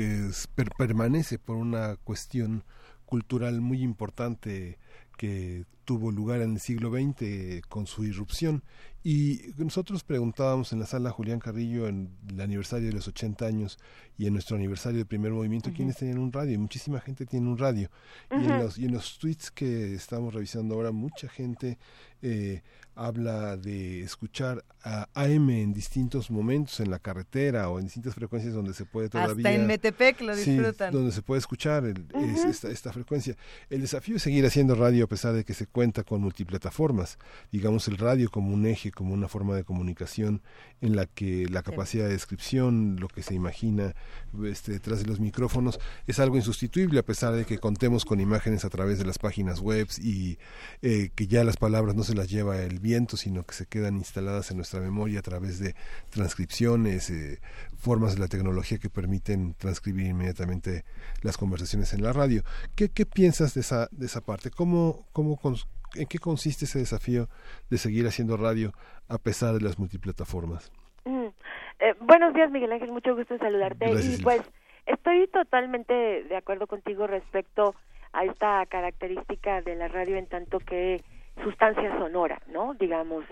[0.54, 2.64] per permanece por una cuestión
[3.06, 4.78] cultural muy importante
[5.16, 8.62] que tuvo lugar en el siglo XX con su irrupción.
[9.06, 13.78] Y nosotros preguntábamos en la sala Julián Carrillo en el aniversario de los 80 años
[14.16, 15.76] y en nuestro aniversario de primer movimiento, uh -huh.
[15.76, 16.54] ¿quiénes tenían un radio?
[16.54, 17.90] Y muchísima gente tiene un radio.
[18.30, 18.42] Uh -huh.
[18.42, 21.76] y, en los, y en los tweets que estamos revisando ahora, mucha gente
[22.22, 22.62] eh,
[22.96, 28.54] habla de escuchar a AM en distintos momentos en la carretera o en distintas frecuencias
[28.54, 32.06] donde se puede todavía hasta en Metepec lo disfrutan sí, donde se puede escuchar el,
[32.14, 32.34] uh -huh.
[32.34, 33.36] es, esta, esta, frecuencia
[33.68, 37.18] el desafío es seguir haciendo radio a pesar de que se cuenta con multiplataformas
[37.50, 40.40] digamos el radio como un eje como una forma de comunicación
[40.80, 43.94] en la que la capacidad de descripción lo que se imagina
[44.44, 48.64] este, detrás de los micrófonos es algo insustituible a pesar de que contemos con imágenes
[48.64, 50.38] a través de las páginas web y
[50.82, 53.96] eh, que ya las palabras no se las lleva el viento, sino que se quedan
[53.96, 55.74] instaladas en nuestra memoria a través de
[56.10, 57.40] transcripciones, eh,
[57.76, 60.84] formas de la tecnología que permiten transcribir inmediatamente
[61.22, 62.44] las conversaciones en la radio.
[62.74, 64.50] ¿Qué, qué piensas de esa, de esa parte?
[64.50, 65.36] ¿Cómo, cómo,
[65.96, 67.28] ¿En qué consiste ese desafío
[67.70, 68.72] de seguir haciendo radio
[69.08, 70.72] a pesar de las multiplataformas?
[71.04, 71.26] Mm.
[71.80, 73.90] Eh, buenos días, Miguel Ángel, mucho gusto en saludarte.
[73.90, 74.42] y pues
[74.86, 75.94] estoy totalmente
[76.24, 77.74] de acuerdo contigo respecto
[78.12, 81.02] a esta característica de la radio en tanto que
[81.42, 82.74] sustancia sonora, ¿no?
[82.74, 83.24] Digamos,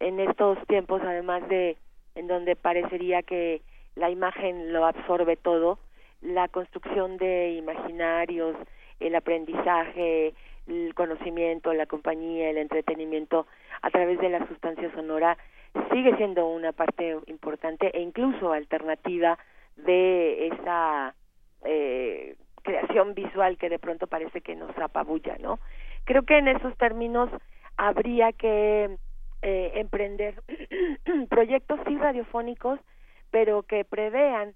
[0.00, 1.76] en estos tiempos, además de
[2.14, 3.62] en donde parecería que
[3.94, 5.78] la imagen lo absorbe todo,
[6.20, 8.56] la construcción de imaginarios,
[9.00, 10.34] el aprendizaje,
[10.68, 13.46] el conocimiento, la compañía, el entretenimiento
[13.82, 15.36] a través de la sustancia sonora
[15.92, 19.38] sigue siendo una parte importante e incluso alternativa
[19.76, 21.14] de esa
[21.64, 25.58] eh, creación visual que de pronto parece que nos apabulla, ¿no?
[26.04, 27.30] Creo que en esos términos
[27.76, 28.96] habría que
[29.42, 30.42] eh, emprender
[31.28, 32.80] proyectos sí radiofónicos,
[33.30, 34.54] pero que prevean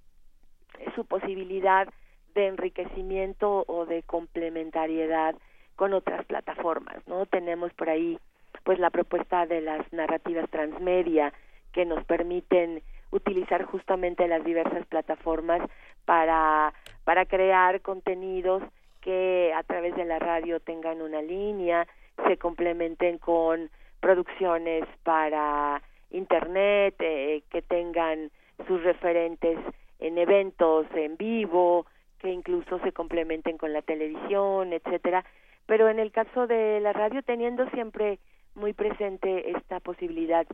[0.95, 1.89] su posibilidad
[2.35, 5.35] de enriquecimiento o de complementariedad
[5.83, 7.27] con otras plataformas, ¿no?
[7.27, 8.17] Tenemos por ahí
[8.63, 11.33] pues la propuesta de las narrativas transmedia
[11.73, 15.61] que nos permiten utilizar justamente las diversas plataformas
[16.05, 16.73] para
[17.03, 18.63] para crear contenidos
[19.01, 21.89] que a través de la radio tengan una línea,
[22.29, 23.69] se complementen con
[23.99, 25.83] producciones para
[26.13, 28.31] internet, eh, que tengan
[28.69, 29.59] sus referentes
[29.99, 31.87] en eventos en vivo,
[32.21, 35.25] que incluso se complementen con la televisión, etcétera.
[35.67, 38.19] Pero en el caso de la radio, teniendo siempre
[38.55, 40.47] muy presente esta posibilidad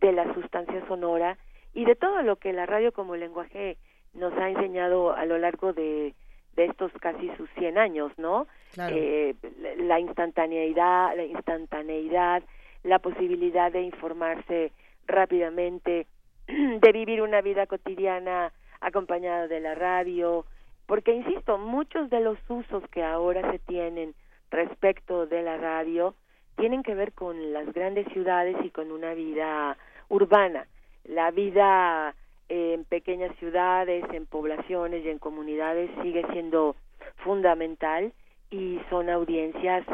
[0.00, 1.38] de la sustancia sonora
[1.72, 3.78] y de todo lo que la radio como lenguaje
[4.14, 6.14] nos ha enseñado a lo largo de,
[6.56, 8.46] de estos casi sus 100 años, ¿no?
[8.78, 9.34] Eh,
[9.78, 12.42] la instantaneidad, la instantaneidad,
[12.82, 14.72] la posibilidad de informarse
[15.06, 16.06] rápidamente,
[16.46, 20.46] de vivir una vida cotidiana acompañada de la radio,
[20.86, 24.14] porque insisto, muchos de los usos que ahora se tienen
[24.50, 26.14] respecto de la radio
[26.56, 29.76] tienen que ver con las grandes ciudades y con una vida
[30.08, 30.66] urbana.
[31.04, 32.14] La vida
[32.48, 36.76] en pequeñas ciudades, en poblaciones y en comunidades sigue siendo
[37.16, 38.12] fundamental
[38.50, 39.84] y son audiencias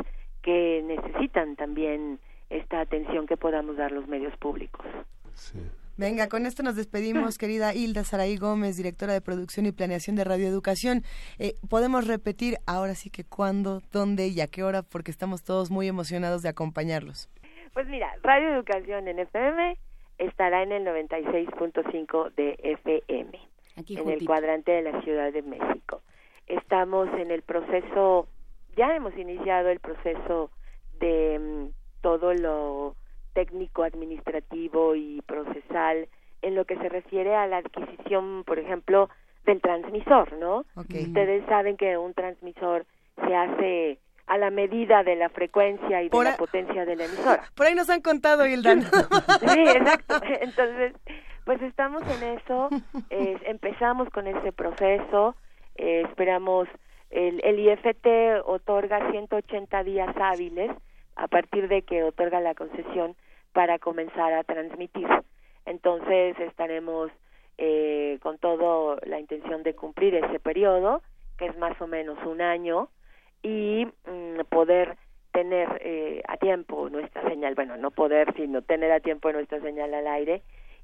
[0.42, 2.18] que necesitan también
[2.50, 4.84] esta atención que podamos dar los medios públicos.
[5.98, 10.24] Venga, con esto nos despedimos, querida Hilda Saraí Gómez, directora de producción y planeación de
[10.24, 11.02] Radio Educación.
[11.38, 15.70] Eh, podemos repetir ahora sí que cuándo, dónde y a qué hora, porque estamos todos
[15.70, 17.28] muy emocionados de acompañarlos.
[17.74, 19.76] Pues mira, Radio Educación en FM
[20.18, 23.38] estará en el 96.5 de FM,
[23.76, 26.02] en el cuadrante de la Ciudad de México.
[26.46, 28.28] Estamos en el proceso,
[28.76, 30.50] ya hemos iniciado el proceso
[31.00, 32.94] de mm, todo lo
[33.32, 36.08] técnico, administrativo y procesal
[36.42, 39.08] en lo que se refiere a la adquisición, por ejemplo,
[39.46, 40.64] del transmisor, ¿no?
[40.76, 42.84] Ustedes saben que un transmisor
[43.16, 47.42] se hace a la medida de la frecuencia y de la potencia de la emisora.
[47.54, 48.80] Por ahí nos han contado, Hilda.
[48.80, 50.20] sí, exacto.
[50.40, 50.94] Entonces,
[51.44, 52.68] pues estamos en eso,
[53.10, 55.34] empezamos con ese proceso,
[55.76, 56.68] eh, esperamos,
[57.10, 58.06] el, el IFT
[58.46, 60.70] otorga 180 días hábiles
[61.16, 63.14] a partir de que otorga la concesión
[63.52, 65.06] para comenzar a transmitir.
[65.66, 67.10] Entonces estaremos
[67.58, 71.02] eh, con toda la intención de cumplir ese periodo,
[71.38, 72.88] que es más o menos un año,
[73.42, 74.96] y mm, poder
[75.32, 79.92] tener eh, a tiempo nuestra señal, bueno, no poder, sino tener a tiempo nuestra señal
[79.94, 80.42] al aire.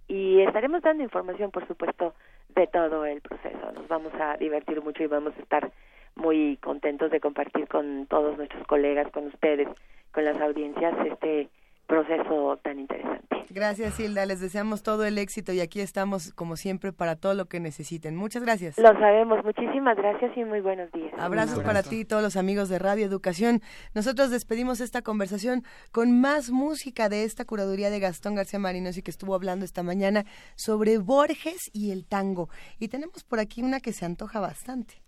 [0.08, 2.14] Y estaremos dando información, por supuesto,
[2.54, 3.72] de todo el proceso.
[3.72, 5.70] Nos vamos a divertir mucho y vamos a estar
[6.16, 9.68] muy contentos de compartir con todos nuestros colegas, con ustedes,
[10.12, 11.48] con las audiencias, este
[11.88, 13.28] proceso tan interesante.
[13.50, 14.26] Gracias, Hilda.
[14.26, 18.14] Les deseamos todo el éxito y aquí estamos, como siempre, para todo lo que necesiten.
[18.14, 18.76] Muchas gracias.
[18.78, 19.42] Lo sabemos.
[19.42, 21.12] Muchísimas gracias y muy buenos días.
[21.18, 23.62] Abrazos para ti y todos los amigos de Radio Educación.
[23.94, 29.02] Nosotros despedimos esta conversación con más música de esta curaduría de Gastón García Marinos y
[29.02, 30.24] que estuvo hablando esta mañana
[30.54, 32.50] sobre Borges y el tango.
[32.78, 35.02] Y tenemos por aquí una que se antoja bastante.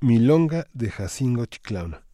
[0.00, 2.05] Milonga de Jacingo Chiclauna.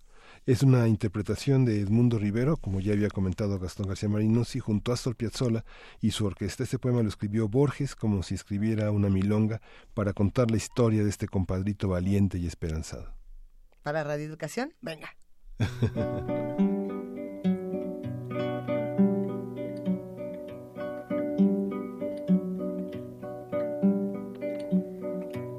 [0.44, 4.94] Es una interpretación de Edmundo Rivero, como ya había comentado Gastón García Marinosi, junto a
[4.94, 5.64] Astor Piazzolla
[6.00, 6.64] y su orquesta.
[6.64, 9.60] Este poema lo escribió Borges como si escribiera una milonga
[9.94, 13.14] para contar la historia de este compadrito valiente y esperanzado.
[13.84, 14.74] ¿Para Radio Educación?
[14.80, 15.14] Venga.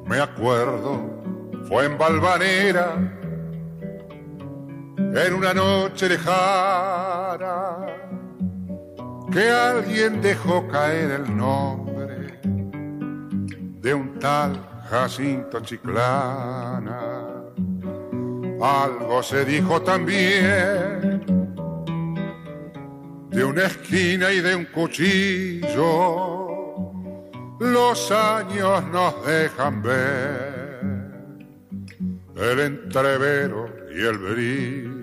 [0.05, 1.23] Me acuerdo,
[1.69, 3.22] fue en Valvanera
[5.15, 7.85] en una noche lejana
[9.31, 14.60] que alguien dejó caer el nombre de un tal
[14.90, 17.30] Jacinto Chiclana.
[18.60, 21.23] Algo se dijo también
[23.30, 25.73] de una esquina y de un cuchillo,
[27.60, 30.53] los años nos dejan ver
[32.35, 35.02] el entrevero y el brillo.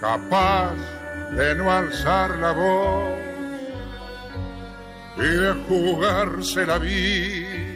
[0.00, 0.74] capaz
[1.32, 3.18] de no alzar la voz
[5.16, 7.68] y de jugarse la vida.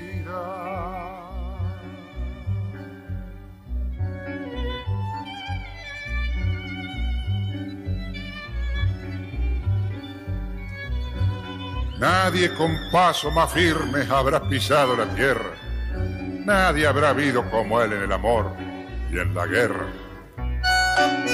[11.99, 15.53] Nadie con paso más firme habrá pisado la tierra.
[16.45, 18.57] Nadie habrá habido como él en el amor
[19.11, 20.02] y en la guerra.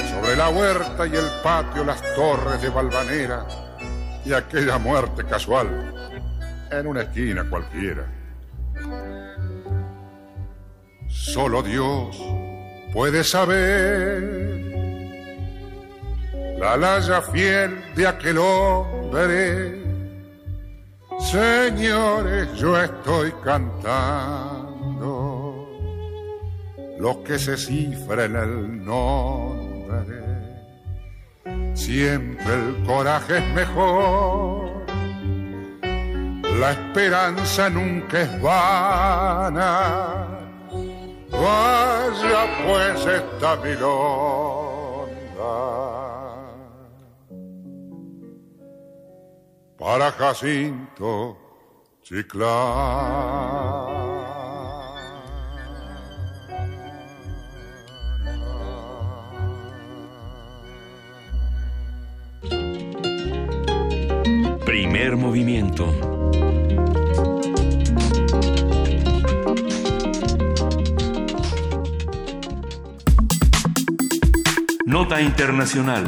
[0.09, 3.45] Sobre la huerta y el patio las torres de Valvanera
[4.25, 5.93] y aquella muerte casual
[6.71, 8.05] en una esquina cualquiera.
[11.07, 12.17] Solo Dios
[12.93, 14.39] puede saber
[16.59, 19.79] la laya fiel de aquel hombre
[21.19, 24.68] Señores, yo estoy cantando
[26.99, 30.19] lo que se cifra en el nombre.
[31.73, 34.85] Siempre el coraje es mejor,
[36.59, 40.25] la esperanza nunca es vana.
[41.31, 44.89] Vaya pues esta milonga.
[49.79, 51.37] para Jacinto
[52.03, 53.88] Chiclán.
[64.69, 65.87] Primer movimiento.
[74.85, 76.05] Nota Internacional.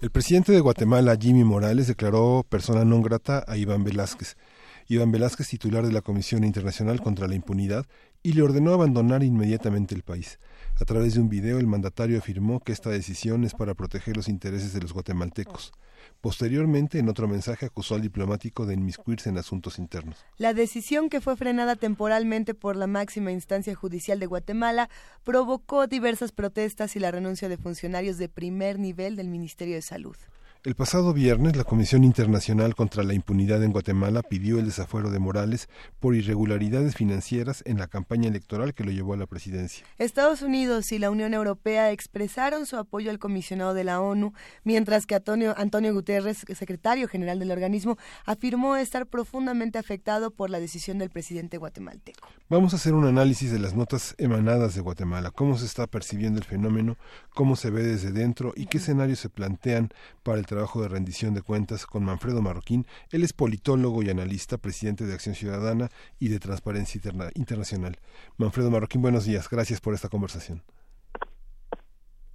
[0.00, 4.38] El presidente de Guatemala, Jimmy Morales, declaró persona non grata a Iván Velázquez.
[4.86, 7.84] Iván Velázquez, titular de la Comisión Internacional contra la Impunidad,
[8.22, 10.38] y le ordenó abandonar inmediatamente el país.
[10.80, 14.28] A través de un video, el mandatario afirmó que esta decisión es para proteger los
[14.28, 15.72] intereses de los guatemaltecos.
[16.20, 20.24] Posteriormente, en otro mensaje, acusó al diplomático de inmiscuirse en asuntos internos.
[20.36, 24.90] La decisión, que fue frenada temporalmente por la máxima instancia judicial de Guatemala,
[25.22, 30.16] provocó diversas protestas y la renuncia de funcionarios de primer nivel del Ministerio de Salud.
[30.64, 35.18] El pasado viernes, la Comisión Internacional contra la Impunidad en Guatemala pidió el desafuero de
[35.18, 35.68] Morales
[36.00, 39.84] por irregularidades financieras en la campaña electoral que lo llevó a la presidencia.
[39.98, 44.32] Estados Unidos y la Unión Europea expresaron su apoyo al comisionado de la ONU,
[44.62, 50.60] mientras que Antonio, Antonio Guterres, secretario general del organismo, afirmó estar profundamente afectado por la
[50.60, 52.26] decisión del presidente guatemalteco.
[52.48, 56.38] Vamos a hacer un análisis de las notas emanadas de Guatemala, cómo se está percibiendo
[56.38, 56.96] el fenómeno,
[57.34, 59.90] cómo se ve desde dentro y qué escenarios se plantean
[60.22, 62.86] para el trabajo de rendición de cuentas con Manfredo Marroquín.
[63.10, 65.88] Él es politólogo y analista, presidente de Acción Ciudadana
[66.20, 67.00] y de Transparencia
[67.34, 67.96] Internacional.
[68.38, 69.50] Manfredo Marroquín, buenos días.
[69.50, 70.62] Gracias por esta conversación.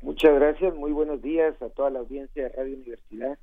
[0.01, 0.75] Muchas gracias.
[0.75, 3.39] Muy buenos días a toda la audiencia de Radio Universidad.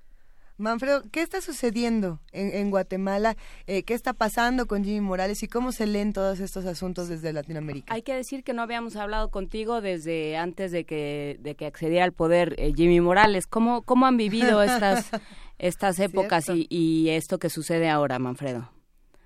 [0.59, 3.37] Manfredo, ¿qué está sucediendo en, Guatemala?
[3.67, 7.33] Eh, ¿Qué está pasando con Jimmy Morales y cómo se leen todos estos asuntos desde
[7.33, 7.93] Latinoamérica?
[7.93, 12.05] Hay que decir que no habíamos hablado contigo desde antes de que, de que accediera
[12.05, 13.47] al poder eh, Jimmy Morales.
[13.47, 15.11] ¿Cómo, ¿Cómo han vivido estas,
[15.59, 18.71] estas épocas y, y esto que sucede ahora, Manfredo?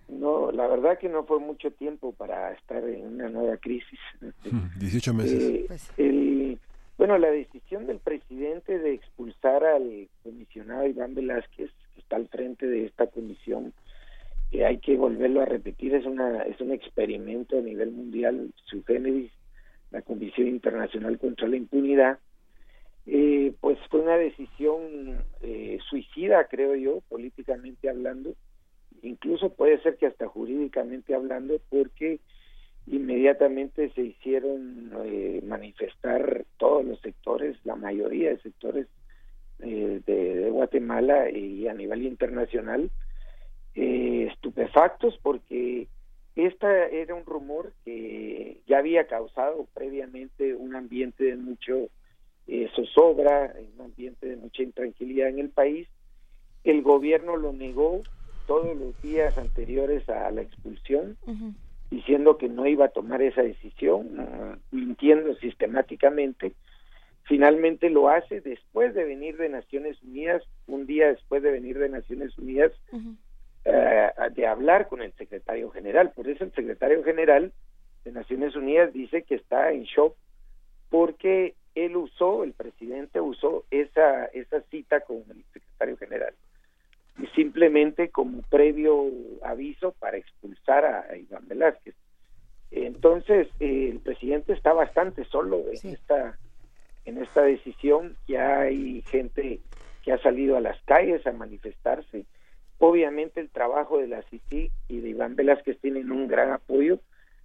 [0.09, 4.01] No, la verdad que no fue mucho tiempo para estar en una nueva crisis.
[4.79, 5.43] 18 meses.
[5.43, 6.59] Eh, pues el,
[7.01, 12.67] bueno, la decisión del presidente de expulsar al comisionado Iván Velázquez, que está al frente
[12.67, 13.73] de esta comisión,
[14.51, 18.85] que hay que volverlo a repetir, es una es un experimento a nivel mundial, su
[18.85, 19.33] generis,
[19.91, 22.19] la Comisión Internacional contra la Impunidad,
[23.07, 28.35] eh, pues fue una decisión eh, suicida, creo yo, políticamente hablando,
[29.01, 32.21] incluso puede ser que hasta jurídicamente hablando, porque
[32.91, 38.89] inmediatamente se hicieron eh, manifestar todos los sectores, la mayoría de sectores
[39.61, 42.91] eh, de, Guatemala y a nivel internacional,
[43.77, 45.87] eh, estupefactos porque
[46.35, 51.89] esta era un rumor que ya había causado previamente un ambiente de mucho
[52.75, 55.87] zozobra, un ambiente de mucha intranquilidad en el país.
[56.65, 58.03] El gobierno lo negó
[58.49, 61.17] todos los días anteriores a la expulsión,
[61.91, 66.53] diciendo que no iba a tomar esa decisión, mintiendo sistemáticamente.
[67.25, 71.89] Finalmente lo hace después de venir de Naciones Unidas, un día después de venir de
[71.89, 72.73] Naciones Unidas,
[73.65, 76.13] eh, de hablar con el secretario general.
[76.13, 77.53] Por eso el secretario general
[78.05, 80.17] de Naciones Unidas dice que está en shock
[80.89, 86.35] porque él usó, el presidente usó esa, esa cita con el secretario general
[87.35, 89.07] simplemente como previo
[89.43, 91.95] aviso para expulsar a, Iván Velázquez.
[92.71, 96.39] Entonces, eh, el presidente está bastante solo en esta
[97.05, 98.17] en esta decisión.
[98.29, 99.61] Ya hay gente
[100.03, 102.25] que ha salido a las calles a manifestarse.
[102.79, 107.01] Obviamente el trabajo de la CICI y de Iván Velázquez tienen un gran apoyo.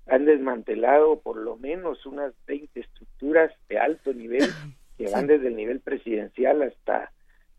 [0.08, 4.48] Han desmantelado por lo menos unas 20 estructuras de alto nivel
[4.98, 7.12] que van desde el nivel presidencial hasta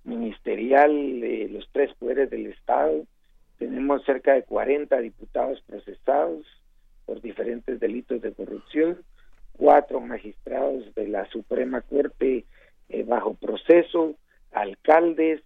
[0.06, 3.04] ministerial de los tres poderes del Estado.
[3.58, 6.46] Tenemos cerca de 40 diputados procesados
[7.04, 8.98] por diferentes delitos de corrupción,
[9.52, 12.44] cuatro magistrados de la Suprema Corte
[12.88, 14.14] eh, bajo proceso,
[14.52, 15.42] alcaldes,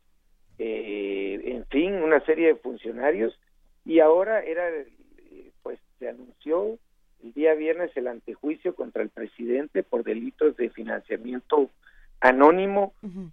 [0.59, 3.39] eh, en fin, una serie de funcionarios.
[3.85, 6.79] Y ahora era, eh, pues se anunció
[7.23, 11.71] el día viernes el antejuicio contra el presidente por delitos de financiamiento
[12.21, 12.93] anónimo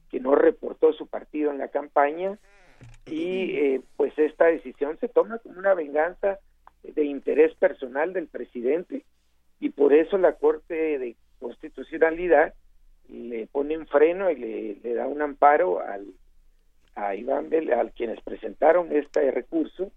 [0.09, 2.37] que no reportó su partido en la campaña
[3.05, 6.39] y eh, pues esta decisión se toma como una venganza
[6.83, 9.03] de interés personal del presidente
[9.59, 12.53] y por eso la Corte de Constitucionalidad
[13.09, 16.05] le pone un freno y le, da un amparo al
[16.95, 19.91] a Iván Bel, al quienes presentaron este recurso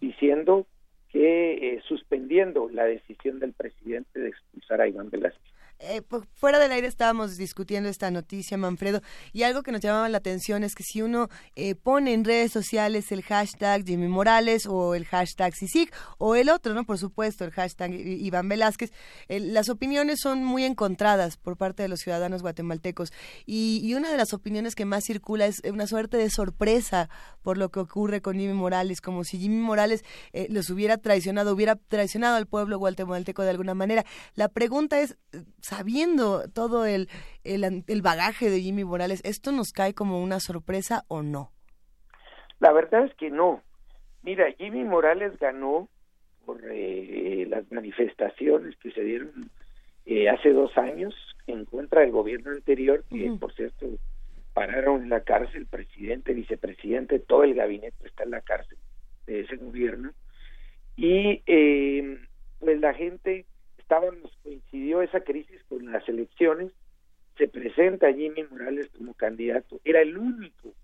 [0.00, 0.66] diciendo
[1.10, 5.52] que eh, suspendiendo la decisión del presidente de expulsar a Iván Velázquez.
[5.78, 9.02] Eh, pues, fuera del aire estábamos discutiendo esta noticia, Manfredo,
[9.34, 12.50] y algo que nos llamaba la atención es que si uno eh, pone en redes
[12.50, 16.84] sociales el hashtag Jimmy Morales o el hashtag CICIG o el otro, ¿no?
[16.84, 18.90] Por supuesto, el hashtag Iván Velázquez,
[19.28, 23.12] las opiniones son muy encontradas por parte de los ciudadanos guatemaltecos
[23.44, 27.08] y, una de las opiniones que más circula es una suerte de sorpresa
[27.42, 31.54] por lo que ocurre con Jimmy Morales, como si Jimmy Morales eh, los hubiera traicionado,
[31.54, 34.04] hubiera traicionado al pueblo guatemalteco de alguna manera.
[34.34, 35.16] La pregunta es
[35.66, 37.08] sabiendo todo el,
[37.42, 41.50] el, bagaje de Jimmy Morales, ¿esto nos cae como una sorpresa o no?
[42.60, 43.62] La verdad es que no.
[44.22, 45.88] Mira, Jimmy Morales ganó
[46.44, 49.50] por eh, las manifestaciones que se dieron
[50.04, 51.14] eh, hace dos años
[51.48, 53.86] en contra del gobierno anterior, que por cierto
[54.54, 58.78] pararon en la cárcel, presidente, vicepresidente, todo el gabinete está en la cárcel
[59.26, 60.12] de ese gobierno.
[60.94, 62.18] Y eh,
[62.60, 63.46] pues la gente
[63.86, 66.72] estábamos, coincidió esa crisis con las elecciones,
[67.38, 70.74] se presenta Jimmy Morales como candidato, era el único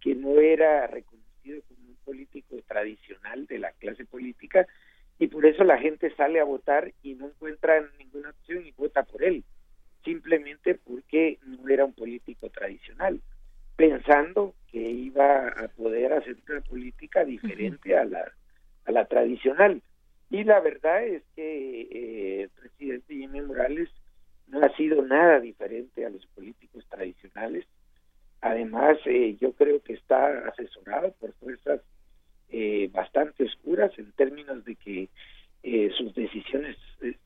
[0.00, 4.66] que no era reconocido como un político tradicional de la clase política
[5.18, 9.02] y por eso la gente sale a votar y no encuentra ninguna opción y vota
[9.02, 9.44] por él,
[10.02, 13.20] simplemente porque no era un político tradicional,
[13.76, 18.32] pensando que iba a poder hacer una política diferente a la,
[18.86, 19.82] a la tradicional.
[20.30, 23.88] Y la verdad es que eh, el presidente Jimmy Morales
[24.48, 27.64] no ha sido nada diferente a los políticos tradicionales.
[28.40, 31.80] Además, eh, yo creo que está asesorado por fuerzas
[32.48, 35.08] eh, bastante oscuras en términos de que
[35.98, 36.76] sus decisiones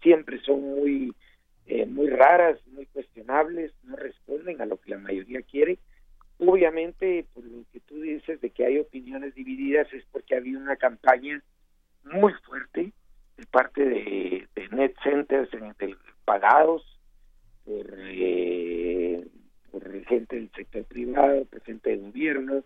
[0.00, 1.14] siempre son muy
[1.88, 5.78] muy raras, muy cuestionables, no responden a lo que la mayoría quiere.
[6.38, 10.76] Obviamente, por lo que tú dices de que hay opiniones divididas es porque había una
[10.76, 11.42] campaña
[12.04, 12.92] muy fuerte
[13.36, 15.48] de parte de, net centers
[16.24, 16.82] pagados
[17.64, 19.26] por, eh,
[19.70, 22.64] por gente del sector privado, por gente de gobierno,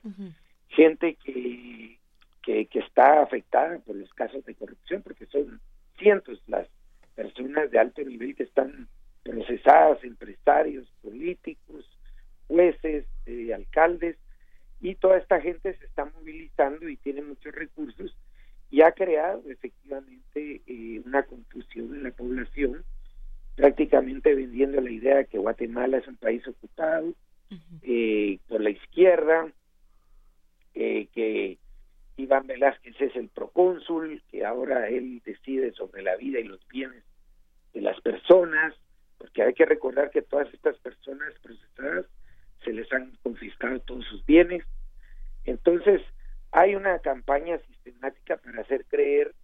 [0.69, 1.99] gente que,
[2.43, 5.61] que, que está afectada por los casos de corrupción, porque son
[5.99, 6.69] cientos las
[7.15, 8.89] personas de alto nivel que están
[9.23, 11.89] procesadas, empresarios, políticos,
[12.47, 14.17] jueces, eh, alcaldes,
[14.81, 18.15] y toda esta gente se está movilizando y tiene muchos recursos
[18.75, 22.85] y ha creado efectivamente eh, una confusión en la población,
[23.55, 27.15] prácticamente vendiendo la idea de que Guatemala es un país ocupado
[27.83, 29.47] eh, por la izquierda,
[30.75, 31.59] eh, que
[32.17, 37.05] Iván Velázquez es el procónsul, que ahora él decide sobre la vida y los bienes
[37.75, 38.75] de las personas,
[39.19, 42.07] porque hay que recordar que todas estas personas procesadas
[42.65, 44.65] se les han confiscado todos sus bienes.
[45.45, 46.03] Entonces,
[46.55, 49.35] hay una campaña sistemática para hacer creer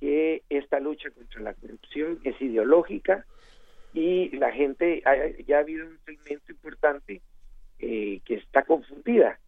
[0.00, 3.24] que esta lucha contra la corrupción es ideológica
[3.94, 5.00] y la gente,
[5.46, 7.22] ya ha habido un segmento importante
[7.78, 9.38] eh, que está confundida.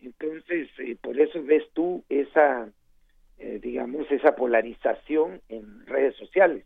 [0.00, 2.70] Entonces, eh, por eso ves tú esa,
[3.38, 6.64] eh, digamos, esa polarización en redes sociales.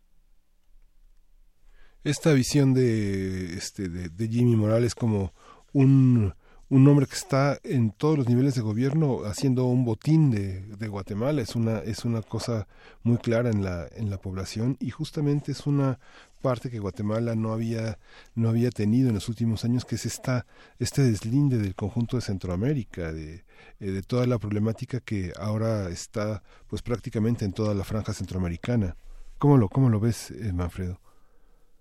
[2.05, 5.33] Esta visión de, este, de Jimmy Morales como
[5.73, 6.33] un
[6.69, 10.87] un hombre que está en todos los niveles de gobierno haciendo un botín de, de,
[10.87, 11.41] Guatemala.
[11.41, 12.67] Es una es una cosa
[13.03, 15.99] muy clara en la en la población y justamente es una
[16.43, 17.97] parte que Guatemala no había
[18.35, 20.45] no había tenido en los últimos años que es esta
[20.77, 23.43] este deslinde del conjunto de Centroamérica de,
[23.79, 28.95] eh, de toda la problemática que ahora está pues prácticamente en toda la franja centroamericana.
[29.39, 30.99] Cómo lo cómo lo ves eh, Manfredo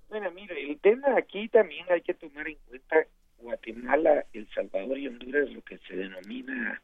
[0.09, 3.07] bueno mire el tema aquí también hay que tomar en cuenta
[3.41, 6.81] Guatemala, El Salvador y Honduras, lo que se denomina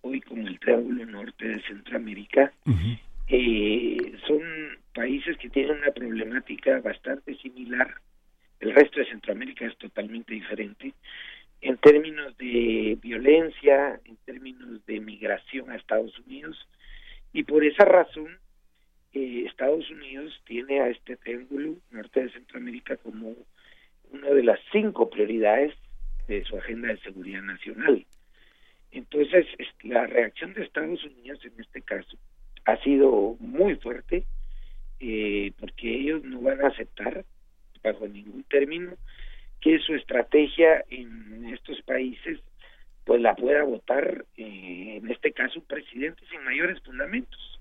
[0.00, 2.52] hoy como el Triángulo Norte de Centroamérica,
[3.28, 4.40] eh, son
[4.94, 7.94] países que tienen una problemática bastante similar.
[8.60, 10.94] El resto de Centroamérica es totalmente diferente.
[11.60, 16.56] En términos de violencia, en términos de migración a Estados Unidos,
[17.32, 18.38] y por esa razón
[19.12, 23.34] eh, Estados Unidos tiene a este triángulo norte de Centroamérica como
[24.10, 25.74] una de las cinco prioridades
[26.28, 28.06] de su agenda de seguridad nacional.
[28.92, 29.46] Entonces,
[29.82, 32.16] la reacción de Estados Unidos en este caso
[32.64, 34.24] ha sido muy fuerte,
[35.00, 37.24] eh, porque ellos no van a aceptar,
[37.82, 38.94] bajo ningún término,
[39.60, 42.38] que su estrategia en estos países
[43.04, 47.58] pues la pueda votar, eh, en este caso, un presidente sin mayores fundamentos.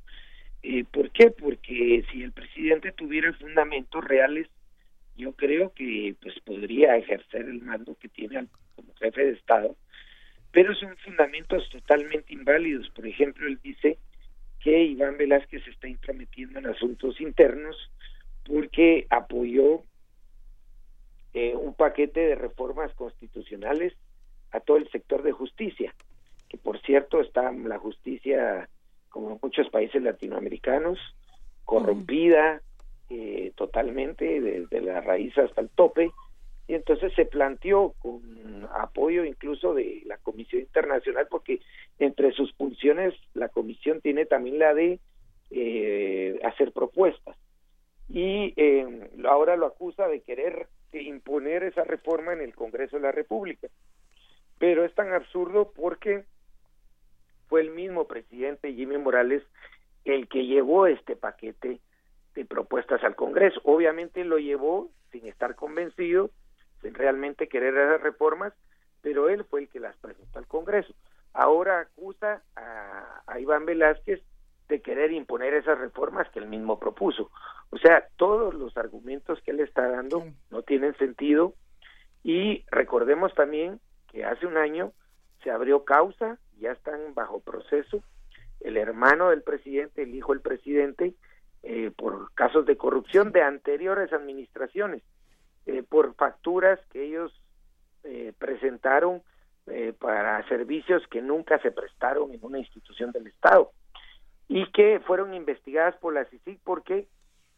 [0.61, 1.31] Eh, ¿Por qué?
[1.31, 4.49] Porque si el presidente tuviera fundamentos reales
[5.17, 9.75] yo creo que pues podría ejercer el mando que tiene como jefe de Estado,
[10.51, 12.89] pero son fundamentos totalmente inválidos.
[12.91, 13.97] Por ejemplo, él dice
[14.59, 17.75] que Iván Velázquez se está intrometiendo en asuntos internos
[18.45, 19.83] porque apoyó
[21.33, 23.93] eh, un paquete de reformas constitucionales
[24.51, 25.93] a todo el sector de justicia,
[26.47, 28.69] que por cierto está la justicia,
[29.09, 30.97] como en muchos países latinoamericanos,
[31.65, 32.61] corrompida,
[33.09, 36.11] eh, totalmente desde la raíz hasta el tope
[36.67, 41.61] y entonces se planteó con apoyo incluso de la Comisión Internacional porque
[41.99, 44.99] entre sus funciones la Comisión tiene también la de
[45.49, 47.37] eh, hacer propuestas.
[48.09, 53.11] Y eh, ahora lo acusa de querer imponer esa reforma en el Congreso de la
[53.11, 53.67] República.
[54.59, 56.25] Pero es tan absurdo porque
[57.47, 59.43] fue el mismo presidente Jimmy Morales
[60.03, 61.79] el que llevó este paquete
[62.45, 63.59] propuestas al Congreso.
[63.63, 66.29] Obviamente lo llevó sin estar convencido,
[66.81, 68.53] sin realmente querer esas reformas,
[69.01, 70.93] pero él fue el que las presentó al Congreso.
[71.33, 74.21] Ahora acusa a, Iván Velázquez
[74.67, 77.29] de querer imponer esas reformas que él mismo propuso.
[77.69, 81.53] O sea, todos los argumentos que él está dando no tienen sentido
[82.23, 84.93] y recordemos también que hace un año
[85.43, 88.01] se abrió causa, ya están bajo proceso
[88.59, 91.13] el hermano del presidente, el hijo del presidente
[91.63, 95.03] eh, por casos de corrupción de anteriores administraciones,
[95.65, 97.31] eh, por facturas que ellos
[98.03, 99.21] eh, presentaron
[99.99, 103.73] para servicios que nunca se prestaron en una institución del Estado
[104.47, 107.09] y que fueron investigadas por la CICIG porque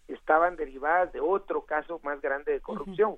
[0.07, 3.17] estaban derivadas de otro caso más grande de corrupción.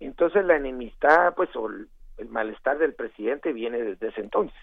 [0.00, 4.58] Entonces la enemistad, pues, o el malestar del presidente viene desde ese entonces.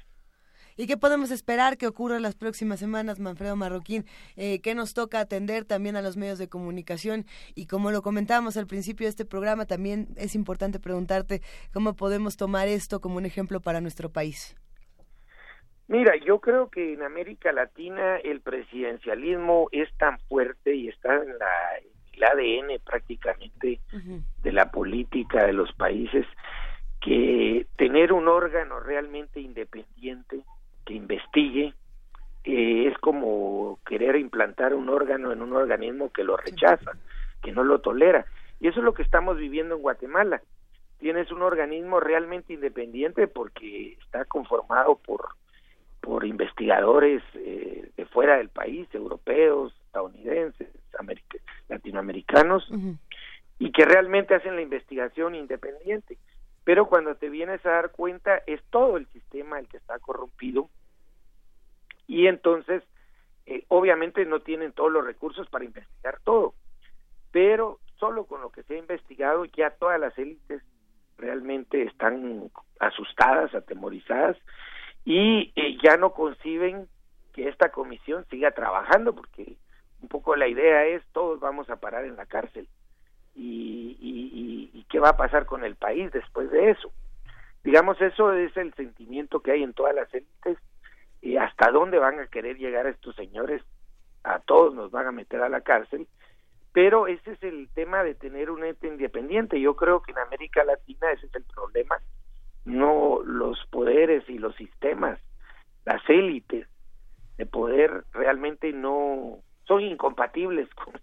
[0.82, 4.04] ¿Y qué podemos esperar que ocurra en las próximas semanas, Manfredo Marroquín?
[4.36, 7.26] Eh, ¿Qué nos toca atender también a los medios de comunicación?
[7.54, 11.42] Y como lo comentábamos al principio de este programa, también es importante preguntarte
[11.72, 14.58] cómo podemos tomar esto como un ejemplo para nuestro país.
[15.88, 21.38] Mira, yo creo que en América Latina el presidencialismo es tan fuerte y está en
[21.38, 21.52] la
[22.14, 23.82] el ADN prácticamente
[24.42, 26.26] de la política de los países
[27.02, 30.42] que tener un órgano realmente independiente
[30.92, 31.74] que investigue
[32.44, 36.92] es como querer implantar un órgano en un organismo que lo rechaza,
[37.42, 38.26] que no lo tolera.
[38.60, 40.42] Y eso es lo que estamos viviendo en Guatemala.
[41.00, 45.30] Tienes un organismo realmente independiente porque está conformado por,
[46.02, 50.68] por investigadores eh, de fuera del país, europeos, estadounidenses,
[51.70, 52.70] latinoamericanos,
[53.60, 56.18] y que realmente hacen la investigación independiente.
[56.66, 60.70] Pero cuando te vienes a dar cuenta, es todo el sistema el que está corrompido
[62.12, 62.84] y entonces
[63.46, 66.54] eh, obviamente no tienen todos los recursos para investigar todo,
[67.32, 70.62] pero solo con lo que se ha investigado ya todas las élites
[71.18, 72.52] realmente están
[72.82, 74.36] asustadas, atemorizadas
[75.06, 76.90] y eh, ya no conciben
[77.32, 79.56] que esta comisión siga trabajando porque
[80.02, 82.68] un poco la idea es todos vamos a parar en la cárcel
[83.36, 86.92] y, y, y, qué va a pasar con el país después de eso.
[87.64, 90.58] digamos, eso es el sentimiento que hay en todas las élites
[91.22, 93.62] y hasta dónde van a querer llegar estos señores,
[94.24, 96.08] a todos nos van a meter a la cárcel,
[96.74, 99.60] pero ese es el tema de tener un ente independiente.
[99.60, 101.98] Yo creo que en América Latina ese es el problema,
[102.66, 105.20] no los poderes y los sistemas,
[105.86, 106.68] las élites
[107.38, 110.94] de poder realmente no son incompatibles con,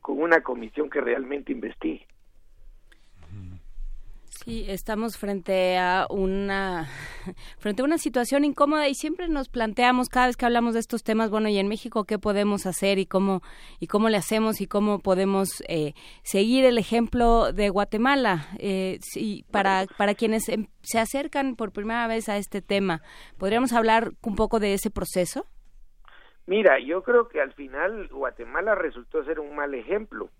[0.00, 2.06] con una comisión que realmente investigue.
[4.46, 6.84] Sí, estamos frente a una
[7.58, 11.02] frente a una situación incómoda y siempre nos planteamos cada vez que hablamos de estos
[11.02, 13.42] temas, bueno, y en México qué podemos hacer y cómo
[13.80, 18.46] y cómo le hacemos y cómo podemos eh, seguir el ejemplo de Guatemala.
[18.60, 23.02] Eh, sí, para para quienes em, se acercan por primera vez a este tema,
[23.38, 25.44] podríamos hablar un poco de ese proceso.
[26.46, 30.30] Mira, yo creo que al final Guatemala resultó ser un mal ejemplo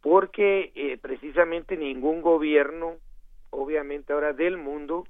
[0.00, 2.96] porque eh, precisamente ningún gobierno
[3.54, 5.04] obviamente ahora del mundo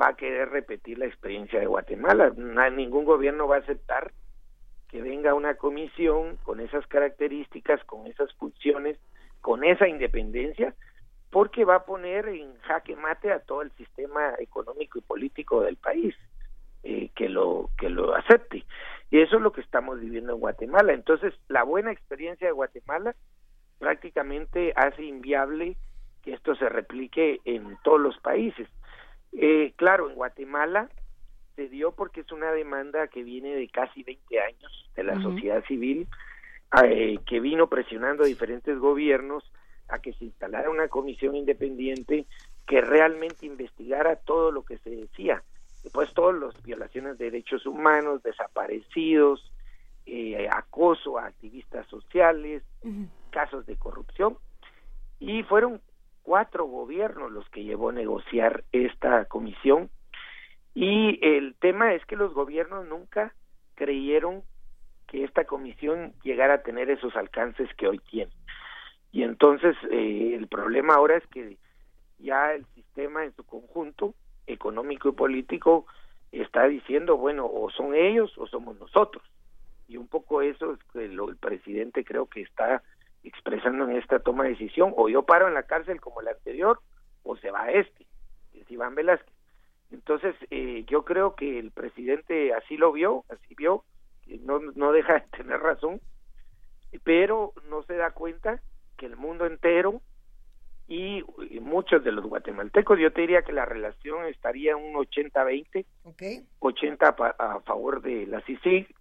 [0.00, 2.32] va a querer repetir la experiencia de Guatemala.
[2.70, 4.12] ningún gobierno va a aceptar
[4.88, 8.98] que venga una comisión con esas características, con esas funciones,
[9.40, 10.74] con esa independencia,
[11.30, 15.76] porque va a poner en jaque mate a todo el sistema económico y político del
[15.76, 16.14] país
[16.82, 18.64] eh, que lo que lo acepte.
[19.10, 20.92] Y eso es lo que estamos viviendo en Guatemala.
[20.92, 23.14] Entonces, la buena experiencia de Guatemala
[23.78, 25.76] prácticamente hace inviable
[26.22, 28.68] que esto se replique en todos los países.
[29.32, 30.88] Eh, claro, en Guatemala
[31.56, 35.64] se dio porque es una demanda que viene de casi 20 años de la sociedad
[35.64, 36.06] civil,
[36.82, 39.44] eh, que vino presionando a diferentes gobiernos
[39.88, 42.26] a que se instalara una comisión independiente
[42.66, 45.42] que realmente investigara todo lo que se decía,
[45.92, 49.52] pues todas las violaciones de derechos humanos, desaparecidos,
[50.06, 52.62] eh, acoso a activistas sociales,
[53.30, 54.38] casos de corrupción,
[55.18, 55.80] y fueron
[56.22, 59.90] cuatro gobiernos los que llevó a negociar esta comisión
[60.74, 63.34] y el tema es que los gobiernos nunca
[63.74, 64.42] creyeron
[65.06, 68.32] que esta comisión llegara a tener esos alcances que hoy tiene.
[69.10, 71.58] Y entonces eh, el problema ahora es que
[72.18, 74.14] ya el sistema en su conjunto,
[74.46, 75.86] económico y político,
[76.30, 79.22] está diciendo, bueno, o son ellos o somos nosotros.
[79.86, 82.82] Y un poco eso es que lo, el presidente creo que está
[83.22, 86.80] expresando en esta toma de decisión, o yo paro en la cárcel como el anterior,
[87.22, 88.06] o se va a este,
[88.54, 89.34] es Iván Velázquez.
[89.90, 93.84] Entonces, eh, yo creo que el presidente así lo vio, así vio,
[94.40, 96.00] no, no deja de tener razón,
[97.04, 98.62] pero no se da cuenta
[98.96, 100.00] que el mundo entero
[100.88, 101.22] y,
[101.60, 105.86] muchos de los guatemaltecos, yo te diría que la relación estaría un 80-20,
[106.58, 108.94] 80 a, favor de la CICIG,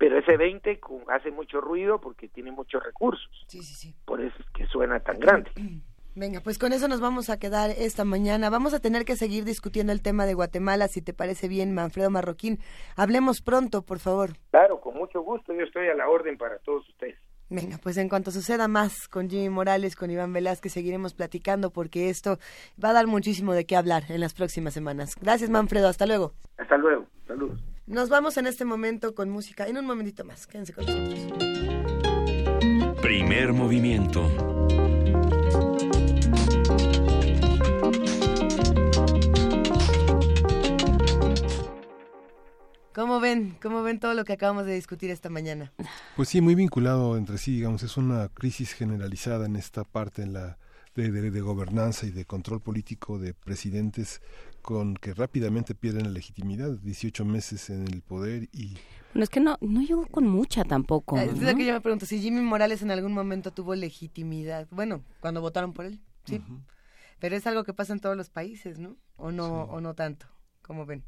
[0.00, 3.30] pero ese 20 hace mucho ruido porque tiene muchos recursos.
[3.48, 3.94] Sí, sí, sí.
[4.06, 5.50] Por eso es que suena tan grande.
[6.14, 8.48] Venga, pues con eso nos vamos a quedar esta mañana.
[8.48, 12.08] Vamos a tener que seguir discutiendo el tema de Guatemala, si te parece bien, Manfredo
[12.08, 12.60] Marroquín.
[12.96, 14.30] Hablemos pronto, por favor.
[14.50, 15.52] Claro, con mucho gusto.
[15.52, 17.18] Yo estoy a la orden para todos ustedes.
[17.50, 22.08] Venga, pues en cuanto suceda más con Jimmy Morales, con Iván Velázquez, seguiremos platicando porque
[22.08, 22.38] esto
[22.82, 25.14] va a dar muchísimo de qué hablar en las próximas semanas.
[25.20, 25.88] Gracias, Manfredo.
[25.88, 26.32] Hasta luego.
[26.56, 27.04] Hasta luego.
[27.26, 27.60] Saludos.
[27.90, 29.66] Nos vamos en este momento con música.
[29.66, 31.18] En un momentito más, quédense con nosotros.
[33.02, 34.30] Primer movimiento.
[42.94, 43.56] ¿Cómo ven?
[43.60, 45.72] ¿Cómo ven todo lo que acabamos de discutir esta mañana?
[46.14, 50.34] Pues sí, muy vinculado entre sí, digamos, es una crisis generalizada en esta parte en
[50.34, 50.58] la
[50.94, 54.20] de, de, gobernanza y de control político de presidentes
[54.60, 58.76] con que rápidamente pierden la legitimidad, 18 meses en el poder y...
[59.14, 61.18] No, es que no, no llegó con mucha tampoco.
[61.18, 65.02] Es lo que yo me pregunto, si Jimmy Morales en algún momento tuvo legitimidad, bueno,
[65.20, 66.40] cuando votaron por él, sí,
[67.18, 68.96] pero es algo que pasa en todos los países, ¿no?
[69.16, 70.26] O no, o no tanto,
[70.62, 71.04] como ven.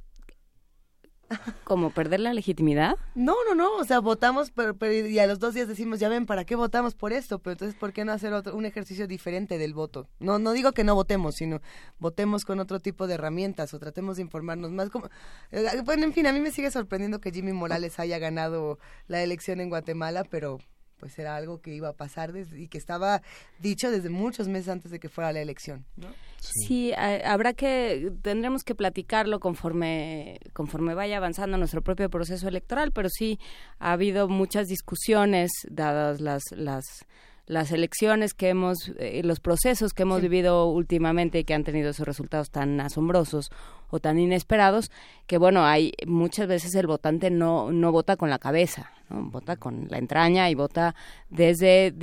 [1.64, 2.96] ¿Como perder la legitimidad?
[3.14, 6.26] No, no, no, o sea, votamos pero, y a los dos días decimos, ya ven,
[6.26, 7.38] ¿para qué votamos por esto?
[7.38, 10.08] Pero entonces, ¿por qué no hacer otro, un ejercicio diferente del voto?
[10.18, 11.60] No, no digo que no votemos, sino
[11.98, 14.90] votemos con otro tipo de herramientas o tratemos de informarnos más.
[14.90, 15.08] Como,
[15.50, 19.22] eh, bueno, en fin, a mí me sigue sorprendiendo que Jimmy Morales haya ganado la
[19.22, 20.58] elección en Guatemala, pero
[21.02, 23.22] pues era algo que iba a pasar y que estaba
[23.58, 25.84] dicho desde muchos meses antes de que fuera la elección.
[25.96, 26.06] ¿no?
[26.38, 33.08] Sí, habrá que, tendremos que platicarlo conforme, conforme vaya avanzando nuestro propio proceso electoral, pero
[33.08, 33.40] sí
[33.80, 37.04] ha habido muchas discusiones dadas las, las,
[37.46, 41.90] las elecciones que hemos, eh, los procesos que hemos vivido últimamente y que han tenido
[41.90, 43.50] esos resultados tan asombrosos
[43.90, 44.92] o tan inesperados,
[45.26, 49.86] que bueno, hay muchas veces el votante no, no vota con la cabeza, vota con
[49.88, 50.94] la entraña y vota
[51.30, 51.94] desde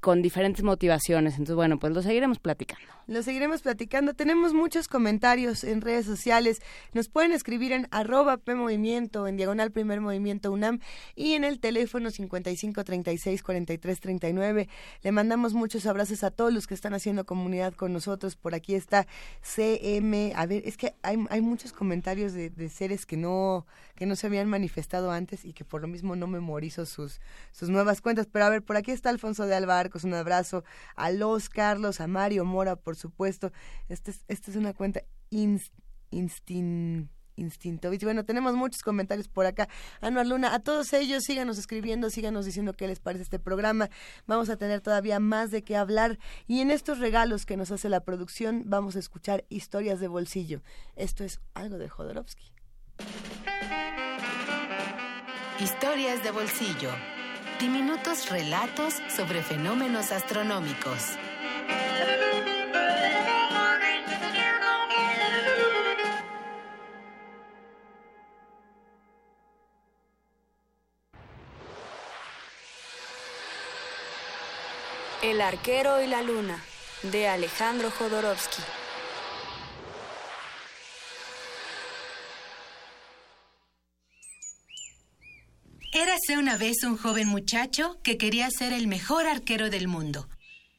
[0.00, 1.34] con diferentes motivaciones.
[1.34, 2.94] Entonces, bueno, pues lo seguiremos platicando.
[3.06, 4.14] Lo seguiremos platicando.
[4.14, 6.62] Tenemos muchos comentarios en redes sociales.
[6.94, 10.78] Nos pueden escribir en arroba PMovimiento, en diagonal primer movimiento UNAM
[11.14, 14.68] y en el teléfono 55364339.
[15.02, 18.36] Le mandamos muchos abrazos a todos los que están haciendo comunidad con nosotros.
[18.36, 19.06] Por aquí está
[19.42, 20.32] CM.
[20.34, 24.16] A ver, es que hay, hay muchos comentarios de, de, seres que no, que no
[24.16, 27.20] se habían manifestado antes y que por lo mismo no memorizo sus,
[27.52, 28.26] sus nuevas cuentas.
[28.30, 30.04] Pero a ver, por aquí está Alfonso de Albarcos.
[30.04, 30.64] Un abrazo
[30.96, 33.52] a los Carlos, a Mario Mora, por supuesto.
[33.88, 35.02] Esta es, esta es una cuenta
[37.36, 39.68] instinto Bueno, tenemos muchos comentarios por acá.
[40.00, 43.90] Anuar Luna, a todos ellos síganos escribiendo, síganos diciendo qué les parece este programa.
[44.26, 46.18] Vamos a tener todavía más de qué hablar.
[46.46, 50.62] Y en estos regalos que nos hace la producción, vamos a escuchar historias de bolsillo.
[50.96, 52.52] Esto es algo de Jodorowsky.
[55.60, 56.90] Historias de bolsillo.
[57.60, 61.12] Diminutos relatos sobre fenómenos astronómicos.
[75.22, 76.58] El arquero y la luna,
[77.04, 78.83] de Alejandro Jodorowsky.
[85.96, 90.28] Érase una vez un joven muchacho que quería ser el mejor arquero del mundo.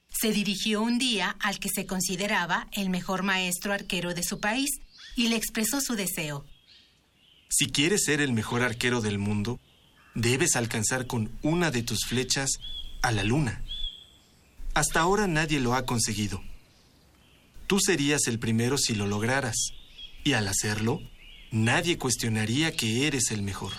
[0.09, 4.69] Se dirigió un día al que se consideraba el mejor maestro arquero de su país
[5.15, 6.45] y le expresó su deseo.
[7.47, 9.61] Si quieres ser el mejor arquero del mundo,
[10.15, 12.49] debes alcanzar con una de tus flechas
[13.01, 13.63] a la luna.
[14.73, 16.43] Hasta ahora nadie lo ha conseguido.
[17.67, 19.71] Tú serías el primero si lo lograras,
[20.25, 20.99] y al hacerlo,
[21.51, 23.71] nadie cuestionaría que eres el mejor.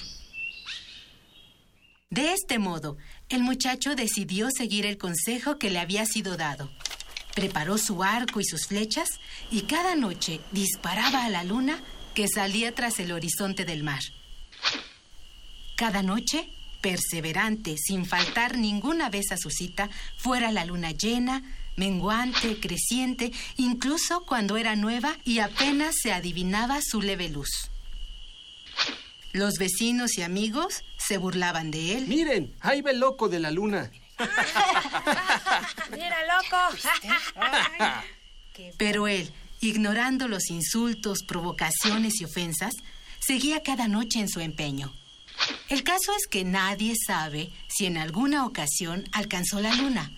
[2.11, 2.97] De este modo,
[3.28, 6.70] el muchacho decidió seguir el consejo que le había sido dado.
[7.35, 9.09] Preparó su arco y sus flechas
[9.51, 11.83] y cada noche disparaba a la luna
[12.15, 14.01] que salía tras el horizonte del mar.
[15.77, 16.49] Cada noche
[16.81, 21.43] perseverante, sin faltar ninguna vez a su cita, fuera la luna llena,
[21.77, 27.70] menguante, creciente, incluso cuando era nueva y apenas se adivinaba su leve luz.
[29.33, 32.07] Los vecinos y amigos se burlaban de él.
[32.07, 33.91] Miren, ahí va el loco de la luna.
[35.91, 36.77] Mira, loco.
[38.78, 39.31] Pero él,
[39.61, 42.74] ignorando los insultos, provocaciones y ofensas,
[43.20, 44.93] seguía cada noche en su empeño.
[45.69, 50.11] El caso es que nadie sabe si en alguna ocasión alcanzó la luna,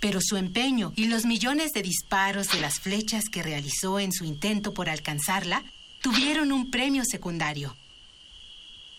[0.00, 4.24] pero su empeño y los millones de disparos de las flechas que realizó en su
[4.24, 5.64] intento por alcanzarla
[6.00, 7.76] tuvieron un premio secundario.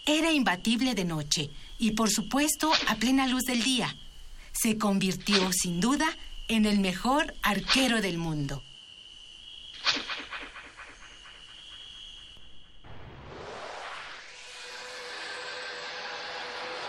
[0.06, 1.50] Era imbatible de noche
[1.80, 3.96] y por supuesto a plena luz del día.
[4.52, 6.06] Se convirtió sin duda
[6.50, 8.62] en el mejor arquero del mundo.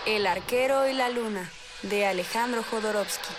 [0.07, 1.49] El arquero y la luna,
[1.83, 3.33] de Alejandro Jodorowsky.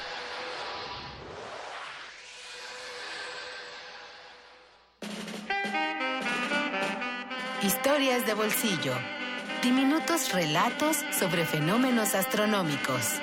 [7.61, 9.14] Historias de bolsillo.
[9.61, 13.19] Diminutos relatos sobre fenómenos astronómicos.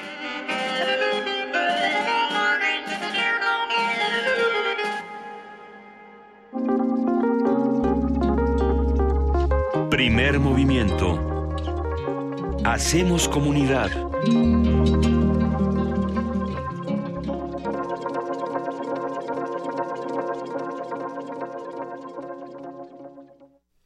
[9.90, 11.32] Primer movimiento
[12.64, 13.90] Hacemos comunidad.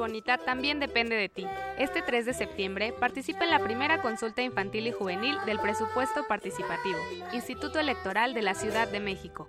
[0.00, 1.46] Bonita también depende de ti.
[1.78, 6.98] Este 3 de septiembre participa en la primera consulta infantil y juvenil del presupuesto participativo,
[7.32, 9.48] Instituto Electoral de la Ciudad de México.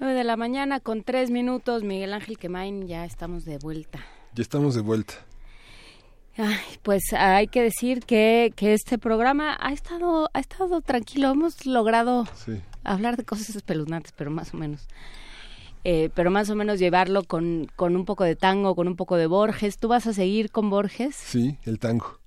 [0.00, 4.00] Nueve de la mañana con tres minutos, Miguel Ángel Quemain, ya estamos de vuelta.
[4.34, 5.14] Ya estamos de vuelta.
[6.36, 11.64] Ay, pues hay que decir que, que este programa ha estado, ha estado tranquilo, hemos
[11.64, 12.60] logrado Sí.
[12.84, 14.86] Hablar de cosas espeluznantes, pero más o menos.
[15.86, 19.16] Eh, pero más o menos llevarlo con, con un poco de tango, con un poco
[19.16, 19.76] de Borges.
[19.78, 21.14] ¿Tú vas a seguir con Borges?
[21.14, 22.18] Sí, el tango.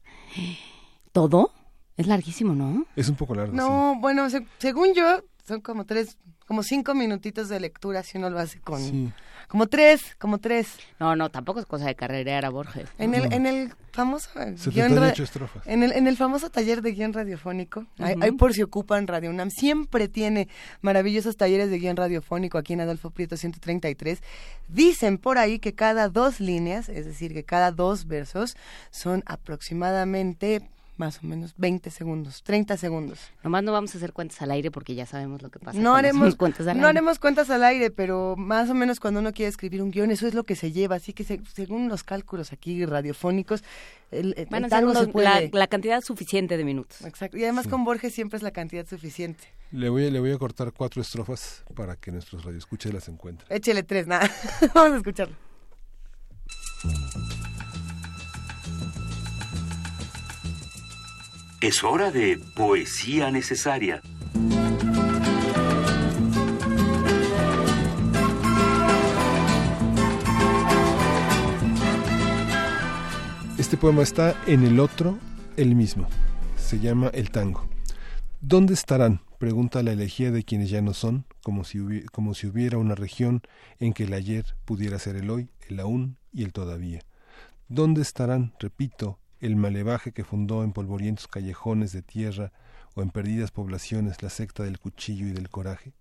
[1.12, 1.52] ¿Todo?
[1.96, 2.86] Es larguísimo, ¿no?
[2.96, 3.54] Es un poco largo.
[3.56, 6.18] No, bueno, se- según yo, son como tres,
[6.48, 8.80] como cinco minutitos de lectura si uno lo hace con...
[8.82, 9.12] Sí.
[9.48, 10.68] Como tres, como tres.
[11.00, 12.90] No, no, tampoco es cosa de carrera Borges.
[12.98, 15.66] En el, en el famoso eh, 78 guion ra- estrofas.
[15.66, 18.24] En el, en el famoso taller de guion radiofónico, ahí- Ujú.
[18.26, 20.50] ahí por si ocupan Radio UNAM, siempre tiene
[20.82, 24.22] maravillosos talleres de guion radiofónico aquí en Adolfo Prieto 133.
[24.68, 28.58] Dicen por ahí que cada dos líneas, es decir, que cada dos versos
[28.92, 30.68] son aproximadamente
[30.98, 33.20] más o menos 20 segundos, 30 segundos.
[33.44, 35.78] Nomás no vamos a hacer cuentas al aire porque ya sabemos lo que pasa.
[35.80, 37.00] No haremos, cuentas al no aire.
[37.00, 40.28] haremos cuentas al aire, pero más o menos cuando uno quiere escribir un guion, eso
[40.28, 40.96] es lo que se lleva.
[40.96, 43.64] Así que se- según los cálculos aquí radiofónicos,
[44.12, 45.26] el, el Van a ser tango se unos- puede...
[45.52, 47.02] la, la cantidad suficiente de minutos.
[47.04, 47.38] Exacto.
[47.38, 49.44] Y además con Borges siempre es la cantidad suficiente.
[49.72, 53.48] Le voy, a, le voy a cortar cuatro estrofas para que nuestros radioescuchas las encuentren.
[53.56, 54.30] Échele tres, nada.
[54.74, 55.36] Vamos a escucharlo.
[61.62, 64.02] Es hora de poesía necesaria.
[73.58, 75.18] Este poema está en el otro,
[75.58, 76.08] el mismo.
[76.58, 77.68] Se llama El tango.
[78.40, 79.22] ¿Dónde estarán?
[79.40, 82.96] Pregunta la elegía de quienes ya no son, como si, hubi- como si hubiera una
[82.96, 83.42] región
[83.80, 87.02] en que el ayer pudiera ser el hoy, el aún y el todavía.
[87.68, 92.52] ¿Dónde estarán, repito, el malevaje que fundó en polvorientos callejones de tierra
[92.96, 95.94] o en perdidas poblaciones la secta del cuchillo y del coraje?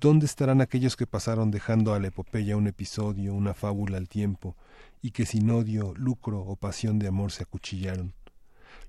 [0.00, 4.56] ¿Dónde estarán aquellos que pasaron dejando a la epopeya un episodio, una fábula al tiempo,
[5.02, 8.14] y que sin odio, lucro o pasión de amor se acuchillaron?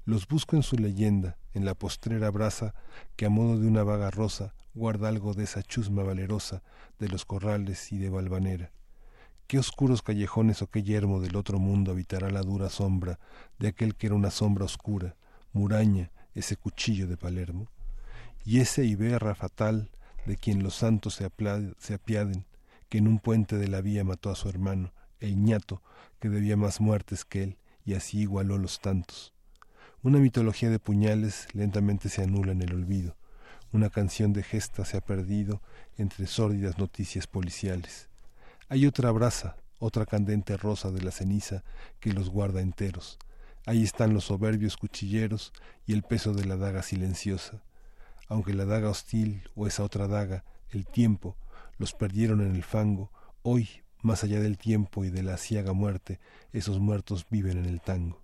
[0.05, 2.73] Los busco en su leyenda, en la postrera brasa
[3.15, 6.63] que a modo de una vaga rosa guarda algo de esa chusma valerosa
[6.97, 8.72] de los corrales y de Valvanera.
[9.51, 13.19] ¿Qué oscuros callejones o qué yermo del otro mundo habitará la dura sombra
[13.59, 15.17] de aquel que era una sombra oscura,
[15.51, 17.67] muraña, ese cuchillo de Palermo?
[18.45, 19.89] Y ese Iberra fatal
[20.25, 22.45] de quien los santos se, apiaden,
[22.87, 25.81] que en un puente de la vía mató a su hermano, el ñato,
[26.21, 29.33] que debía más muertes que él, y así igualó los tantos.
[30.01, 33.17] Una mitología de puñales lentamente se anula en el olvido.
[33.73, 35.61] Una canción de gesta se ha perdido
[35.97, 38.10] entre sórdidas noticias policiales.
[38.72, 41.65] Hay otra brasa, otra candente rosa de la ceniza
[41.99, 43.19] que los guarda enteros.
[43.65, 45.52] Ahí están los soberbios cuchilleros
[45.85, 47.61] y el peso de la daga silenciosa.
[48.30, 51.35] Aunque la daga hostil o esa otra daga, el tiempo,
[51.80, 53.11] los perdieron en el fango,
[53.41, 53.68] hoy,
[54.03, 56.22] más allá del tiempo y de la ciega muerte,
[56.53, 58.23] esos muertos viven en el tango.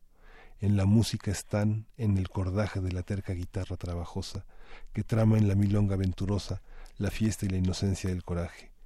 [0.61, 4.45] En la música están, en el cordaje de la terca guitarra trabajosa,
[4.93, 6.61] que trama en la milonga venturosa
[6.97, 8.76] la fiesta y la inocencia del coraje.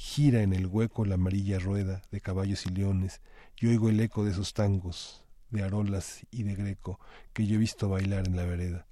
[0.00, 3.20] Gira en el hueco la amarilla rueda de caballos y leones,
[3.56, 7.00] y oigo el eco de esos tangos, de arolas y de greco,
[7.32, 8.86] que yo he visto bailar en la vereda.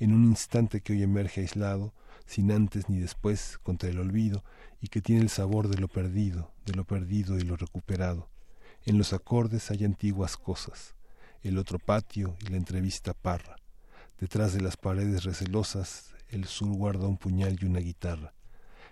[0.00, 1.94] En un instante que hoy emerge aislado,
[2.26, 4.42] sin antes ni después, contra el olvido,
[4.80, 8.28] y que tiene el sabor de lo perdido, de lo perdido y lo recuperado.
[8.84, 10.96] En los acordes hay antiguas cosas,
[11.42, 13.54] el otro patio y la entrevista parra.
[14.18, 18.34] Detrás de las paredes recelosas, el sur guarda un puñal y una guitarra.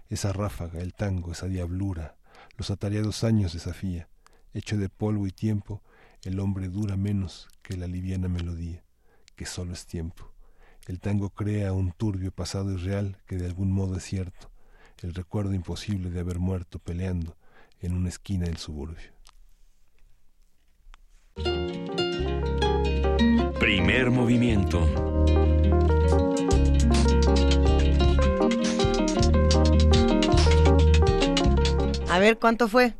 [0.09, 2.16] Esa ráfaga, el tango, esa diablura,
[2.57, 4.09] los atareados años desafía.
[4.55, 5.83] Hecho de polvo y tiempo,
[6.23, 8.85] el hombre dura menos que la liviana melodía,
[9.35, 10.33] que solo es tiempo.
[10.87, 14.51] El tango crea un turbio pasado irreal que de algún modo es cierto,
[15.03, 17.37] el recuerdo imposible de haber muerto peleando
[17.81, 19.12] en una esquina del suburbio.
[23.59, 25.56] Primer movimiento.
[32.16, 32.94] A ver, ¿cuánto fue?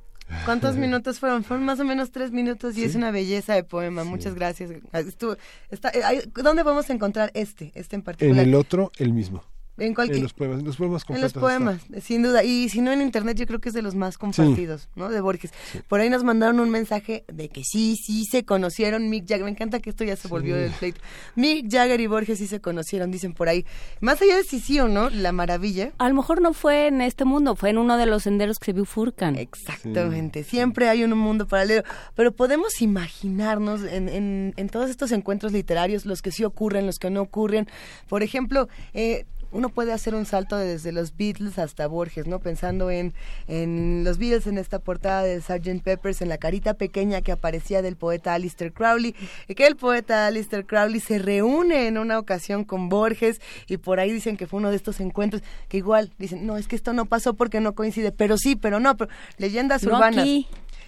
[0.45, 1.43] ¿Cuántos minutos fueron?
[1.43, 4.05] Fueron más o menos tres minutos y es una belleza de poema.
[4.05, 4.71] Muchas gracias.
[4.93, 5.39] Estuvo,
[5.71, 8.43] está, eh, ¿Dónde podemos encontrar este, este en particular?
[8.43, 9.43] En el otro, el mismo.
[9.79, 12.43] En, cualquier, en los poemas, en los poemas En los poemas, sin duda.
[12.45, 15.11] Y si no en internet, yo creo que es de los más compartidos, ¿no?
[15.11, 15.53] De Borges.
[15.89, 19.45] Por ahí nos mandaron un mensaje de que sí, sí se conocieron Mick Jagger.
[19.45, 21.01] Me encanta que esto ya se volvió del pleito.
[21.35, 23.67] Mick Jagger y Borges sí se conocieron, dicen por ahí.
[24.01, 25.93] Más allá de si sí o no, la maravilla.
[25.99, 28.67] A lo mejor no fue en este mundo, fue en uno de los senderos que
[28.67, 29.37] se bifurcan.
[29.37, 30.45] Exactamente.
[30.45, 31.83] Siempre hay un mundo paralelo.
[32.15, 36.99] Pero podemos imaginarnos en, en, en todos estos encuentros literarios, los que sí ocurren, los
[36.99, 37.69] que no ocurren.
[38.09, 42.41] Por ejemplo, eh, uno puede hacer un salto desde los Beatles hasta Borges, ¿no?
[42.41, 43.15] Pensando en,
[43.49, 45.83] en los Beatles, en esta portada de Sgt.
[45.83, 49.15] Peppers, en la carita pequeña que aparecía del poeta Alistair Crowley,
[49.49, 54.01] y que el poeta Alistair Crowley se reúne en una ocasión con Borges, y por
[54.01, 56.93] ahí dicen que fue uno de estos encuentros, que igual dicen, no, es que esto
[56.93, 60.23] no pasó porque no coincide, pero sí, pero no, pero leyendas no urbanas.
[60.23, 60.47] Aquí.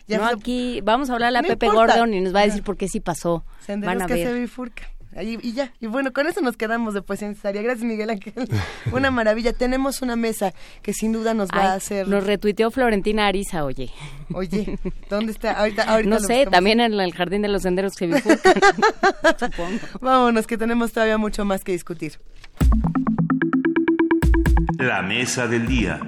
[0.08, 1.94] no aquí, vamos a hablar a No Pepe importa.
[1.94, 3.44] Gordon y nos va a decir por qué sí pasó.
[3.64, 4.26] Senderos Van a que ver.
[4.28, 4.88] se bifurcan.
[5.16, 7.62] Ahí- y ya, y bueno, con eso nos quedamos de poesía necesaria.
[7.62, 8.34] Gracias, Miguel Ángel.
[8.92, 9.52] Una maravilla.
[9.52, 10.52] Tenemos una mesa
[10.82, 12.06] que sin duda nos va Ay, a hacer.
[12.08, 13.90] Nos retuiteó Florentina Ariza, oye.
[14.34, 14.78] Oye,
[15.10, 15.52] ¿dónde está?
[15.58, 16.52] Ahorita, ahorita no lo sé, buscamos.
[16.52, 18.54] también en el Jardín de los Senderos que bifurcan.
[19.38, 19.78] Supongo.
[20.00, 22.18] Vámonos, que tenemos todavía mucho más que discutir.
[24.78, 26.00] La mesa del día.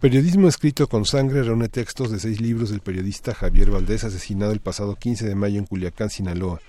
[0.00, 4.60] Periodismo escrito con sangre reúne textos de seis libros del periodista Javier Valdés, asesinado el
[4.60, 6.62] pasado 15 de mayo en Culiacán, Sinaloa.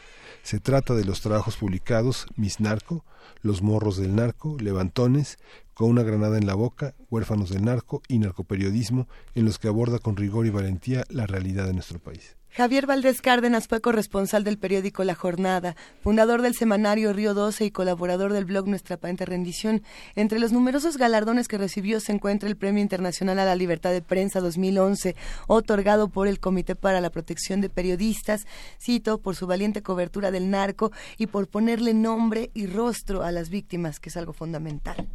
[0.43, 3.05] Se trata de los trabajos publicados Mis Narco,
[3.41, 5.39] Los Morros del Narco, Levantones,
[5.73, 9.99] Con una granada en la boca, Huérfanos del Narco y Narcoperiodismo, en los que aborda
[9.99, 12.35] con rigor y valentía la realidad de nuestro país.
[12.53, 17.71] Javier Valdés Cárdenas fue corresponsal del periódico La Jornada, fundador del semanario Río 12 y
[17.71, 19.83] colaborador del blog Nuestra Pante Rendición.
[20.15, 24.01] Entre los numerosos galardones que recibió se encuentra el Premio Internacional a la Libertad de
[24.01, 25.15] Prensa 2011,
[25.47, 28.45] otorgado por el Comité para la Protección de Periodistas,
[28.81, 33.49] cito, por su valiente cobertura del narco y por ponerle nombre y rostro a las
[33.49, 35.07] víctimas, que es algo fundamental.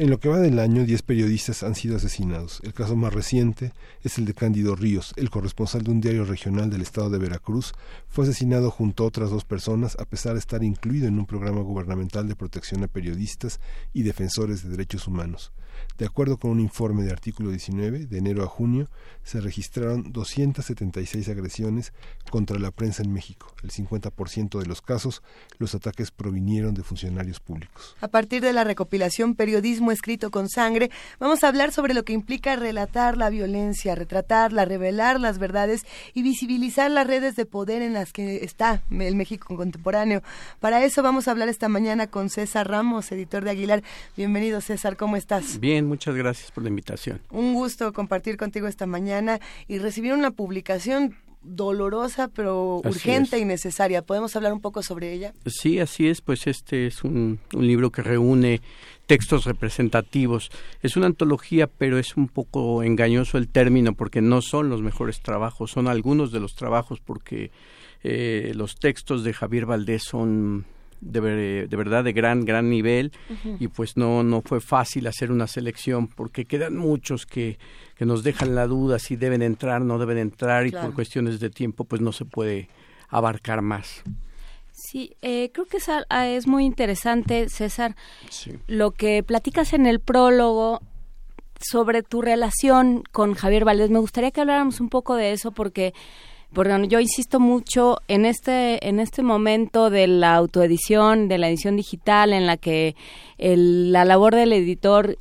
[0.00, 2.62] En lo que va del año, 10 periodistas han sido asesinados.
[2.64, 6.70] El caso más reciente es el de Cándido Ríos, el corresponsal de un diario regional
[6.70, 7.74] del estado de Veracruz.
[8.08, 11.60] Fue asesinado junto a otras dos personas a pesar de estar incluido en un programa
[11.60, 13.60] gubernamental de protección a periodistas
[13.92, 15.52] y defensores de derechos humanos.
[15.98, 18.88] De acuerdo con un informe de artículo 19, de enero a junio,
[19.22, 21.92] se registraron 276 agresiones
[22.30, 23.54] contra la prensa en México.
[23.62, 25.22] El 50% de los casos,
[25.58, 27.96] los ataques provinieron de funcionarios públicos.
[28.00, 32.12] A partir de la recopilación Periodismo escrito con sangre, vamos a hablar sobre lo que
[32.12, 35.82] implica relatar la violencia, retratarla, revelar las verdades
[36.14, 40.22] y visibilizar las redes de poder en las que está el México contemporáneo.
[40.60, 43.82] Para eso vamos a hablar esta mañana con César Ramos, editor de Aguilar.
[44.16, 45.60] Bienvenido César, ¿cómo estás?
[45.60, 47.20] Bien, muchas gracias por la invitación.
[47.30, 53.42] Un gusto compartir contigo esta mañana y recibir una publicación dolorosa pero Así urgente es.
[53.42, 54.02] y necesaria.
[54.02, 55.32] ¿Podemos hablar un poco sobre ella?
[55.46, 58.60] Sí, así es, pues este es un, un libro que reúne
[59.06, 60.50] textos representativos.
[60.82, 65.20] Es una antología, pero es un poco engañoso el término porque no son los mejores
[65.22, 67.50] trabajos, son algunos de los trabajos porque
[68.02, 70.66] eh, los textos de Javier Valdés son
[71.00, 73.12] de, ver- de verdad de gran gran nivel.
[73.58, 77.58] Y pues no no fue fácil hacer una selección porque quedan muchos que
[77.96, 80.66] que nos dejan la duda si deben entrar no deben entrar.
[80.66, 82.68] Y por cuestiones de tiempo pues no se puede
[83.08, 84.02] abarcar más.
[84.72, 87.96] Sí, eh, creo que es, ah, es, muy interesante, César,
[88.66, 90.80] lo que platicas en el prólogo
[91.60, 93.90] sobre tu relación con Javier Valdés.
[93.90, 95.92] Me gustaría que habláramos un poco de eso porque
[96.52, 101.76] porque yo insisto mucho en este en este momento de la autoedición, de la edición
[101.76, 102.96] digital en la que
[103.38, 105.16] la labor del editor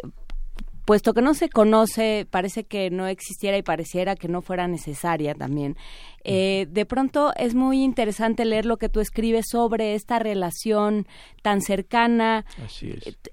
[0.90, 5.36] puesto que no se conoce, parece que no existiera y pareciera que no fuera necesaria
[5.36, 5.78] también.
[6.24, 11.06] Eh, de pronto es muy interesante leer lo que tú escribes sobre esta relación
[11.44, 12.44] tan cercana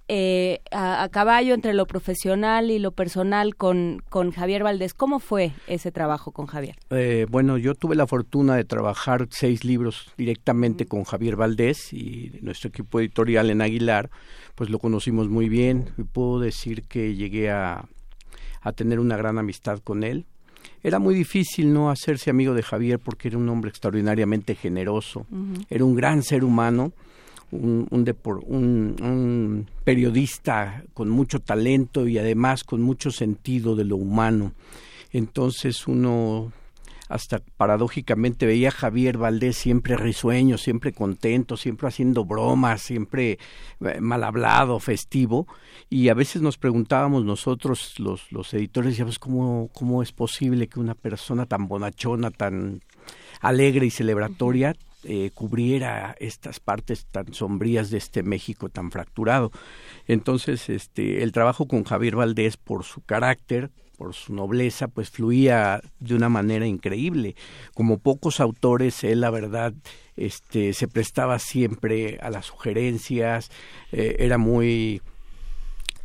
[0.06, 4.92] eh, a, caballo entre lo profesional y lo personal con, con Javier Valdés.
[4.92, 6.76] ¿Cómo fue ese trabajo con Javier?
[6.90, 12.32] Eh, bueno, yo tuve la fortuna de trabajar seis libros directamente con Javier Valdés y
[12.42, 14.10] nuestro equipo editorial en Aguilar,
[14.56, 15.90] pues lo conocimos muy bien.
[15.96, 17.88] Y puedo decir que llegué a,
[18.62, 20.26] a tener una gran amistad con él.
[20.82, 25.26] Era muy difícil no hacerse amigo de Javier porque era un hombre extraordinariamente generoso,
[25.70, 26.92] era un gran ser humano,
[27.52, 34.52] un, un, un, periodista con mucho talento y además con mucho sentido de lo humano.
[35.12, 36.52] Entonces uno
[37.08, 43.38] hasta paradójicamente veía a Javier Valdés siempre risueño, siempre contento, siempre haciendo bromas, siempre
[43.80, 45.46] eh, mal hablado, festivo,
[45.88, 50.80] y a veces nos preguntábamos nosotros, los, los editores, decíamos, ¿cómo, ¿cómo es posible que
[50.80, 52.82] una persona tan bonachona, tan
[53.40, 54.74] alegre y celebratoria
[55.08, 59.52] eh, cubriera estas partes tan sombrías de este México tan fracturado.
[60.08, 65.80] Entonces, este, el trabajo con Javier Valdés, por su carácter, por su nobleza, pues fluía
[66.00, 67.34] de una manera increíble.
[67.74, 69.72] Como pocos autores, él la verdad
[70.16, 73.50] este, se prestaba siempre a las sugerencias,
[73.92, 75.00] eh, era muy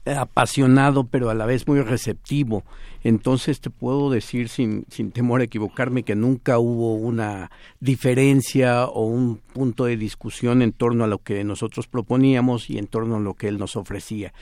[0.05, 2.63] apasionado, pero a la vez muy receptivo.
[3.03, 9.05] Entonces te puedo decir sin, sin temor a equivocarme que nunca hubo una diferencia o
[9.05, 13.19] un punto de discusión en torno a lo que nosotros proponíamos y en torno a
[13.19, 14.33] lo que él nos ofrecía.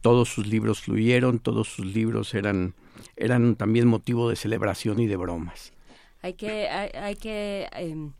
[0.00, 2.74] Todos sus libros fluyeron, todos sus libros eran
[3.16, 5.72] eran también motivo de celebración y de bromas.
[6.22, 8.12] Hay que, hay, que em,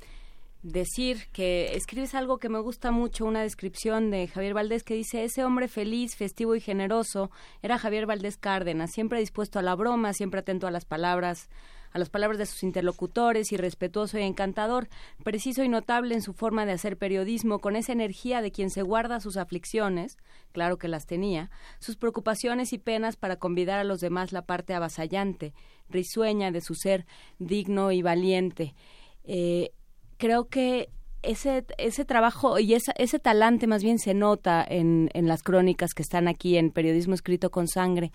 [0.63, 5.25] decir que escribes algo que me gusta mucho, una descripción de Javier Valdés que dice,
[5.25, 7.31] ese hombre feliz, festivo y generoso
[7.63, 11.49] era Javier Valdés Cárdenas, siempre dispuesto a la broma, siempre atento a las palabras
[11.95, 14.89] a las palabras de sus interlocutores y respetuoso y encantador,
[15.23, 18.83] preciso y notable en su forma de hacer periodismo, con esa energía de quien se
[18.83, 20.19] guarda sus aflicciones,
[20.51, 24.75] claro que las tenía, sus preocupaciones y penas para convidar a los demás la parte
[24.75, 25.55] avasallante,
[25.89, 27.07] risueña de su ser
[27.39, 28.75] digno y valiente.
[29.23, 29.71] Eh,
[30.17, 30.89] creo que
[31.23, 36.03] ese, ese trabajo y ese talante más bien se nota en, en las crónicas que
[36.03, 38.11] están aquí en Periodismo Escrito con Sangre.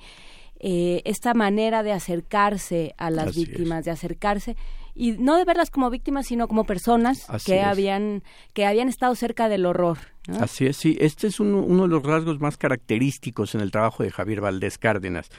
[0.59, 4.57] Eh, esta manera de acercarse a las víctimas, de acercarse
[4.93, 8.23] y no de verlas como víctimas, sino como personas que habían
[8.53, 9.97] que habían estado cerca del horror.
[10.39, 10.97] Así es, sí.
[10.99, 15.29] Este es uno, de los rasgos más característicos en el trabajo de Javier Valdés Cárdenas.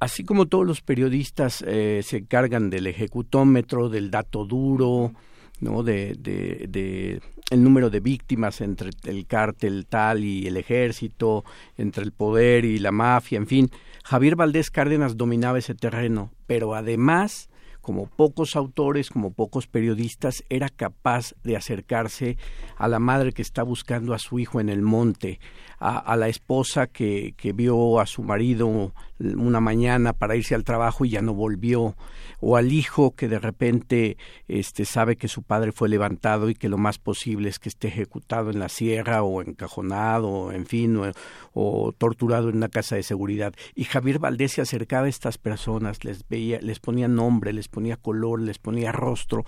[0.00, 5.12] Así como todos los periodistas eh, se encargan del ejecutómetro, del dato duro,
[5.60, 5.82] ¿no?
[5.82, 7.20] De, de,
[7.50, 11.44] el número de víctimas entre el cártel tal y el ejército,
[11.76, 13.70] entre el poder y la mafia, en fin,
[14.04, 17.50] Javier Valdés Cárdenas dominaba ese terreno, pero además,
[17.82, 22.38] como pocos autores, como pocos periodistas, era capaz de acercarse
[22.76, 25.40] a la madre que está buscando a su hijo en el monte,
[25.78, 31.04] a, la esposa que, que vio a su marido una mañana para irse al trabajo
[31.04, 31.96] y ya no volvió,
[32.40, 34.16] o al hijo que de repente
[34.46, 37.88] este, sabe que su padre fue levantado y que lo más posible es que esté
[37.88, 41.12] ejecutado en la sierra o encajonado, en fin, o,
[41.52, 43.54] o torturado en una casa de seguridad.
[43.74, 47.96] Y Javier Valdés se acercaba a estas personas, les veía, les ponía nombre, les ponía
[47.96, 49.44] color, les ponía rostro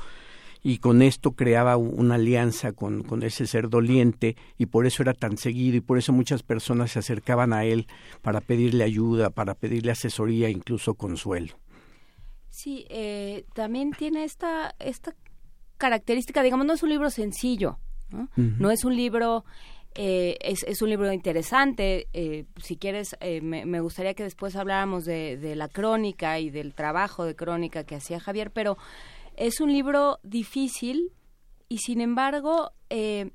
[0.63, 5.15] y con esto creaba una alianza con, con, ese ser doliente y por eso era
[5.15, 7.87] tan seguido y por eso muchas personas se acercaban a él
[8.23, 11.55] para pedirle ayuda, para pedirle asesoría, incluso consuelo.
[12.51, 15.15] Sí, eh, también tiene esta, esta
[15.79, 17.79] característica, digamos, no es un libro sencillo,
[18.11, 19.45] no, no es un libro...
[19.97, 22.07] Eh, es, es, un libro interesante.
[22.13, 26.49] Eh, si quieres, eh, me, me, gustaría que después habláramos de, de, la crónica y
[26.49, 28.79] del trabajo de crónica que hacía Javier, pero
[29.41, 31.13] es un libro difícil
[31.69, 33.31] y sin embargo eh,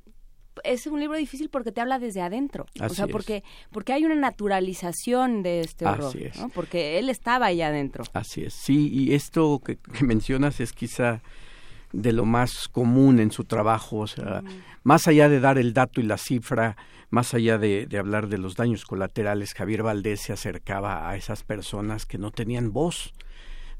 [0.63, 2.67] es un libro difícil porque te habla desde adentro.
[2.79, 6.13] o sea, porque, porque hay una naturalización de este horror.
[6.39, 6.49] ¿no?
[6.49, 8.03] Porque él estaba ahí adentro.
[8.13, 8.53] Así es.
[8.53, 11.21] Sí, y esto que, mencionas es quizá
[11.91, 13.97] de lo más común en su trabajo.
[13.97, 14.43] O sea,
[14.83, 16.77] más allá de dar el dato y la cifra,
[17.09, 21.43] más allá de, de hablar de los daños colaterales, Javier Valdés se acercaba a esas
[21.43, 23.13] personas que no tenían voz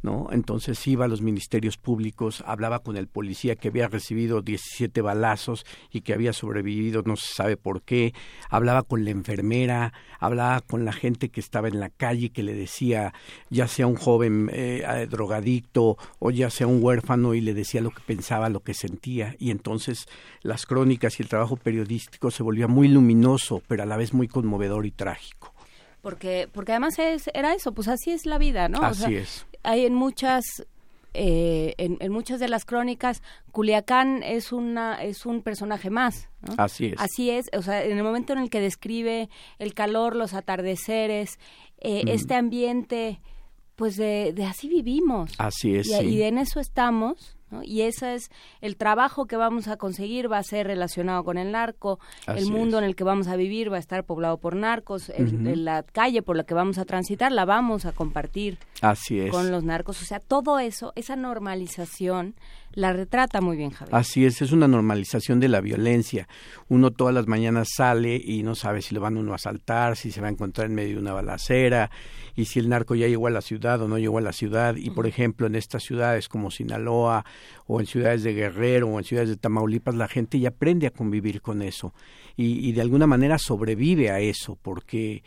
[0.06, 0.28] ¿no?
[0.32, 5.66] Entonces iba a los ministerios públicos, hablaba con el policía que había recibido 17 balazos
[5.92, 8.14] y que había sobrevivido, no se sabe por qué,
[8.50, 12.54] hablaba con la enfermera, hablaba con la gente que estaba en la calle que le
[12.54, 13.14] decía,
[13.50, 17.90] ya sea un joven eh, drogadicto o ya sea un huérfano y le decía lo
[17.90, 19.36] que pensaba, lo que sentía.
[19.40, 20.06] Y entonces
[20.44, 24.28] las crónicas y el trabajo periodístico se volvía muy luminoso, pero a la vez muy
[24.28, 25.55] conmovedor y trágico
[26.06, 29.48] porque porque además es, era eso pues así es la vida no así es.
[29.64, 30.44] hay en muchas
[31.16, 36.54] eh, en, muchas de las crónicas Culiacán es una es un personaje más ¿no?
[36.60, 36.94] así es.
[37.00, 41.40] Así es o sea en el momento en el que describe el calor los atardeceres
[41.80, 43.20] eh, este ambiente
[43.76, 45.34] pues de, de, así vivimos.
[45.40, 48.30] Así es y, y en eso estamos y ese es
[48.62, 52.78] el trabajo que vamos a conseguir, va a ser relacionado con el narco, el mundo
[52.78, 56.36] en el que vamos a vivir va a estar poblado por narcos, la calle por
[56.36, 59.32] la que vamos a transitar la vamos a compartir Así es.
[59.32, 62.36] con los narcos, o sea, todo eso, esa normalización
[62.76, 63.96] la retrata muy bien Javier.
[63.96, 66.28] Así es, es una normalización de la violencia.
[66.68, 70.12] Uno todas las mañanas sale y no sabe si lo van uno a asaltar, si
[70.12, 71.90] se va a encontrar en medio de una balacera
[72.36, 74.76] y si el narco ya llegó a la ciudad o no llegó a la ciudad.
[74.76, 77.26] Y por ejemplo, en estas ciudades como Sinaloa
[77.66, 80.92] o en ciudades de Guerrero o en ciudades de Tamaulipas, la gente ya aprende a
[80.92, 81.94] convivir con eso
[82.36, 85.24] y, y de alguna manera sobrevive a eso porque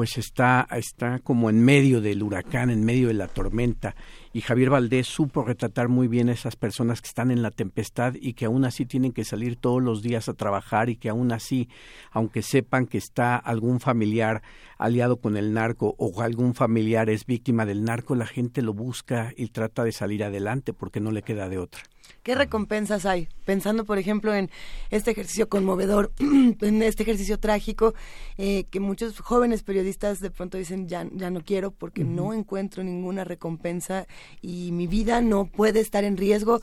[0.00, 3.94] pues está, está como en medio del huracán, en medio de la tormenta.
[4.32, 8.14] Y Javier Valdés supo retratar muy bien a esas personas que están en la tempestad
[8.18, 11.32] y que aún así tienen que salir todos los días a trabajar y que aún
[11.32, 11.68] así,
[12.12, 14.40] aunque sepan que está algún familiar
[14.78, 19.34] aliado con el narco o algún familiar es víctima del narco, la gente lo busca
[19.36, 21.82] y trata de salir adelante porque no le queda de otra.
[22.22, 23.28] ¿Qué recompensas hay?
[23.44, 24.50] Pensando, por ejemplo, en
[24.90, 27.94] este ejercicio conmovedor, en este ejercicio trágico,
[28.38, 32.82] eh, que muchos jóvenes periodistas de pronto dicen, ya, ya no quiero porque no encuentro
[32.82, 34.06] ninguna recompensa
[34.40, 36.60] y mi vida no puede estar en riesgo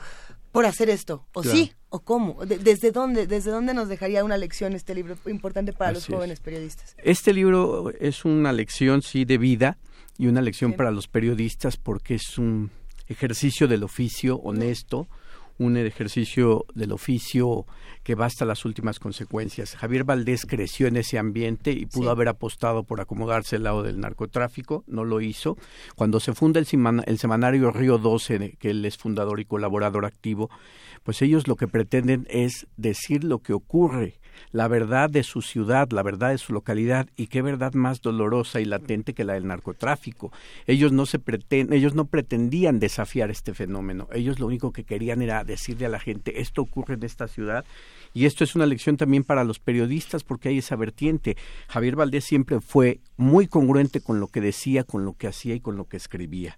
[0.52, 4.74] por hacer esto, o sí, o cómo, desde dónde, desde dónde nos dejaría una lección
[4.74, 6.96] este libro importante para los jóvenes periodistas.
[7.04, 9.78] Este libro es una lección sí de vida
[10.18, 12.72] y una lección para los periodistas porque es un
[13.08, 15.08] ejercicio del oficio honesto,
[15.58, 17.66] un ejercicio del oficio
[18.04, 19.76] que va hasta las últimas consecuencias.
[19.76, 24.00] Javier Valdés creció en ese ambiente y pudo haber apostado por acomodarse al lado del
[24.00, 25.58] narcotráfico, no lo hizo.
[25.96, 26.68] Cuando se funda el,
[27.06, 30.50] el semanario Río 12, que él es fundador y colaborador activo,
[31.04, 34.20] pues ellos lo que pretenden es decir lo que ocurre
[34.52, 38.60] la verdad de su ciudad, la verdad de su localidad y qué verdad más dolorosa
[38.60, 40.32] y latente que la del narcotráfico.
[40.66, 41.20] Ellos no se
[41.50, 44.08] ellos no pretendían desafiar este fenómeno.
[44.14, 47.66] Ellos lo único que querían era decirle a la gente esto ocurre en esta ciudad
[48.14, 51.38] y esto es una lección también para los periodistas porque hay esa vertiente.
[51.68, 55.60] Javier Valdés siempre fue muy congruente con lo que decía, con lo que hacía y
[55.60, 56.58] con lo que escribía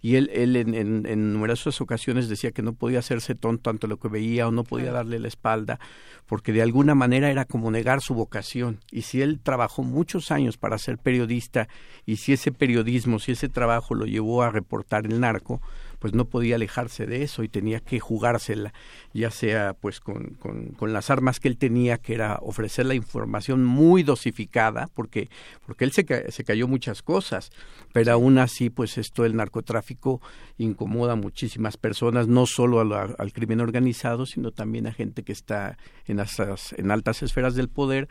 [0.00, 3.98] y él, él en, en, numerosas ocasiones decía que no podía hacerse tonto ante lo
[3.98, 5.78] que veía o no podía darle la espalda,
[6.26, 8.80] porque de alguna manera era como negar su vocación.
[8.90, 11.68] Y si él trabajó muchos años para ser periodista
[12.06, 15.60] y si ese periodismo, si ese trabajo lo llevó a reportar el narco,
[16.00, 18.72] pues no podía alejarse de eso y tenía que jugársela,
[19.12, 23.64] ya sea pues con, con, las armas que él tenía, que era ofrecer la información
[23.64, 25.28] muy dosificada, porque,
[25.66, 27.52] porque él se, se cayó muchas cosas,
[27.92, 30.20] pero aún así pues esto del narcotráfico
[30.56, 35.76] incomoda a muchísimas personas, no solo al crimen organizado, sino también a gente que está
[36.06, 36.38] en, las,
[36.76, 38.08] en altas esferas del poder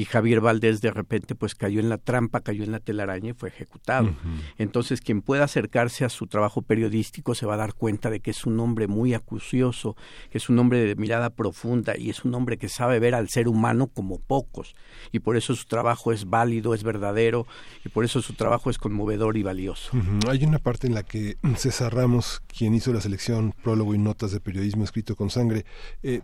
[0.00, 3.32] y Javier Valdés de repente pues cayó en la trampa, cayó en la telaraña y
[3.34, 4.14] fue ejecutado.
[4.56, 8.30] Entonces quien pueda acercarse a su trabajo periodístico se va a dar cuenta de que
[8.30, 9.96] es un hombre muy acucioso,
[10.30, 13.28] que es un hombre de mirada profunda y es un hombre que sabe ver al
[13.28, 14.74] ser humano como pocos
[15.12, 17.46] y por eso su trabajo es válido, es verdadero
[17.84, 19.90] y por eso su trabajo es conmovedor y valioso.
[20.28, 24.32] Hay una parte en la que César Ramos, quien hizo la selección prólogo y notas
[24.32, 25.66] de periodismo escrito con sangre,
[26.02, 26.22] eh,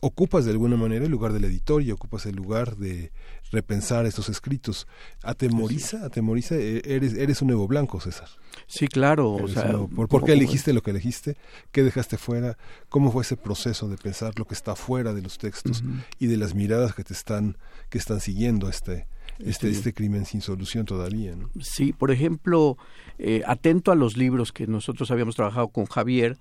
[0.00, 3.12] ocupas de alguna manera el lugar del editor y ocupas el lugar de
[3.50, 4.86] repensar estos escritos.
[5.22, 6.04] ¿Atemoriza?
[6.04, 6.56] ¿Atemoriza?
[6.56, 8.28] E, eres, eres un nuevo blanco, César.
[8.66, 9.32] Sí, claro.
[9.32, 11.36] O sea, ¿por, qué elegiste lo que elegiste?
[11.72, 12.58] ¿Qué dejaste fuera?
[12.88, 15.82] ¿Cómo fue ese proceso de pensar lo que está fuera de los textos
[16.18, 17.56] y de las miradas que te están,
[17.88, 19.06] que están siguiendo este,
[19.38, 21.34] este, este crimen sin solución todavía.
[21.36, 21.50] ¿no?
[21.60, 22.76] Sí, por ejemplo,
[23.18, 26.38] eh, atento a los libros que nosotros habíamos trabajado con Javier,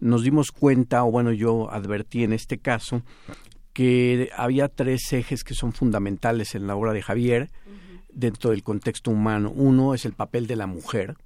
[0.00, 3.02] nos dimos cuenta, o bueno, yo advertí en este caso,
[3.72, 7.50] que había tres ejes que son fundamentales en la obra de Javier
[8.12, 9.52] dentro del contexto humano.
[9.54, 11.16] Uno es el papel de la mujer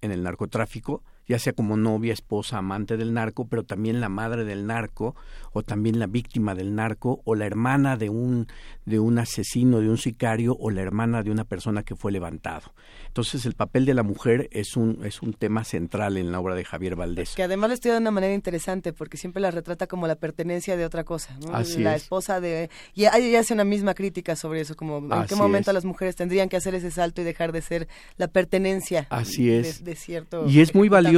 [0.00, 4.44] en el narcotráfico ya sea como novia, esposa, amante del narco, pero también la madre
[4.44, 5.14] del narco
[5.52, 8.46] o también la víctima del narco o la hermana de un
[8.84, 12.74] de un asesino, de un sicario o la hermana de una persona que fue levantado.
[13.06, 16.54] Entonces el papel de la mujer es un es un tema central en la obra
[16.54, 17.34] de Javier Valdés.
[17.34, 20.76] Que además lo estudia de una manera interesante porque siempre la retrata como la pertenencia
[20.76, 21.52] de otra cosa, ¿no?
[21.78, 25.72] la esposa de y ella hace una misma crítica sobre eso, como en qué momento
[25.72, 29.84] las mujeres tendrían que hacer ese salto y dejar de ser la pertenencia Así es.
[29.84, 31.13] De, cierto y es muy valioso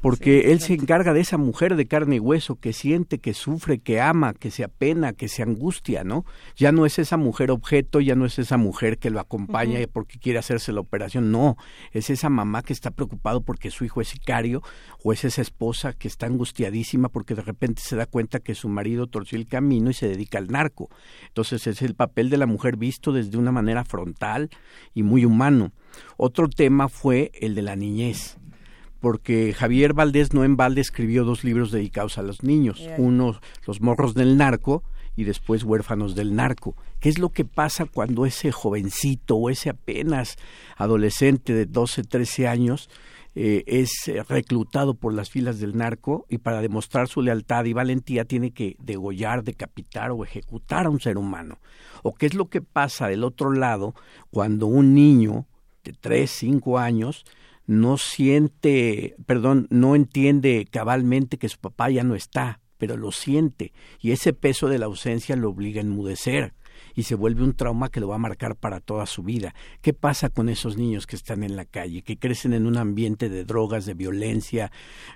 [0.00, 3.78] porque él se encarga de esa mujer de carne y hueso que siente, que sufre,
[3.78, 6.24] que ama, que se apena, que se angustia, ¿no?
[6.56, 10.18] Ya no es esa mujer objeto, ya no es esa mujer que lo acompaña porque
[10.18, 11.56] quiere hacerse la operación, no,
[11.92, 14.62] es esa mamá que está preocupado porque su hijo es sicario
[15.02, 18.68] o es esa esposa que está angustiadísima porque de repente se da cuenta que su
[18.68, 20.88] marido torció el camino y se dedica al narco.
[21.28, 24.50] Entonces es el papel de la mujer visto desde una manera frontal
[24.94, 25.72] y muy humano.
[26.16, 28.38] Otro tema fue el de la niñez
[29.06, 33.80] porque Javier Valdés no en balde escribió dos libros dedicados a los niños, uno Los
[33.80, 34.82] morros del narco
[35.14, 36.74] y después Huérfanos del narco.
[36.98, 40.38] ¿Qué es lo que pasa cuando ese jovencito o ese apenas
[40.76, 42.90] adolescente de 12, 13 años
[43.36, 48.24] eh, es reclutado por las filas del narco y para demostrar su lealtad y valentía
[48.24, 51.60] tiene que degollar, decapitar o ejecutar a un ser humano?
[52.02, 53.94] ¿O qué es lo que pasa del otro lado
[54.32, 55.46] cuando un niño
[55.84, 57.24] de 3, 5 años
[57.66, 63.72] no siente, perdón, no entiende cabalmente que su papá ya no está, pero lo siente
[64.00, 66.54] y ese peso de la ausencia lo obliga a enmudecer
[66.94, 69.54] y se vuelve un trauma que lo va a marcar para toda su vida.
[69.80, 73.28] ¿Qué pasa con esos niños que están en la calle, que crecen en un ambiente
[73.28, 74.70] de drogas, de violencia,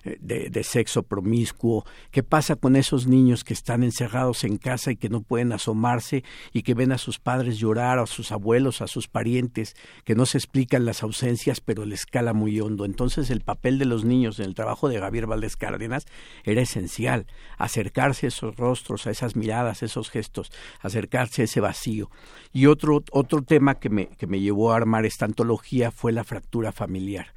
[0.04, 1.84] eh, de, sexo promiscuo?
[2.10, 6.24] ¿Qué pasa con esos niños que están encerrados en casa y que no pueden asomarse
[6.52, 9.74] y que ven a sus padres llorar, a sus abuelos, a sus parientes,
[10.04, 12.84] que no se explican las ausencias, pero les cala muy hondo?
[12.84, 16.06] Entonces el papel de los niños en el trabajo de Javier Valdés Cárdenas
[16.44, 17.26] era esencial,
[17.58, 22.10] acercarse a esos rostros, a esas miradas, a esos gestos, acercarse a ese vacío.
[22.52, 26.24] Y otro, otro tema que me, que me llevó a armar esta antología fue la
[26.24, 27.34] fractura familiar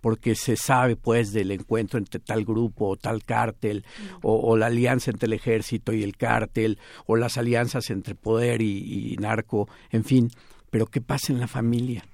[0.00, 3.84] porque se sabe pues del encuentro entre tal grupo o tal cártel
[4.22, 9.16] o, la alianza entre el ejército y el cártel o las alianzas entre poder y
[9.18, 10.30] narco, en fin,
[10.70, 12.04] pero ¿qué pasa en la familia?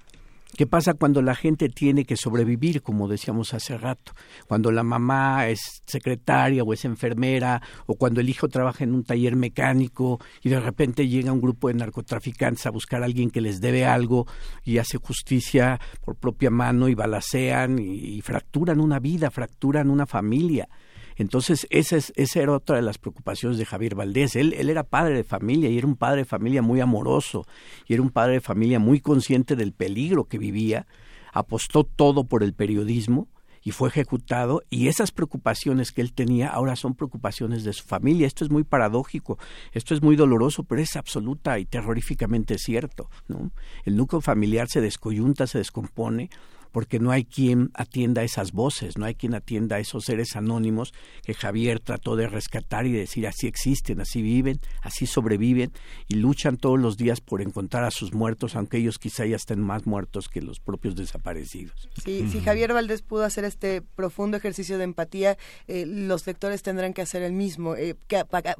[0.55, 4.11] ¿Qué pasa cuando la gente tiene que sobrevivir, como decíamos hace rato?
[4.47, 9.03] Cuando la mamá es secretaria o es enfermera, o cuando el hijo trabaja en un
[9.03, 13.41] taller mecánico y de repente llega un grupo de narcotraficantes a buscar a alguien que
[13.41, 14.27] les debe algo
[14.63, 20.05] y hace justicia por propia mano y balacean y, y fracturan una vida, fracturan una
[20.05, 20.69] familia.
[21.15, 24.35] Entonces, esa, es, esa era otra de las preocupaciones de Javier Valdés.
[24.35, 27.45] Él, él era padre de familia y era un padre de familia muy amoroso
[27.87, 30.87] y era un padre de familia muy consciente del peligro que vivía.
[31.31, 33.27] Apostó todo por el periodismo
[33.63, 38.27] y fue ejecutado y esas preocupaciones que él tenía ahora son preocupaciones de su familia.
[38.27, 39.39] Esto es muy paradójico,
[39.71, 43.09] esto es muy doloroso, pero es absoluta y terroríficamente cierto.
[43.27, 43.51] ¿no?
[43.85, 46.29] El núcleo familiar se descoyunta, se descompone
[46.73, 50.91] porque no hay quien atienda esas voces, no hay quien atienda a esos seres anónimos
[51.23, 55.71] que Javier trató de rescatar y decir así existen, así viven, así sobreviven
[56.07, 59.61] y luchan todos los días por encontrar a sus muertos, aunque ellos quizá ya estén
[59.61, 61.89] más muertos que los propios desaparecidos.
[62.03, 65.37] Sí, si Javier Valdés pudo hacer este profundo ejercicio de empatía,
[65.67, 67.75] eh, los lectores tendrán que hacer el mismo.
[67.75, 67.95] Eh,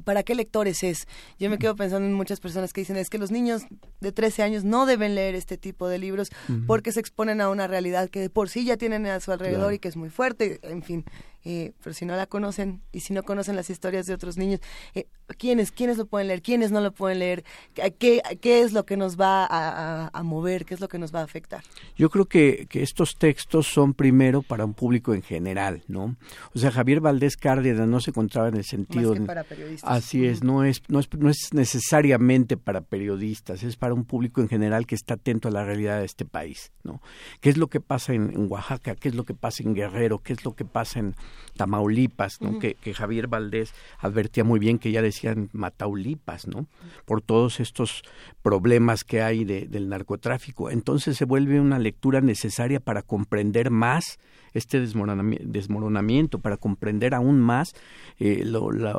[0.04, 1.08] para, qué lectores es?
[1.40, 3.62] Yo me quedo pensando en muchas personas que dicen es que los niños
[4.00, 6.30] de 13 años no deben leer este tipo de libros
[6.68, 9.72] porque se exponen a una realidad que de por sí ya tienen a su alrededor
[9.72, 11.04] y que es muy fuerte, en fin.
[11.44, 14.60] Eh, pero si no la conocen y si no conocen las historias de otros niños,
[14.94, 15.06] eh,
[15.38, 16.40] ¿quiénes, ¿quiénes lo pueden leer?
[16.40, 17.44] ¿Quiénes no lo pueden leer?
[17.74, 20.64] ¿Qué, qué es lo que nos va a, mover?
[20.64, 21.62] ¿Qué es lo que nos va a afectar?
[21.96, 26.16] Yo creo que, que, estos textos son primero para un público en general, ¿no?
[26.54, 29.10] O sea, Javier Valdés Cárdenas no se encontraba en el sentido...
[29.10, 29.90] Más que para periodistas.
[29.90, 34.40] Así es, no es, no es, no es necesariamente para periodistas, es para un público
[34.40, 37.02] en general que está atento a la realidad de este país, ¿no?
[37.40, 38.94] ¿Qué es lo que pasa en Oaxaca?
[38.96, 40.20] ¿Qué es lo que pasa en Guerrero?
[40.20, 41.14] ¿Qué es lo que pasa en
[41.56, 42.58] Tamaulipas, ¿no?
[42.58, 46.66] que, Javier Valdés advertía muy bien que ya decían Mataulipas, ¿no?
[47.04, 48.02] Por todos estos
[48.42, 50.70] problemas que hay del narcotráfico.
[50.70, 54.18] Entonces se vuelve una lectura necesaria para comprender más
[54.54, 57.74] este desmoronamiento, para comprender aún más
[58.18, 58.44] eh,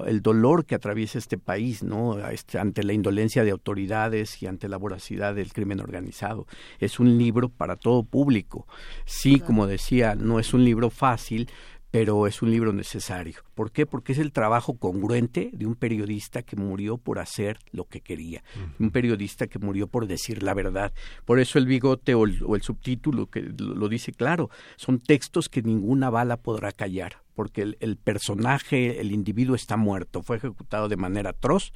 [0.05, 2.19] el dolor que atraviesa este país, ¿no?
[2.27, 6.45] Este, ante la indolencia de autoridades y ante la voracidad del crimen organizado.
[6.79, 8.67] Es un libro para todo público.
[9.05, 11.49] Sí, como decía, no es un libro fácil,
[11.95, 13.35] pero es un libro necesario.
[13.53, 13.85] ¿Por qué?
[13.85, 18.43] Porque es el trabajo congruente de un periodista que murió por hacer lo que quería,
[18.79, 20.91] un periodista que murió por decir la verdad.
[21.23, 26.09] Por eso el bigote o el, subtítulo que lo, dice claro, son textos que ninguna
[26.09, 31.29] bala podrá callar, porque el, el personaje, el individuo está muerto, fue ejecutado de manera
[31.29, 31.71] atroz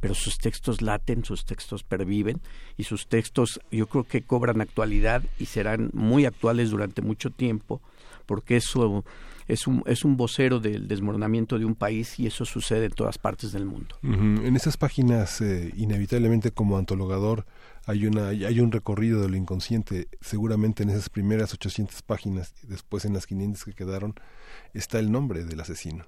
[0.00, 2.42] pero sus textos laten, sus textos perviven
[2.76, 7.80] y sus textos yo creo que cobran actualidad y serán muy actuales durante mucho tiempo
[8.26, 9.04] porque eso
[9.46, 13.18] es un, es un vocero del desmoronamiento de un país y eso sucede en todas
[13.18, 13.96] partes del mundo.
[14.02, 17.46] En esas páginas, eh, inevitablemente como antologador,
[17.86, 20.08] hay, una, hay un recorrido de lo inconsciente.
[20.20, 24.14] Seguramente en esas primeras 800 páginas, después en las 500 que quedaron,
[24.72, 26.06] está el nombre del asesino.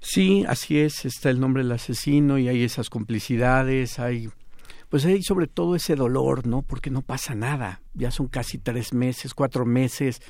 [0.00, 4.28] Sí, así es, está el nombre del asesino y hay esas complicidades, hay
[4.88, 6.62] pues hay sobre todo ese dolor, ¿no?
[6.62, 7.82] Porque no pasa nada.
[7.94, 10.20] Ya son casi tres meses, cuatro meses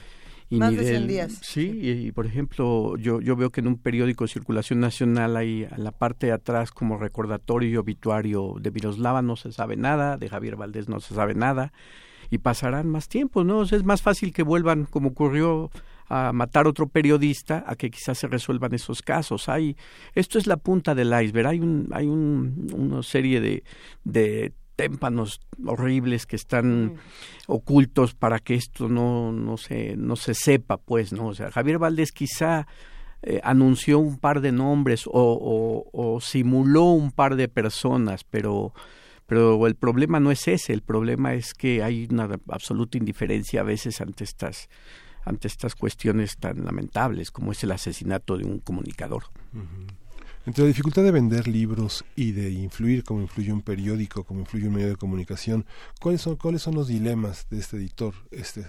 [0.49, 1.39] y Más de 100 días.
[1.42, 5.65] Sí, y, por ejemplo, yo, yo veo que en un periódico de circulación nacional hay
[5.65, 10.16] a la parte de atrás como recordatorio y obituario de Miroslava no se sabe nada,
[10.16, 11.73] de Javier Valdés no se sabe nada,
[12.31, 13.62] y pasarán más tiempo, ¿no?
[13.62, 15.70] es más fácil que vuelvan, como ocurrió
[16.08, 19.49] a matar otro periodista a que quizás se resuelvan esos casos.
[19.49, 19.76] Hay,
[20.15, 21.49] esto es la punta del iceberg.
[21.49, 23.65] Hay, un, hay un, una serie de,
[24.05, 26.96] de témpanos horribles que están
[27.46, 31.28] ocultos para que esto no, no, se, no se sepa, pues, ¿no?
[31.28, 32.66] O sea, Javier Valdés quizá
[33.22, 38.74] eh, anunció un par de nombres o, o, o, simuló un par de personas, pero,
[39.26, 43.64] pero el problema no es ese, el problema es que hay una absoluta indiferencia a
[43.64, 44.68] veces ante estas
[45.24, 49.24] ante estas cuestiones tan lamentables como es el asesinato de un comunicador.
[50.47, 54.68] Entre la dificultad de vender libros y de influir como influye un periódico, como influye
[54.68, 55.66] un medio de comunicación,
[56.00, 58.15] ¿cuáles son, cuáles son los dilemas de este editor?
[58.31, 58.65] Este,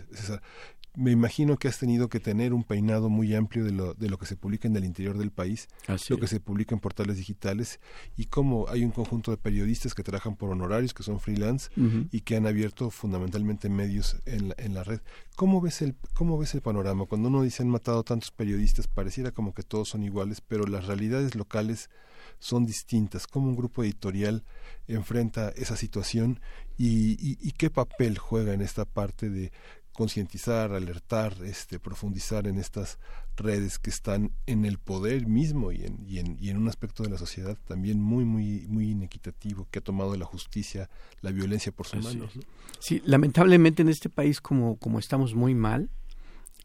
[0.98, 4.18] me imagino que has tenido que tener un peinado muy amplio de lo, de lo
[4.18, 5.68] que se publica en el interior del país,
[6.10, 7.80] lo que se publica en portales digitales
[8.18, 11.70] y cómo hay un conjunto de periodistas que trabajan por honorarios, que son freelance
[12.12, 15.00] y que han abierto fundamentalmente medios en la, en la red.
[15.36, 17.06] ¿Cómo ves, el, ¿Cómo ves el panorama?
[17.06, 20.88] Cuando uno dice han matado tantos periodistas, pareciera como que todos son iguales, pero las
[20.88, 21.92] realidades locales
[22.40, 23.28] son distintas.
[23.28, 24.44] ¿Cómo un grupo editorial
[24.88, 26.40] enfrenta esa situación
[26.78, 29.52] y, y, qué papel juega en esta parte de
[29.98, 33.00] concientizar, alertar, este, profundizar en estas
[33.36, 37.02] redes que están en el poder mismo y en, y en, y en un aspecto
[37.02, 40.88] de la sociedad también muy, muy, muy inequitativo que ha tomado la justicia,
[41.22, 42.32] la violencia por sus manos.
[42.80, 45.90] Sí, lamentablemente en este país como, como estamos muy mal,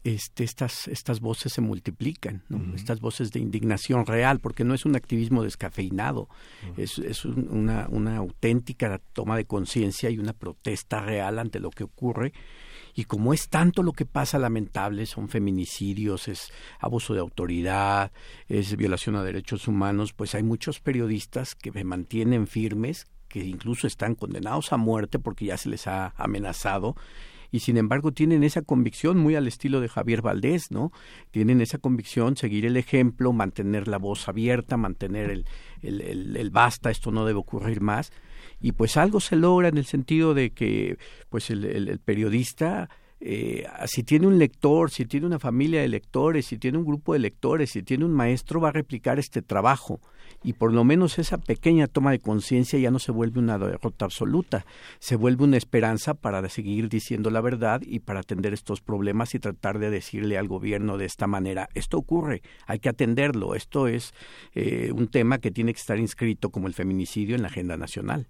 [0.03, 2.43] este, estas, estas voces se multiplican,
[2.75, 6.29] estas voces de indignación real, porque no es un activismo descafeinado,
[6.77, 11.83] es, es una, una auténtica toma de conciencia y una protesta real ante lo que
[11.83, 12.31] ocurre
[12.93, 18.11] y como es tanto lo que pasa lamentable, son feminicidios, es abuso de autoridad,
[18.47, 23.87] es violación a derechos humanos, pues hay muchos periodistas que se mantienen firmes, que incluso
[23.87, 26.95] están condenados a muerte porque ya se les ha amenazado
[27.53, 30.91] y sin embargo tienen esa convicción muy al estilo de Javier Valdés, ¿no?
[31.29, 35.45] Tienen esa convicción, seguir el ejemplo, mantener la voz abierta, mantener el,
[35.83, 38.11] el, el basta, esto no debe ocurrir más
[38.63, 40.97] y pues algo se logra en el sentido de que
[41.29, 46.57] pues el, periodista eh, si tiene un lector, si tiene una familia de lectores, si
[46.57, 49.99] tiene un grupo de lectores, si tiene un maestro, va a replicar este trabajo.
[50.43, 54.05] Y por lo menos esa pequeña toma de conciencia ya no se vuelve una derrota
[54.05, 54.65] absoluta,
[54.99, 59.39] se vuelve una esperanza para seguir diciendo la verdad y para atender estos problemas y
[59.39, 64.13] tratar de decirle al gobierno de esta manera, esto ocurre, hay que atenderlo, esto es
[64.53, 68.27] eh, un tema que tiene que estar inscrito como el feminicidio en la agenda nacional.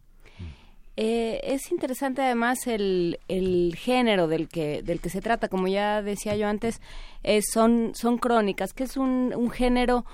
[0.96, 6.04] Eh, es interesante además el, el, género del que, del que se trata, como ya
[6.04, 6.82] decía yo antes,
[7.24, 10.06] eh, son, son crónicas, que es un, un género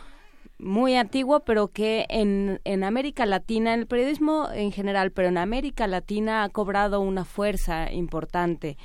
[0.58, 5.38] muy antiguo, pero que en, en América Latina, en el periodismo en general, pero en
[5.38, 8.77] América Latina ha cobrado una fuerza importante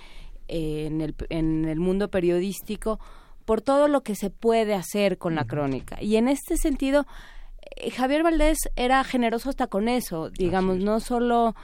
[0.48, 2.98] eh, en, el, en el mundo periodístico
[3.44, 6.02] por todo lo que se puede hacer con la crónica.
[6.02, 7.06] Y en este sentido,
[7.94, 11.54] Javier Valdés era generoso hasta con eso, digamos, no solo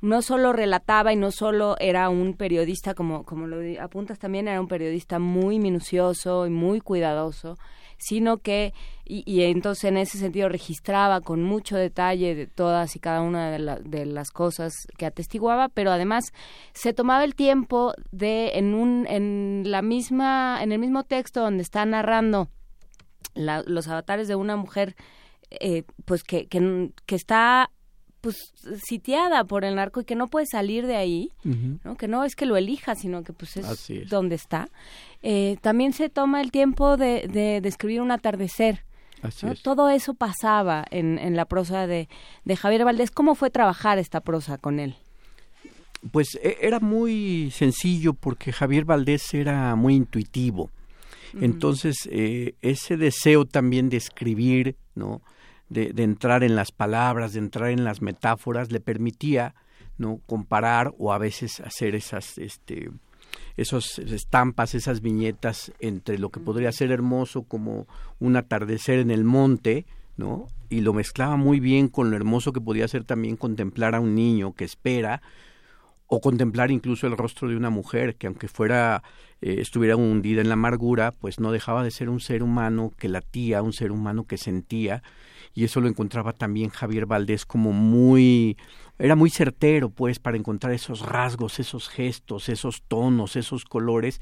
[0.00, 4.60] no solo relataba y no solo era un periodista, como, como lo apuntas también, era
[4.60, 7.56] un periodista muy minucioso y muy cuidadoso,
[7.98, 8.72] sino que,
[9.04, 13.78] y, entonces en ese sentido registraba con mucho detalle de todas y cada una de,
[13.84, 16.32] de, las cosas que atestiguaba, pero además
[16.72, 21.62] se tomaba el tiempo de, en, un, en, la misma, en el mismo texto donde
[21.62, 22.48] está narrando
[23.34, 24.96] los avatares de una mujer,
[25.50, 27.70] eh, pues que, que está
[28.20, 28.52] pues
[28.84, 31.30] sitiada por el narco y que no puede salir de ahí,
[31.84, 31.96] ¿no?
[31.96, 34.68] que no es que lo elija, sino que pues es, donde está.
[35.22, 38.84] Eh, también se toma el tiempo de, de describir un atardecer.
[39.62, 42.08] Todo eso pasaba en, en la prosa de,
[42.44, 43.10] de Javier Valdés.
[43.10, 44.96] ¿Cómo fue trabajar esta prosa con él?
[46.10, 50.70] Pues e, era muy sencillo porque Javier Valdés era muy intuitivo.
[51.40, 55.22] Entonces, eh, ese deseo también de escribir, ¿no?
[55.70, 59.54] De, de, entrar en las palabras, de entrar en las metáforas, le permitía,
[59.98, 60.20] ¿no?
[60.26, 62.90] Comparar o a veces hacer esas, este,
[63.56, 67.86] esos estampas, esas viñetas entre lo que podría ser hermoso como
[68.18, 70.46] un atardecer en el monte, ¿no?
[70.68, 74.14] Y lo mezclaba muy bien con lo hermoso que podía ser también contemplar a un
[74.14, 75.22] niño que espera,
[76.12, 79.04] o contemplar incluso el rostro de una mujer que aunque fuera
[79.40, 83.08] eh, estuviera hundida en la amargura, pues no dejaba de ser un ser humano que
[83.08, 85.04] latía, un ser humano que sentía
[85.54, 88.56] y eso lo encontraba también Javier Valdés como muy
[88.98, 94.20] era muy certero pues para encontrar esos rasgos, esos gestos, esos tonos, esos colores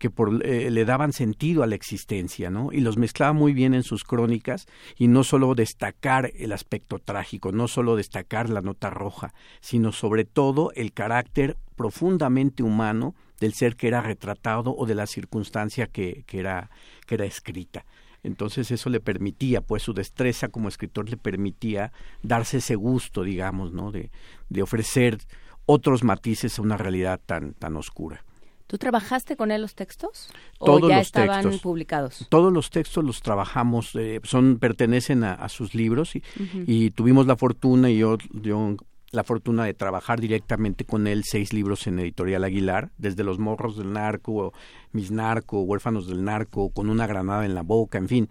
[0.00, 2.72] que por, eh, le daban sentido a la existencia, ¿no?
[2.72, 4.66] Y los mezclaba muy bien en sus crónicas
[4.96, 10.24] y no solo destacar el aspecto trágico, no solo destacar la nota roja, sino sobre
[10.24, 16.24] todo el carácter profundamente humano del ser que era retratado o de la circunstancia que,
[16.26, 16.70] que, era,
[17.06, 17.84] que era escrita.
[18.22, 21.92] Entonces eso le permitía, pues su destreza como escritor le permitía
[22.22, 23.90] darse ese gusto, digamos, ¿no?
[23.90, 24.10] De,
[24.48, 25.18] de ofrecer
[25.66, 28.24] otros matices a una realidad tan, tan oscura.
[28.70, 30.28] ¿Tú trabajaste con él los textos?
[30.60, 32.26] ¿O ya estaban publicados?
[32.28, 36.22] Todos los textos los trabajamos, eh, son pertenecen a, sus libros y,
[36.68, 38.76] y, tuvimos la fortuna y yo, yo
[39.12, 43.76] la fortuna de trabajar directamente con él seis libros en Editorial Aguilar, desde Los morros
[43.76, 44.52] del narco,
[44.92, 48.28] Mis narco, Huérfanos del narco, Con una granada en la boca, en fin,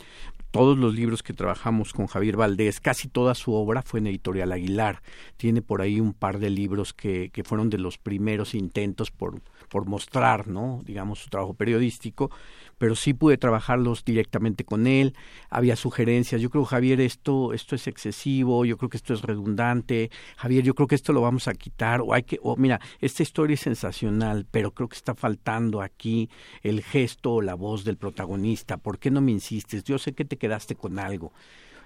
[0.51, 4.51] todos los libros que trabajamos con Javier Valdés, casi toda su obra fue en Editorial
[4.51, 5.03] Aguilar.
[5.37, 9.41] Tiene por ahí un par de libros que, que fueron de los primeros intentos por,
[9.69, 10.81] por mostrar, ¿no?
[10.85, 12.31] digamos, su trabajo periodístico,
[12.79, 15.15] pero sí pude trabajarlos directamente con él,
[15.51, 20.09] había sugerencias, yo creo Javier esto esto es excesivo, yo creo que esto es redundante,
[20.37, 23.21] Javier yo creo que esto lo vamos a quitar o hay que o mira, esta
[23.21, 26.29] historia es sensacional, pero creo que está faltando aquí
[26.63, 29.83] el gesto o la voz del protagonista, ¿por qué no me insistes?
[29.83, 31.33] Yo sé que te quedaste con algo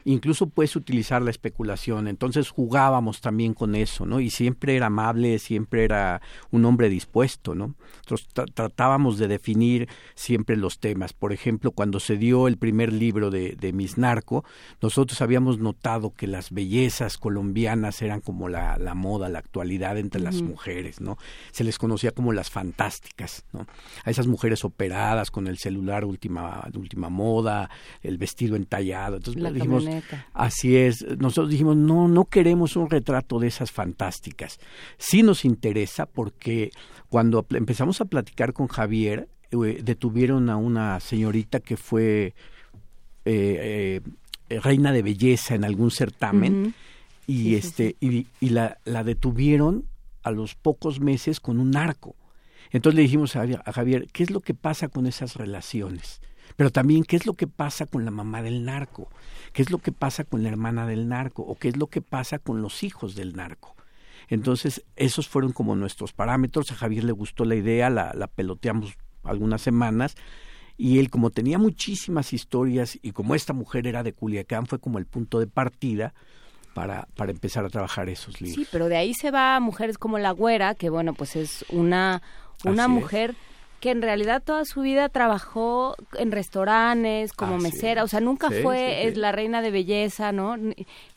[0.06, 2.08] incluso puedes utilizar la especulación.
[2.08, 4.20] Entonces jugábamos también con eso, ¿no?
[4.20, 7.76] Y siempre era amable, siempre era un hombre dispuesto, ¿no?
[8.02, 11.14] Entonces tratábamos de definir siempre los temas.
[11.14, 14.44] Por ejemplo, cuando se dio el primer libro de, de Miss Narco,
[14.82, 20.22] nosotros habíamos notado que las bellezas colombianas eran como la, la moda, la actualidad entre
[20.22, 21.18] las mujeres, ¿no?
[21.52, 23.68] Se les conocía como las fantásticas, ¿no?
[24.04, 27.70] A esas mujeres operadas con el celular última, última moda,
[28.02, 29.18] el vestido entallado.
[29.18, 29.86] Entonces dijimos,
[30.34, 31.06] Así es.
[31.18, 34.60] Nosotros dijimos, no, no queremos un retrato de esas fantásticas.
[34.98, 36.72] Sí nos interesa porque
[37.10, 42.34] cuando empezamos a platicar con Javier, eh, detuvieron a una señorita que fue
[43.26, 44.02] eh,
[44.50, 46.74] eh, reina de belleza en algún certamen
[47.28, 49.86] y este Y, y la, la detuvieron
[50.24, 52.16] a los pocos meses con un narco.
[52.72, 56.22] Entonces le dijimos a Javier, ¿qué es lo que pasa con esas relaciones?
[56.56, 59.10] Pero también, ¿qué es lo que pasa con la mamá del narco?
[59.54, 61.44] ¿Qué es lo que pasa con la hermana del narco?
[61.44, 63.76] ¿O qué es lo que pasa con los hijos del narco?
[64.30, 66.72] Entonces, esos fueron como nuestros parámetros.
[66.72, 70.16] A Javier le gustó la idea, la, la peloteamos algunas semanas.
[70.78, 74.98] Y él, como tenía muchísimas historias y como esta mujer era de Culiacán, fue como
[74.98, 76.14] el punto de partida
[76.74, 78.56] para, para empezar a trabajar esos libros.
[78.56, 81.66] Sí, pero de ahí se va a mujeres como La Güera, que bueno, pues es
[81.70, 82.22] una,
[82.66, 83.36] una mujer
[83.84, 89.12] que en realidad toda su vida trabajó en restaurantes, como mesera, o sea, nunca fue
[89.18, 90.56] la reina de belleza, ¿no?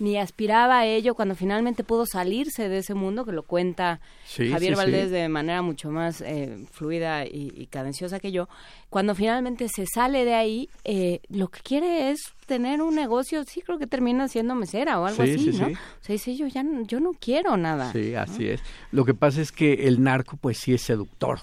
[0.01, 4.01] Ni, aspiraba a ello cuando finalmente pudo salirse de ese mundo, que lo cuenta
[4.37, 8.49] Javier Valdés de manera mucho más eh, fluida y, cadenciosa que yo.
[8.91, 13.61] Cuando finalmente se sale de ahí, eh, lo que quiere es tener un negocio, sí
[13.61, 15.69] creo que termina siendo mesera o algo así, ¿no?
[15.69, 17.93] O sea, dice yo ya yo no quiero nada.
[17.93, 18.61] Sí, así es.
[18.91, 21.39] Lo que pasa es que el narco pues sí es seductor.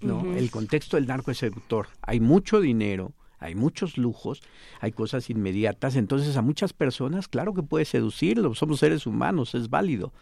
[0.00, 0.34] ¿No?
[0.34, 1.88] El contexto del narco es seductor.
[2.02, 4.42] Hay mucho dinero, hay muchos lujos,
[4.80, 9.70] hay cosas inmediatas, entonces a muchas personas, claro que puede seducirlo, somos seres humanos, es
[9.70, 10.12] válido,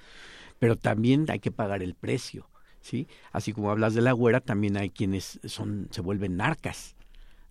[0.58, 2.48] pero también hay que pagar el precio,
[2.81, 3.08] ¿sí?
[3.32, 6.94] Así como hablas de la güera, también hay quienes son, se vuelven narcas,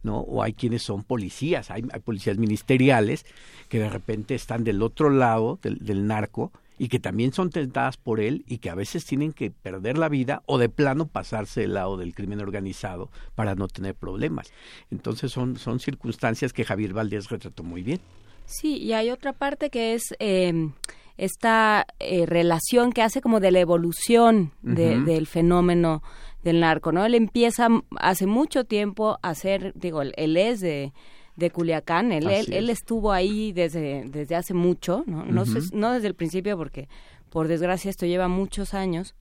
[0.04, 0.20] ¿no?
[0.20, 3.26] O hay quienes son policías, hay, policías ministeriales
[3.68, 7.98] que de repente están del otro lado del, del narco, y que también son tentadas
[7.98, 11.62] por él y que a veces tienen que perder la vida o de plano pasarse
[11.62, 14.52] del lado del crimen organizado para no tener problemas.
[14.92, 18.00] Entonces son, son circunstancias que Javier Valdés retrató muy bien.
[18.46, 20.70] Sí, y hay otra parte que es eh,
[21.18, 26.02] esta eh, relación que hace como de la evolución de, del fenómeno
[26.44, 27.06] del narco, ¿no?
[27.06, 30.94] Él empieza hace mucho tiempo a ser, digo, él, él es de,
[31.38, 32.80] de Culiacán, él, él, él es.
[32.80, 35.24] estuvo ahí desde, desde hace mucho, ¿no?
[35.24, 36.90] No, sé- no desde el principio porque
[37.30, 39.16] por desgracia esto lleva muchos años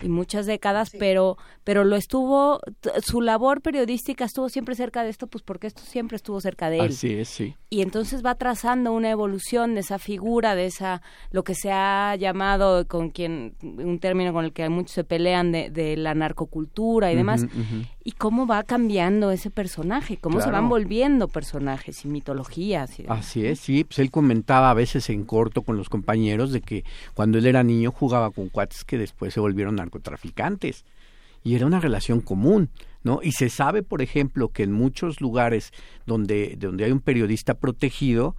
[0.00, 2.60] y muchas décadas, pero pero lo estuvo
[3.02, 6.78] su labor periodística estuvo siempre cerca de esto, pues porque esto siempre estuvo cerca de
[6.80, 7.54] él Así es, sí.
[7.70, 12.16] y entonces va trazando una evolución de esa figura, de esa, lo que se ha
[12.16, 17.12] llamado con quien, un término con el que muchos se pelean de, de la narcocultura
[17.12, 17.82] y demás, Ujú, ujú.
[18.04, 20.62] y cómo va cambiando ese personaje, cómo se Claro.
[20.62, 22.98] van volviendo personajes y mitologías.
[23.00, 23.04] y.
[23.08, 26.84] Así es, sí, pues él comentaba a veces en corto con los compañeros de que
[27.14, 30.84] cuando él era niño jugaba con cuates que después se volvieron narcotraficantes
[31.42, 32.70] y era una relación común,
[33.02, 33.20] ¿no?
[33.22, 35.72] Y se sabe, por ejemplo, que en muchos lugares
[36.06, 38.36] donde donde hay un periodista protegido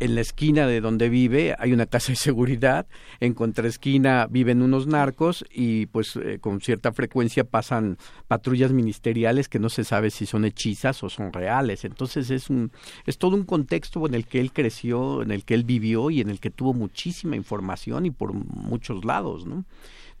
[0.00, 2.88] en la esquina de donde vive hay una casa de seguridad,
[3.20, 9.60] en contraesquina viven unos narcos y pues eh, con cierta frecuencia pasan patrullas ministeriales que
[9.60, 11.84] no se sabe si son hechizas o son reales.
[11.84, 12.72] Entonces es un
[13.06, 16.20] es todo un contexto en el que él creció, en el que él vivió y
[16.20, 19.64] en el que tuvo muchísima información y por muchos lados, ¿no?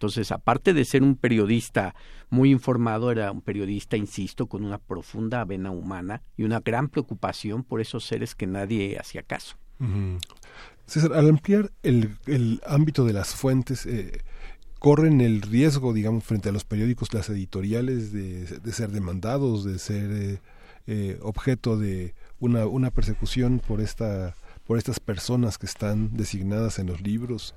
[0.02, 1.94] Entonces, aparte de ser un periodista
[2.28, 7.62] muy informado, era un periodista, insisto, con una profunda vena humana y una gran preocupación
[7.62, 9.54] por esos seres que nadie hacía caso.
[10.86, 14.22] César, al ampliar el, el ámbito de las fuentes, eh,
[14.80, 19.78] corren el riesgo, digamos, frente a los periódicos, las editoriales, de, de ser demandados, de
[19.78, 20.40] ser eh,
[20.88, 24.34] eh, objeto de una, una persecución por esta
[24.66, 27.54] por estas personas que están designadas en los libros.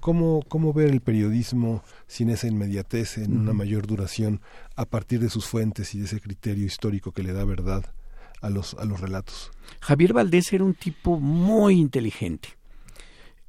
[0.00, 4.40] ¿Cómo, cómo ver el periodismo sin esa inmediatez, en una mayor duración,
[4.74, 7.84] a partir de sus fuentes y de ese criterio histórico que le da verdad
[8.40, 9.50] a los, a los relatos?
[9.80, 12.48] Javier Valdés era un tipo muy inteligente.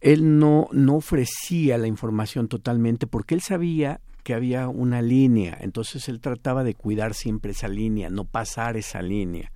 [0.01, 6.09] Él no, no ofrecía la información totalmente porque él sabía que había una línea, entonces
[6.09, 9.51] él trataba de cuidar siempre esa línea, no pasar esa línea.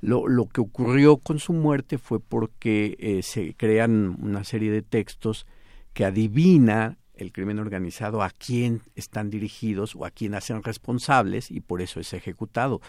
[0.00, 4.82] Lo, lo que ocurrió con su muerte fue porque eh, se crean una serie de
[4.82, 5.46] textos
[5.94, 11.60] que adivina el crimen organizado a quién están dirigidos o a quién hacen responsables y
[11.60, 12.80] por eso es ejecutado.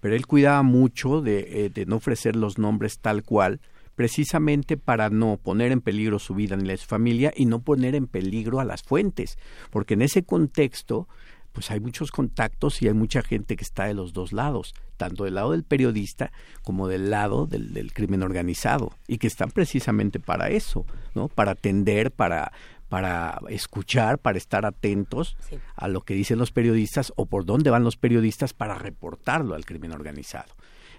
[0.00, 3.60] Pero él cuidaba mucho de, eh, de no ofrecer los nombres tal cual,
[3.94, 7.60] precisamente para no poner en peligro su vida ni la de su familia y no
[7.60, 9.38] poner en peligro a las fuentes,
[9.70, 11.06] porque en ese contexto
[11.54, 15.24] pues hay muchos contactos y hay mucha gente que está de los dos lados, tanto
[15.24, 20.20] del lado del periodista como del lado del, del crimen organizado, y que están precisamente
[20.20, 20.84] para eso,
[21.14, 21.28] ¿no?
[21.28, 22.52] Para atender, para
[22.90, 25.56] para escuchar, para estar atentos Sí.
[25.74, 29.64] a lo que dicen los periodistas o por dónde van los periodistas para reportarlo al
[29.64, 30.52] crimen organizado.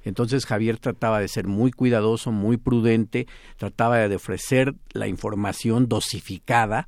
[0.03, 3.27] Entonces Javier trataba de ser muy cuidadoso, muy prudente,
[3.57, 6.87] trataba de ofrecer la información dosificada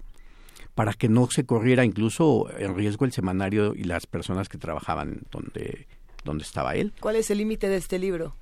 [0.77, 5.23] para que no se corriera incluso en riesgo el semanario y las personas que trabajaban
[5.31, 5.87] donde,
[6.23, 6.93] donde estaba él.
[6.99, 8.35] ¿Cuál es el límite de este libro?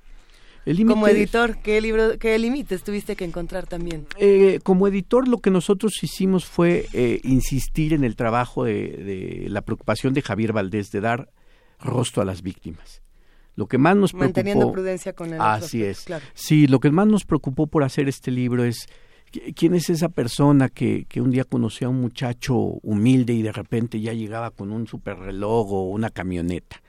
[0.66, 4.06] El Como editor, ¿qué libro, qué límites tuviste que encontrar también?
[4.18, 9.46] Eh, como editor lo que nosotros hicimos fue eh, insistir en el trabajo de, de
[9.48, 11.30] la preocupación de Javier Valdés de dar
[11.80, 13.00] rostro a las víctimas.
[13.54, 14.40] Lo que más nos preocupó...
[14.40, 16.00] Manteniendo prudencia con el Así es.
[16.00, 16.26] claro.
[16.34, 18.88] Sí, lo que más nos preocupó por hacer este libro es
[19.54, 23.52] quién es esa persona que, que un día conoció a un muchacho humilde y de
[23.52, 26.82] repente ya llegaba con un super reloj o una camioneta.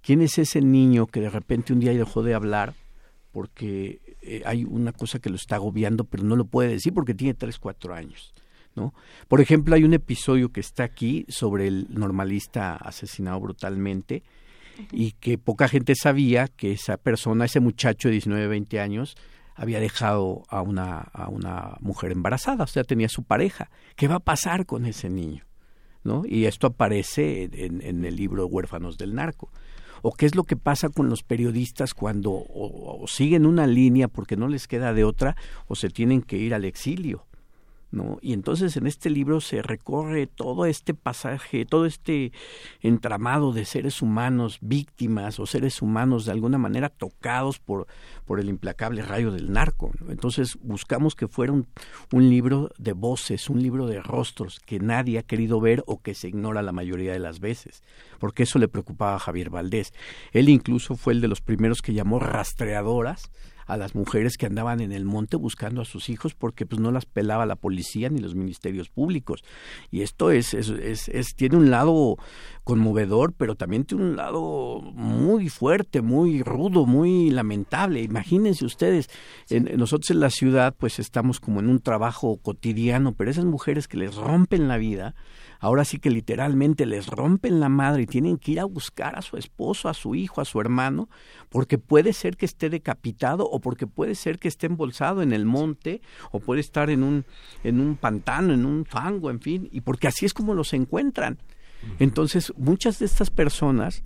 [0.00, 2.74] ¿Quién es ese niño que de repente un día dejó de hablar
[3.32, 7.14] porque eh, hay una cosa que lo está agobiando, pero no lo puede decir porque
[7.14, 8.32] tiene tres, cuatro años.
[8.76, 8.94] ¿no?
[9.28, 14.22] Por ejemplo, hay un episodio que está aquí sobre el normalista asesinado brutalmente
[14.90, 19.16] y que poca gente sabía que esa persona, ese muchacho de 19, 20 años,
[19.62, 23.70] había dejado a una, a una mujer embarazada, o sea, tenía su pareja.
[23.94, 25.44] ¿Qué va a pasar con ese niño?
[26.02, 26.24] ¿No?
[26.26, 29.52] Y esto aparece en, en el libro Huérfanos del Narco
[30.02, 34.36] o qué es lo que pasa con los periodistas cuando o, siguen una línea porque
[34.36, 35.36] no les queda de otra
[35.68, 37.24] o se tienen que ir al exilio.
[37.92, 38.18] ¿No?
[38.22, 42.32] Y entonces en este libro se recorre todo este pasaje, todo este
[42.80, 47.86] entramado de seres humanos víctimas o seres humanos de alguna manera tocados por,
[48.24, 49.90] por el implacable rayo del narco.
[50.08, 51.66] Entonces buscamos que fuera un,
[52.12, 56.14] un libro de voces, un libro de rostros que nadie ha querido ver o que
[56.14, 57.82] se ignora la mayoría de las veces,
[58.18, 59.92] porque eso le preocupaba a Javier Valdés.
[60.32, 63.30] Él incluso fue el de los primeros que llamó rastreadoras
[63.66, 66.90] a las mujeres que andaban en el monte buscando a sus hijos porque pues no
[66.90, 69.42] las pelaba la policía ni los ministerios públicos.
[69.90, 72.16] Y esto es, es, es, tiene un lado
[72.64, 78.02] conmovedor, pero también tiene un lado muy fuerte, muy rudo, muy lamentable.
[78.02, 79.10] Imagínense ustedes,
[79.48, 83.88] en, nosotros en la ciudad pues estamos como en un trabajo cotidiano, pero esas mujeres
[83.88, 85.14] que les rompen la vida,
[85.62, 89.22] ahora sí que literalmente les rompen la madre y tienen que ir a buscar a
[89.22, 91.08] su esposo, a su hijo, a su hermano,
[91.50, 95.46] porque puede ser que esté decapitado o porque puede ser que esté embolsado en el
[95.46, 97.24] monte o puede estar en un,
[97.62, 101.38] en un pantano, en un fango, en fin, y porque así es como los encuentran.
[102.00, 104.02] Entonces, muchas de estas personas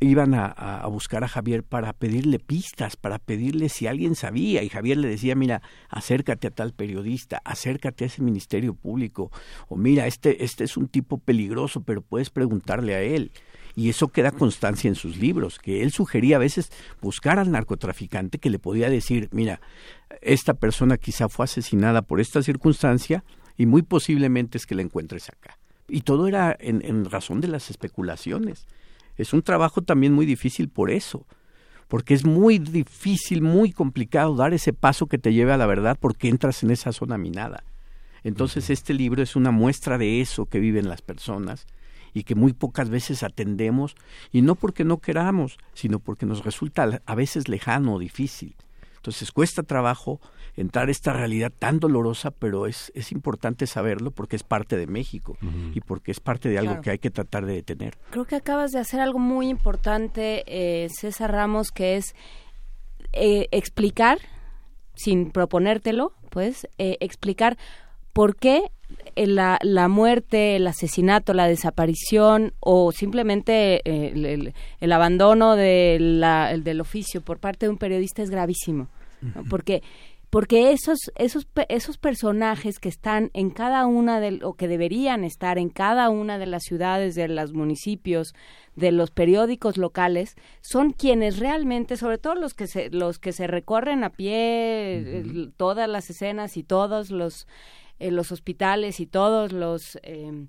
[0.00, 4.62] iban a, buscar a Javier para pedirle pistas, para pedirle si alguien sabía.
[4.62, 9.30] Y Javier le decía, mira, acércate a tal periodista, acércate a ese ministerio público.
[9.68, 13.32] O mira, este, este es un tipo peligroso, pero puedes preguntarle a él.
[13.74, 16.70] Y eso queda constancia en sus libros, que él sugería a veces
[17.02, 19.60] buscar al narcotraficante que le podía decir, mira,
[20.22, 23.22] esta persona quizá fue asesinada por esta circunstancia
[23.58, 25.58] y muy posiblemente es que la encuentres acá.
[25.88, 28.66] Y todo era en razón de las especulaciones
[29.16, 31.26] es un trabajo también muy difícil por eso,
[31.88, 35.96] porque es muy difícil, muy complicado dar ese paso que te lleve a la verdad
[36.00, 37.64] porque entras en esa zona minada.
[38.24, 41.66] Entonces este libro es una muestra de eso que viven las personas
[42.12, 43.94] y que muy pocas veces atendemos,
[44.32, 48.56] y no porque no queramos, sino porque nos resulta a veces lejano o difícil.
[48.96, 50.18] Entonces cuesta trabajo
[50.56, 54.86] entrar a esta realidad tan dolorosa, pero es, es importante saberlo porque es parte de
[54.86, 55.36] México
[55.74, 57.96] y porque es parte de algo que hay que tratar de detener.
[58.10, 62.14] Creo que acabas de hacer algo muy importante, eh, César Ramos, que es
[63.12, 64.18] eh, explicar,
[64.94, 67.58] sin proponértelo, pues, eh, explicar
[68.14, 68.70] por qué
[69.16, 76.80] la, la, muerte, el asesinato, la desaparición o simplemente el, el, abandono de la, del
[76.80, 78.88] oficio por parte de un periodista es gravísimo
[79.48, 79.82] porque
[80.36, 85.56] porque esos esos esos personajes que están en cada una de o que deberían estar
[85.56, 88.34] en cada una de las ciudades de los municipios
[88.74, 93.46] de los periódicos locales son quienes realmente sobre todo los que se los que se
[93.46, 95.24] recorren a pie
[95.56, 97.46] todas las escenas y todos los
[97.98, 100.48] eh, los hospitales y todos los eh,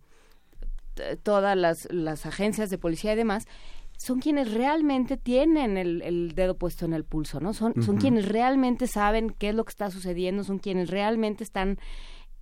[1.24, 3.46] todas las, las agencias de policía y demás
[3.98, 7.54] son quienes realmente tienen el, dedo puesto en el pulso, ¿no?
[7.54, 11.80] Son, son quienes realmente saben qué es lo que está sucediendo, son quienes realmente están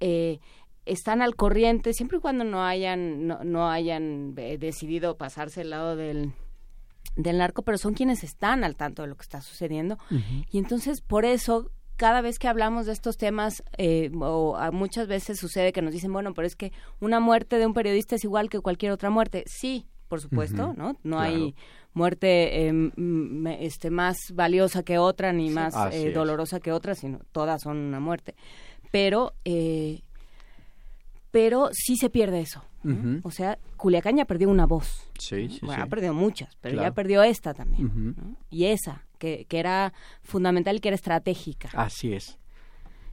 [0.01, 0.39] eh,
[0.85, 5.71] están al corriente, siempre y cuando no hayan no, no hayan eh, decidido pasarse al
[5.71, 6.33] lado del
[7.15, 9.97] del narco, pero son quienes están al tanto de lo que está sucediendo.
[10.51, 15.39] Y entonces, por eso, cada vez que hablamos de estos temas, eh, o muchas veces
[15.39, 18.49] sucede que nos dicen, bueno, pero es que una muerte de un periodista es igual
[18.49, 19.45] que cualquier otra muerte.
[19.47, 20.97] Sí, por supuesto, ¿no?
[21.03, 21.55] No hay
[21.93, 22.91] muerte eh,
[23.59, 27.99] este, más valiosa que otra ni más eh, dolorosa que otra, sino todas son una
[27.99, 28.35] muerte.
[28.91, 30.01] Pero, eh,
[31.31, 32.63] pero sí se pierde eso.
[33.23, 35.09] O sea, Culiacán ya perdió una voz.
[35.17, 38.37] Sí, sí, bueno, ha perdido muchas, pero ya perdió esta también.
[38.51, 41.69] Y esa, que, que era fundamental y que era estratégica.
[41.73, 42.37] Así es.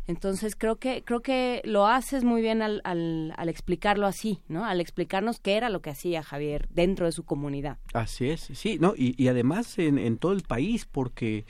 [0.06, 4.64] Entonces creo que creo que lo haces muy bien al, al, al, explicarlo así, ¿no?
[4.64, 7.78] Al explicarnos qué era lo que hacía Javier dentro de su comunidad.
[7.94, 11.46] Así es, sí, no y, y además en, en todo el país porque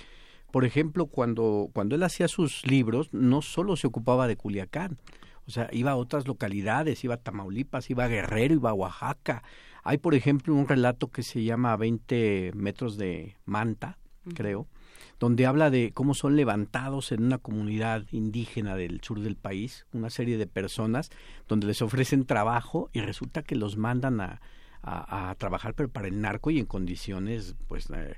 [0.50, 4.98] por ejemplo cuando cuando él hacía sus libros no solo se ocupaba de Culiacán,
[5.46, 9.42] o sea iba a otras localidades, iba a Tamaulipas, iba a Guerrero, iba a Oaxaca.
[9.82, 13.98] Hay por ejemplo un relato que se llama 20 metros de manta,
[14.34, 14.68] creo
[15.22, 20.10] donde habla de cómo son levantados en una comunidad indígena del sur del país, una
[20.10, 21.10] serie de personas
[21.46, 24.40] donde les ofrecen trabajo y resulta que los mandan a,
[24.82, 28.16] a, trabajar pero para el narco y en condiciones pues eh,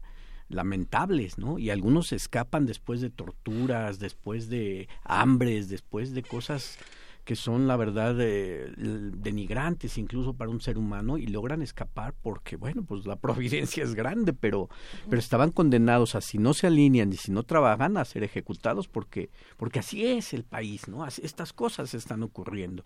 [0.49, 1.59] lamentables, ¿no?
[1.59, 6.79] Y algunos escapan después de torturas, después de hambres, después de cosas
[7.25, 12.85] que son la verdad denigrantes incluso para un ser humano y logran escapar porque bueno
[12.85, 14.69] pues la providencia es grande pero
[15.09, 18.89] pero estaban condenados a si no se alinean y si no trabajan a ser ejecutados
[18.89, 22.85] porque porque así es el país no estas cosas están ocurriendo.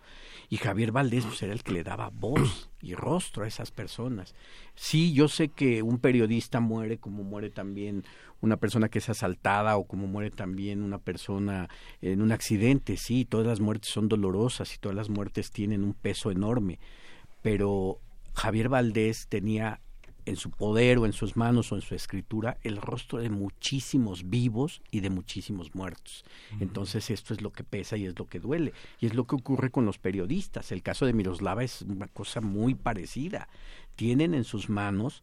[0.48, 4.34] Y Javier Valdés pues, era el que le daba voz y rostro a esas personas.
[4.74, 8.04] Sí yo sé que un periodista muere como muere también
[8.40, 11.68] una persona que es asaltada o como muere también una persona
[12.00, 15.94] en un accidente, sí, todas las muertes son dolorosas y todas las muertes tienen un
[15.94, 16.78] peso enorme,
[17.42, 18.00] pero
[18.34, 19.80] Javier Valdés tenía
[20.28, 24.28] en su poder o en sus manos o en su escritura el rostro de muchísimos
[24.28, 26.24] vivos y de muchísimos muertos.
[26.60, 28.74] Entonces esto es lo que pesa y es lo que duele.
[29.00, 30.70] Y es lo que ocurre con los periodistas.
[30.70, 33.48] El caso de Miroslava es una cosa muy parecida.
[33.96, 35.22] Tienen en sus manos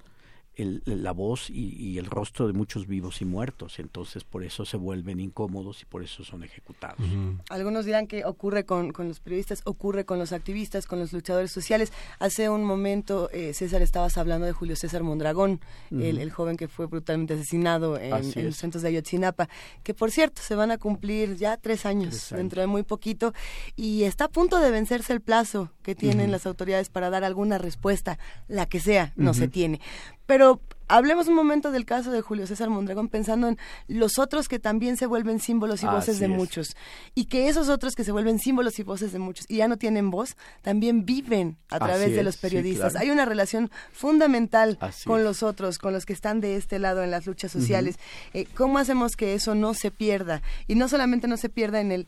[0.57, 3.79] la voz y, el rostro de muchos vivos y muertos.
[3.79, 7.05] Entonces, por eso se vuelven incómodos y por eso son ejecutados.
[7.49, 11.91] Algunos dirán que ocurre con, los periodistas, ocurre con los activistas, con los luchadores sociales.
[12.19, 15.59] Hace un momento, eh, César, estabas hablando de Julio César Mondragón,
[15.91, 19.47] el, joven que fue brutalmente asesinado en, los centros de Ayotzinapa,
[19.83, 23.33] que por cierto, se van a cumplir ya tres años, dentro de muy poquito,
[23.75, 27.57] y está a punto de vencerse el plazo que tienen las autoridades para dar alguna
[27.57, 28.17] respuesta,
[28.47, 29.79] la que sea, no se tiene.
[30.25, 30.44] Pero
[30.87, 33.57] hablemos un momento del caso de Julio César Mondragón pensando en
[33.87, 36.75] los otros que también se vuelven símbolos y voces de muchos
[37.15, 39.77] y que esos otros que se vuelven símbolos y voces de muchos y ya no
[39.77, 42.95] tienen voz también viven a través de los periodistas.
[42.95, 47.11] Hay una relación fundamental con los otros, con los que están de este lado en
[47.11, 47.97] las luchas sociales.
[48.33, 50.41] Eh, ¿Cómo hacemos que eso no se pierda?
[50.67, 52.07] Y no solamente no se pierda en el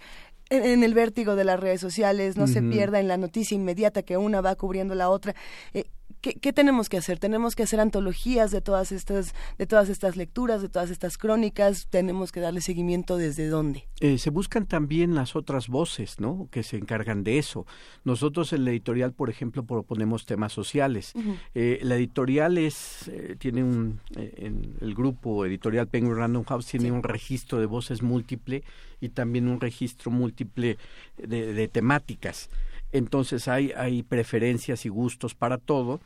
[0.49, 4.15] en, el vértigo de las redes sociales, no se pierda en la noticia inmediata que
[4.15, 5.35] una va cubriendo la otra.
[5.73, 5.83] Eh,
[6.21, 7.19] ¿Qué, tenemos que hacer?
[7.19, 11.87] Tenemos que hacer antologías de todas estas, de todas estas lecturas, de todas estas crónicas.
[11.89, 13.87] Tenemos que darle seguimiento desde dónde.
[13.99, 16.47] Eh, se buscan también las otras voces, ¿no?
[16.51, 17.65] Que se encargan de eso.
[18.03, 21.13] Nosotros en la editorial, por ejemplo, proponemos temas sociales.
[21.53, 26.91] Eh, la editorial es eh, tiene un en el grupo editorial Penguin Random House tiene
[26.91, 28.63] un registro de voces múltiple
[28.99, 30.77] y también un registro múltiple
[31.17, 32.49] de temáticas.
[32.97, 35.99] Entonces hay, hay preferencias y gustos para todo.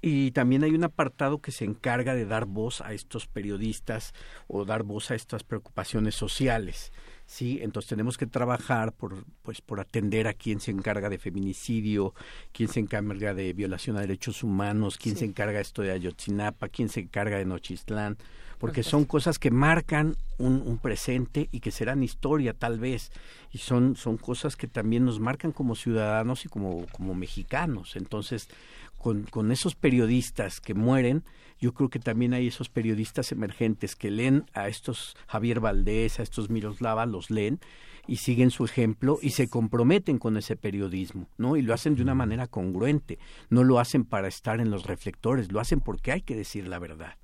[0.00, 4.12] Y también hay un apartado que se encarga de dar voz a estos periodistas
[4.46, 6.92] o dar voz a estas preocupaciones sociales.
[7.26, 12.14] Sí, entonces tenemos que trabajar por, pues, por atender a quien se encarga de feminicidio,
[12.52, 16.88] quién se encarga de violación a derechos humanos, quién se encarga esto de Ayotzinapa, quién
[16.88, 18.18] se encarga de Nochistlán,
[18.58, 23.10] porque son cosas que marcan un, un, presente y que serán historia tal vez.
[23.52, 27.96] Y son son cosas que también nos marcan como ciudadanos y como como mexicanos.
[27.96, 28.48] Entonces
[28.98, 31.24] con, con esos periodistas que mueren
[31.60, 36.22] yo creo que también hay esos periodistas emergentes que leen a estos Javier Valdés a
[36.22, 37.60] estos Miroslava los leen
[38.08, 41.56] y siguen su ejemplo y se comprometen con ese periodismo, ¿no?
[41.56, 43.18] Y lo hacen de una manera congruente,
[43.50, 46.78] no lo hacen para estar en los reflectores, lo hacen porque hay que decir la
[46.78, 47.16] verdad.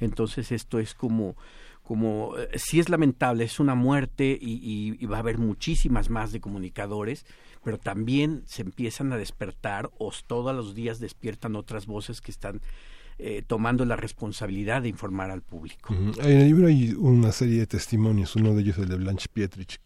[0.00, 1.36] Entonces esto es como,
[1.82, 6.32] como eh, sí es lamentable, es una muerte y, y, va a haber muchísimas más
[6.32, 7.26] de comunicadores,
[7.62, 12.60] pero también se empiezan a despertar o todos los días despiertan otras voces que están
[13.22, 15.92] eh, tomando la responsabilidad de informar al público.
[15.92, 19.78] En el libro hay una serie de testimonios, uno de ellos el de Blanche Pietrich,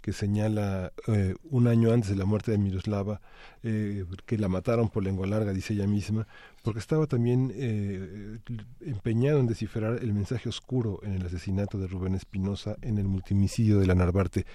[0.00, 3.20] que, señala eh, un año antes de la muerte de Miroslava,
[3.62, 6.26] eh, que la mataron por lengua larga, dice ella misma,
[6.62, 7.52] porque estaba también
[8.80, 13.80] empeñado en descifrar el mensaje oscuro en el asesinato de Rubén Espinosa en el multimicidio
[13.80, 14.46] de la Narvarte.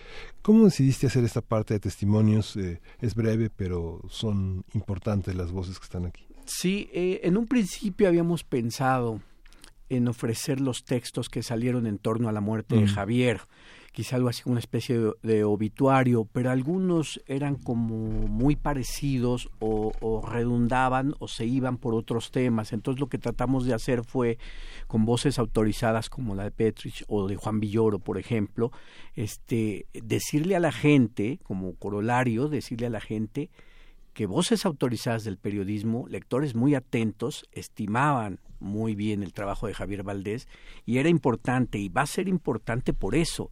[0.41, 2.57] ¿Cómo decidiste hacer esta parte de testimonios?
[2.57, 6.27] es breve, pero son importantes las voces que están aquí.
[6.47, 9.19] Sí, eh, en un principio habíamos pensado
[9.89, 13.41] en ofrecer los textos que salieron en torno a la muerte de Javier,
[13.91, 17.95] quizá algo así como una especie de, obituario, pero algunos eran como
[18.27, 22.73] muy parecidos o, o, redundaban o se iban por otros temas.
[22.73, 24.37] Entonces lo que tratamos de hacer fue,
[24.87, 28.71] con voces autorizadas como la de Petrich o de Juan Villoro, por ejemplo,
[29.15, 33.49] este, decirle a la gente, como corolario, decirle a la gente
[34.17, 40.01] que voces autorizadas del periodismo, lectores muy atentos, estimaban muy bien el trabajo de Javier
[40.01, 40.47] Valdés
[40.87, 43.51] y era importante y va a ser importante por eso,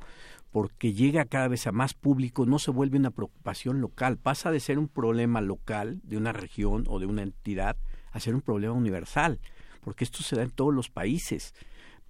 [0.52, 4.60] porque llega cada vez a más público, no se vuelve una preocupación local, pasa de
[4.60, 7.78] ser un problema local de una región o de una entidad
[8.12, 9.40] a ser un problema universal,
[9.84, 11.54] porque esto se da en todos los países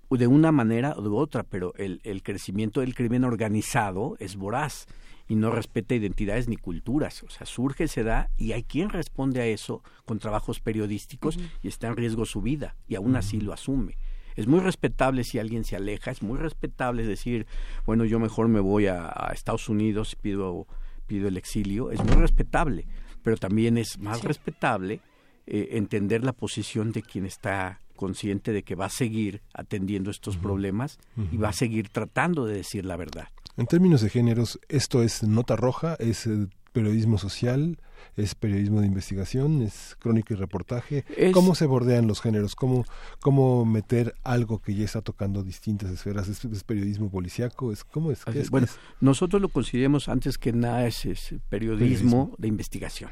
[0.09, 4.87] de una manera u otra, pero el, el crecimiento del crimen organizado es voraz
[5.27, 7.23] y no respeta identidades ni culturas.
[7.23, 11.67] O sea, surge, se da y hay quien responde a eso con trabajos periodísticos y
[11.67, 13.97] está en riesgo su vida y aún así lo asume.
[14.35, 17.47] Es muy respetable si alguien se aleja, es muy respetable decir,
[17.85, 20.67] bueno, yo mejor me voy a, Estados Unidos y pido,
[21.07, 22.85] pido el exilio, es muy respetable,
[23.23, 24.99] pero también es más respetable
[25.47, 30.37] eh, entender la posición de quien está consciente de que va a seguir atendiendo estos
[30.37, 30.99] problemas
[31.31, 33.29] y va a seguir tratando de decir la verdad.
[33.57, 37.79] En términos de géneros, esto es nota roja, es eh, periodismo social,
[38.17, 41.05] es periodismo de investigación, es crónica y reportaje.
[41.33, 42.55] ¿Cómo se bordean los géneros?
[42.55, 42.83] ¿Cómo,
[43.21, 46.27] ¿Cómo meter algo que ya está tocando distintas esferas?
[46.27, 47.71] ¿Es, periodismo policiaco?
[47.71, 48.23] ¿Es, ¿Cómo es?
[48.49, 48.67] bueno,
[48.99, 51.07] nosotros lo consideramos antes que nada es,
[51.49, 53.09] periodismo, de investigación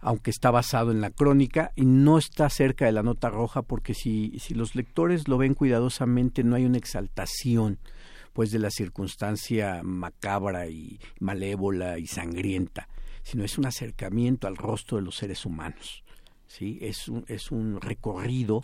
[0.00, 3.94] aunque está basado en la crónica y no está cerca de la nota roja porque
[3.94, 7.78] si, si los lectores lo ven cuidadosamente no hay una exaltación
[8.32, 12.88] pues de la circunstancia macabra y malévola y sangrienta,
[13.22, 16.04] sino es un acercamiento al rostro de los seres humanos.
[16.46, 16.78] ¿sí?
[16.80, 18.62] Es un, es un recorrido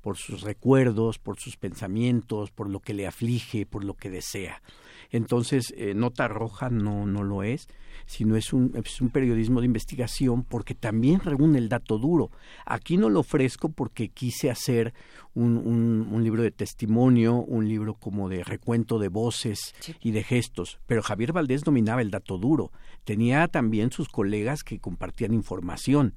[0.00, 4.62] por sus recuerdos, por sus pensamientos, por lo que le aflige, por lo que desea.
[5.10, 7.68] Entonces, eh, Nota Roja no, no lo es,
[8.06, 12.30] sino es un, es un periodismo de investigación porque también reúne el dato duro.
[12.66, 14.92] Aquí no lo ofrezco porque quise hacer
[15.34, 20.78] un, un, libro de testimonio, un libro como de recuento de voces y de gestos,
[20.86, 22.70] pero Javier Valdés dominaba el dato duro.
[23.04, 26.14] Tenía también sus colegas que compartían información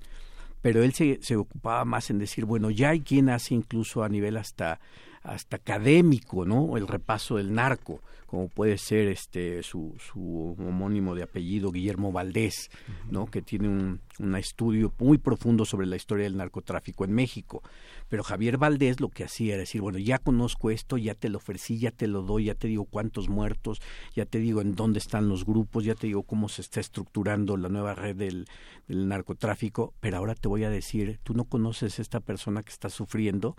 [0.61, 4.09] pero él se, se ocupaba más en decir, bueno, ya hay quien hace incluso a
[4.09, 4.79] nivel hasta
[5.23, 6.77] hasta académico, ¿no?
[6.77, 12.69] El repaso del narco, como puede ser este su, su homónimo de apellido Guillermo Valdés,
[13.09, 13.25] ¿no?
[13.25, 17.61] Que tiene un, un estudio muy profundo sobre la historia del narcotráfico en México.
[18.07, 21.37] Pero Javier Valdés lo que hacía era decir, bueno, ya conozco esto, ya te lo
[21.37, 23.81] ofrecí, ya te lo doy, ya te digo cuántos muertos,
[24.15, 27.57] ya te digo en dónde están los grupos, ya te digo cómo se está estructurando
[27.57, 28.47] la nueva red del,
[28.87, 32.71] del narcotráfico, pero ahora te voy a decir, tú no conoces a esta persona que
[32.71, 33.55] está sufriendo,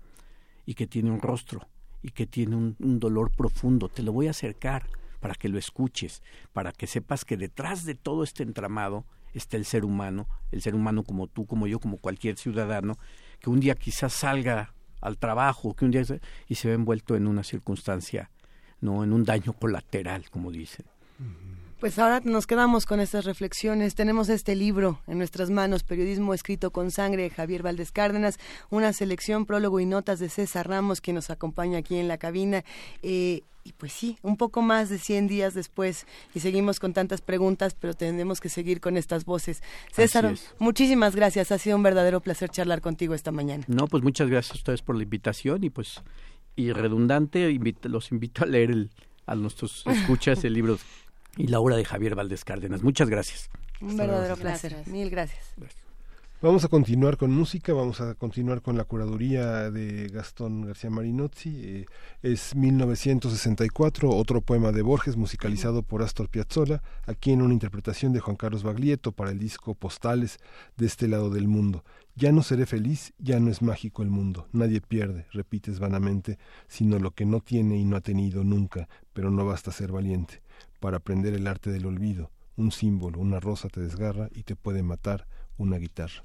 [0.67, 1.69] y que tiene un rostro
[2.03, 3.89] y que tiene un, dolor profundo.
[3.89, 4.89] Te lo voy a acercar
[5.21, 9.65] para que lo escuches, para que sepas que detrás de todo este entramado está el
[9.65, 12.99] ser humano, el ser humano como tú, como yo, como cualquier ciudadano,
[13.41, 16.03] que un día quizás salga al trabajo, que un día
[16.49, 18.31] y se ve envuelto en una circunstancia,
[18.81, 20.87] no en un daño colateral, como dicen.
[21.83, 23.97] Pues ahora nos quedamos con estas reflexiones.
[23.97, 28.39] Tenemos este libro en nuestras manos, Periodismo escrito con sangre de Javier Valdés Cárdenas,
[28.71, 32.63] una selección, prólogo y notas de César Ramos, que nos acompaña aquí en la cabina.
[33.03, 37.21] Eh, y pues sí, un poco más de 100 días después y seguimos con tantas
[37.21, 39.61] preguntas, pero tenemos que seguir con estas voces.
[39.91, 41.51] César, muchísimas gracias.
[41.51, 43.65] Ha sido un verdadero placer charlar contigo esta mañana.
[43.67, 46.01] No, pues muchas gracias a ustedes por la invitación y pues,
[46.55, 47.53] y redundante,
[47.89, 48.91] los invito a leer el,
[49.27, 50.79] a nuestros escuchas el libro
[51.37, 52.83] y la obra de Javier Valdés Cárdenas.
[52.83, 53.51] Muchas gracias.
[53.81, 54.77] Un verdadero placer.
[54.87, 55.55] Mil gracias.
[56.43, 61.51] Vamos a continuar con música, vamos a continuar con la curaduría de Gastón García Marinozzi.
[61.63, 61.87] Eh,
[62.21, 68.19] es 1964, otro poema de Borges musicalizado por Astor Piazzolla, aquí en una interpretación de
[68.19, 70.41] Juan Carlos Baglietto para el disco Postales
[70.77, 71.85] de este lado del mundo.
[72.17, 76.99] Ya no seré feliz, ya no es mágico el mundo, nadie pierde, repites vanamente, sino
[76.99, 80.42] lo que no tiene y no ha tenido nunca, pero no basta ser valiente
[80.83, 82.33] para aprender el arte del olvido.
[82.57, 86.25] Un símbolo, una rosa te desgarra y te puede matar una guitarra.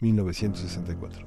[0.00, 1.26] 1964.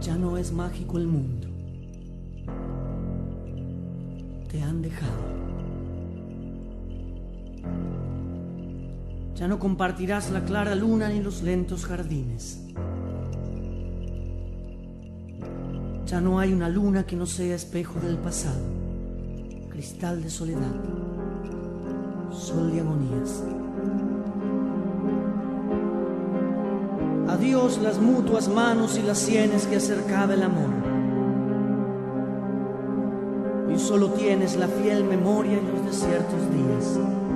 [0.00, 1.48] Ya no es mágico el mundo.
[4.48, 5.38] Te han dejado.
[9.38, 12.58] Ya no compartirás la clara luna ni los lentos jardines.
[16.06, 18.58] Ya no hay una luna que no sea espejo del pasado,
[19.70, 20.74] cristal de soledad,
[22.32, 23.44] sol de agonías.
[27.28, 30.70] Adiós las mutuas manos y las sienes que acercaba el amor.
[33.72, 37.27] Y solo tienes la fiel memoria en los desiertos días.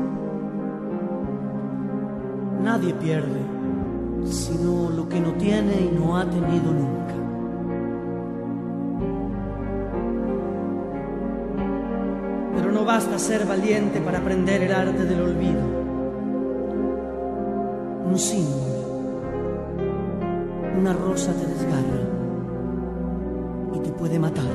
[2.63, 3.41] Nadie pierde,
[4.25, 7.03] sino lo que no tiene y no ha tenido nunca.
[12.73, 15.61] no basta ser valiente para aprender el arte del olvido.
[18.07, 18.83] Un símbolo,
[20.79, 22.03] una rosa te desgarra
[23.75, 24.51] y te puede matar.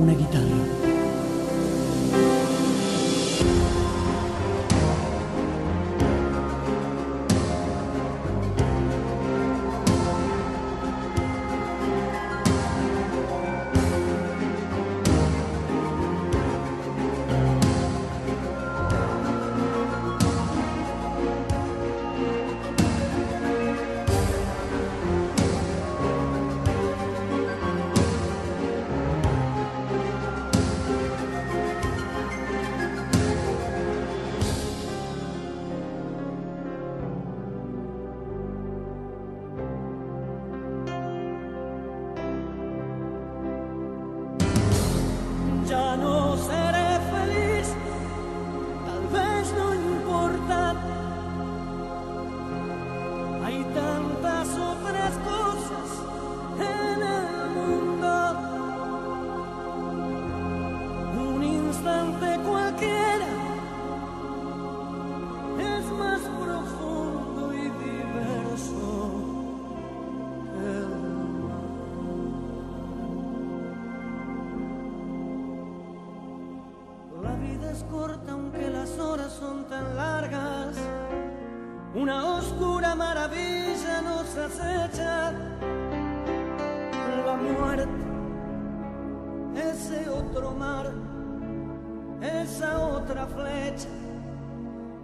[0.00, 0.80] Una guitarra.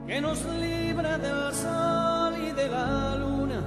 [0.07, 3.61] Que nos libra del sol y de la luna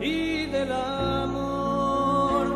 [0.00, 2.54] y del amor.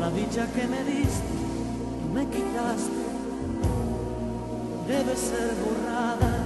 [0.00, 1.34] La dicha que me diste
[2.12, 3.04] me quitaste
[4.88, 6.44] debe ser borrada.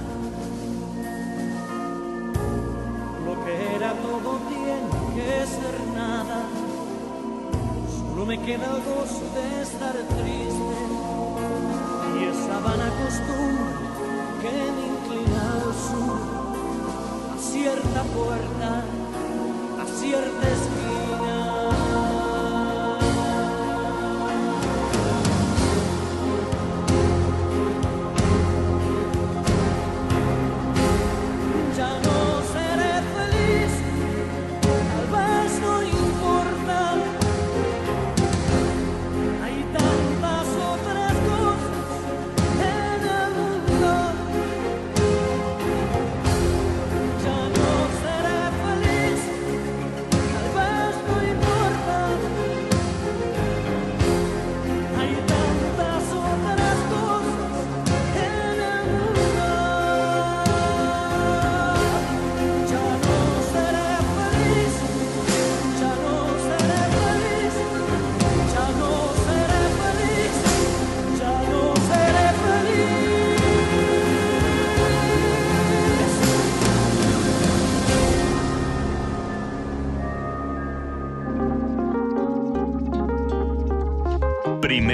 [3.25, 6.43] Lo que era todo tiene que ser nada.
[7.89, 10.88] Solo me queda el gozo de estar triste
[12.57, 13.89] vana costumbre
[14.41, 16.19] que me inclina al sur,
[17.35, 18.83] a cierta puerta,
[19.81, 20.88] a cierta esquina.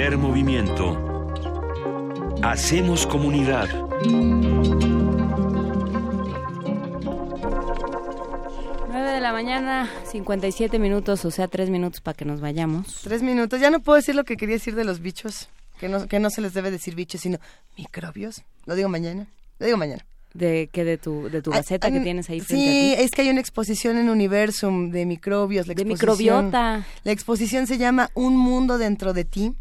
[0.06, 1.34] Primer movimiento.
[2.40, 3.68] Hacemos comunidad.
[8.88, 13.00] Nueve de la mañana, 57 minutos, o sea, tres minutos para que nos vayamos.
[13.02, 13.60] Tres minutos.
[13.60, 15.48] Ya no puedo decir lo que quería decir de los bichos.
[15.80, 17.38] Que no, que no se les debe decir bichos, sino
[17.76, 18.42] microbios.
[18.64, 19.26] Lo digo mañana.
[19.58, 20.06] Lo digo mañana.
[20.34, 20.84] ¿De qué?
[20.84, 23.02] ¿De tu, de tu Ah, gaceta que ah, tienes ahí frente Sí, a ti?
[23.02, 25.66] es que hay una exposición en Universum de microbios.
[25.66, 26.86] La De microbiota.
[27.02, 29.54] La exposición se llama Un mundo dentro de ti.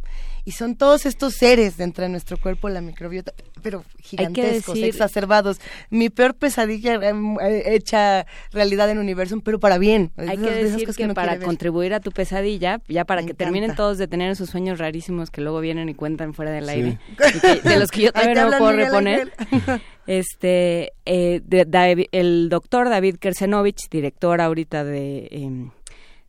[0.48, 3.34] Y son todos estos seres dentro de nuestro cuerpo, la microbiota,
[3.64, 5.60] pero gigantescos, decir- exacerbados.
[5.90, 10.12] Mi peor pesadilla em, eh, hecha realidad en Universum, pero para bien.
[10.18, 13.74] Hay Esas- que decir que para contribuir a tu pesadilla, ya para Me que terminen
[13.76, 16.72] todos de tener esos sueños rarísimos que luego vienen y cuentan fuera del Sí.
[16.72, 17.00] aire,
[17.64, 19.34] que- de los que yo todavía no puedo reponer.
[20.08, 25.72] Este, eh, de- el doctor David Kersenovich, director ahorita de em,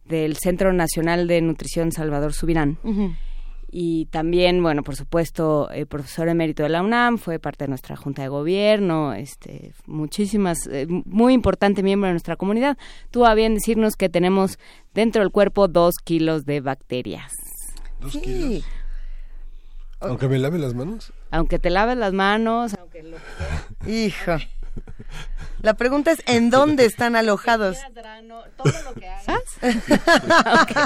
[0.07, 2.79] del Centro Nacional de Nutrición Salvador Subirán.
[2.83, 3.13] Ujú.
[3.69, 7.97] Y también, bueno, por supuesto, eh, profesor emérito de la UNAM, fue parte de nuestra
[7.97, 12.79] Junta de Gobierno, este, muchísimas, eh, muy importante miembro de nuestra comunidad.
[13.11, 14.59] Tuvo a bien decirnos que tenemos
[14.95, 17.33] dentro del cuerpo dos kilos de bacterias.
[18.01, 18.21] Dos Sí.
[18.21, 18.65] kilos.
[20.01, 21.13] Aunque me lave las manos.
[21.31, 23.17] Aunque te laves las manos, aunque lo
[23.91, 24.37] Hijo.
[25.63, 27.77] La pregunta es, ¿en dónde están alojados?
[30.47, 30.77] aunque,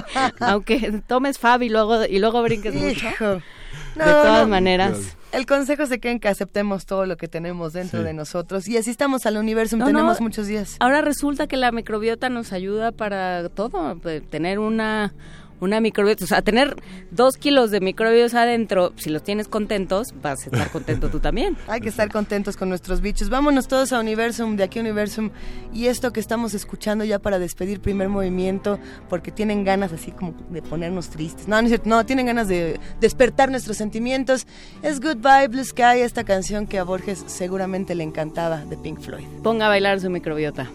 [0.41, 3.09] aunque tomes Fab y luego, y luego brinques mucho.
[3.09, 3.25] Hijo.
[3.95, 5.17] de todas maneras.
[5.33, 8.05] El consejo se queda en que aceptemos todo lo que tenemos dentro Sí.
[8.05, 8.67] de nosotros.
[8.67, 10.77] Y así estamos al universo, No, tenemos no, muchos días.
[10.81, 13.97] Ahora resulta que la microbiota nos ayuda para todo,
[14.31, 15.15] tener una
[15.61, 16.77] una microbiota, o sea, tener
[17.11, 21.57] dos kilos de microbios adentro, si los tienes contentos, vas a estar contento tú también.
[21.69, 23.29] Hay que estar contentos con nuestros bichos.
[23.29, 25.31] Vámonos todos a Universum, de aquí a Universum.
[25.73, 30.35] Y esto que estamos escuchando ya para despedir primer movimiento, porque tienen ganas así como
[30.51, 31.49] de ponernos tristes.
[31.49, 34.47] No, no es cierto, no, tienen ganas de despertar nuestros sentimientos.
[34.83, 39.27] Es Goodbye Blue Sky, esta canción que a Borges seguramente le encantaba de Pink Floyd.
[39.43, 40.71] Ponga a bailar su microbiota.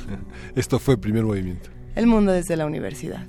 [0.54, 1.70] Esto fue primer movimiento.
[1.94, 3.26] El mundo desde la universidad.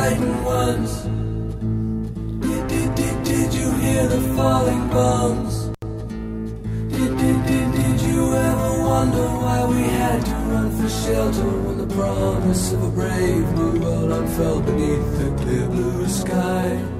[0.00, 0.92] Frightened ones?
[2.44, 5.54] Did, did, did, did you hear the falling bombs?
[6.94, 11.76] Did, did, did, did you ever wonder why we had to run for shelter when
[11.84, 16.99] the promise of a brave new world unfurled beneath the clear blue sky?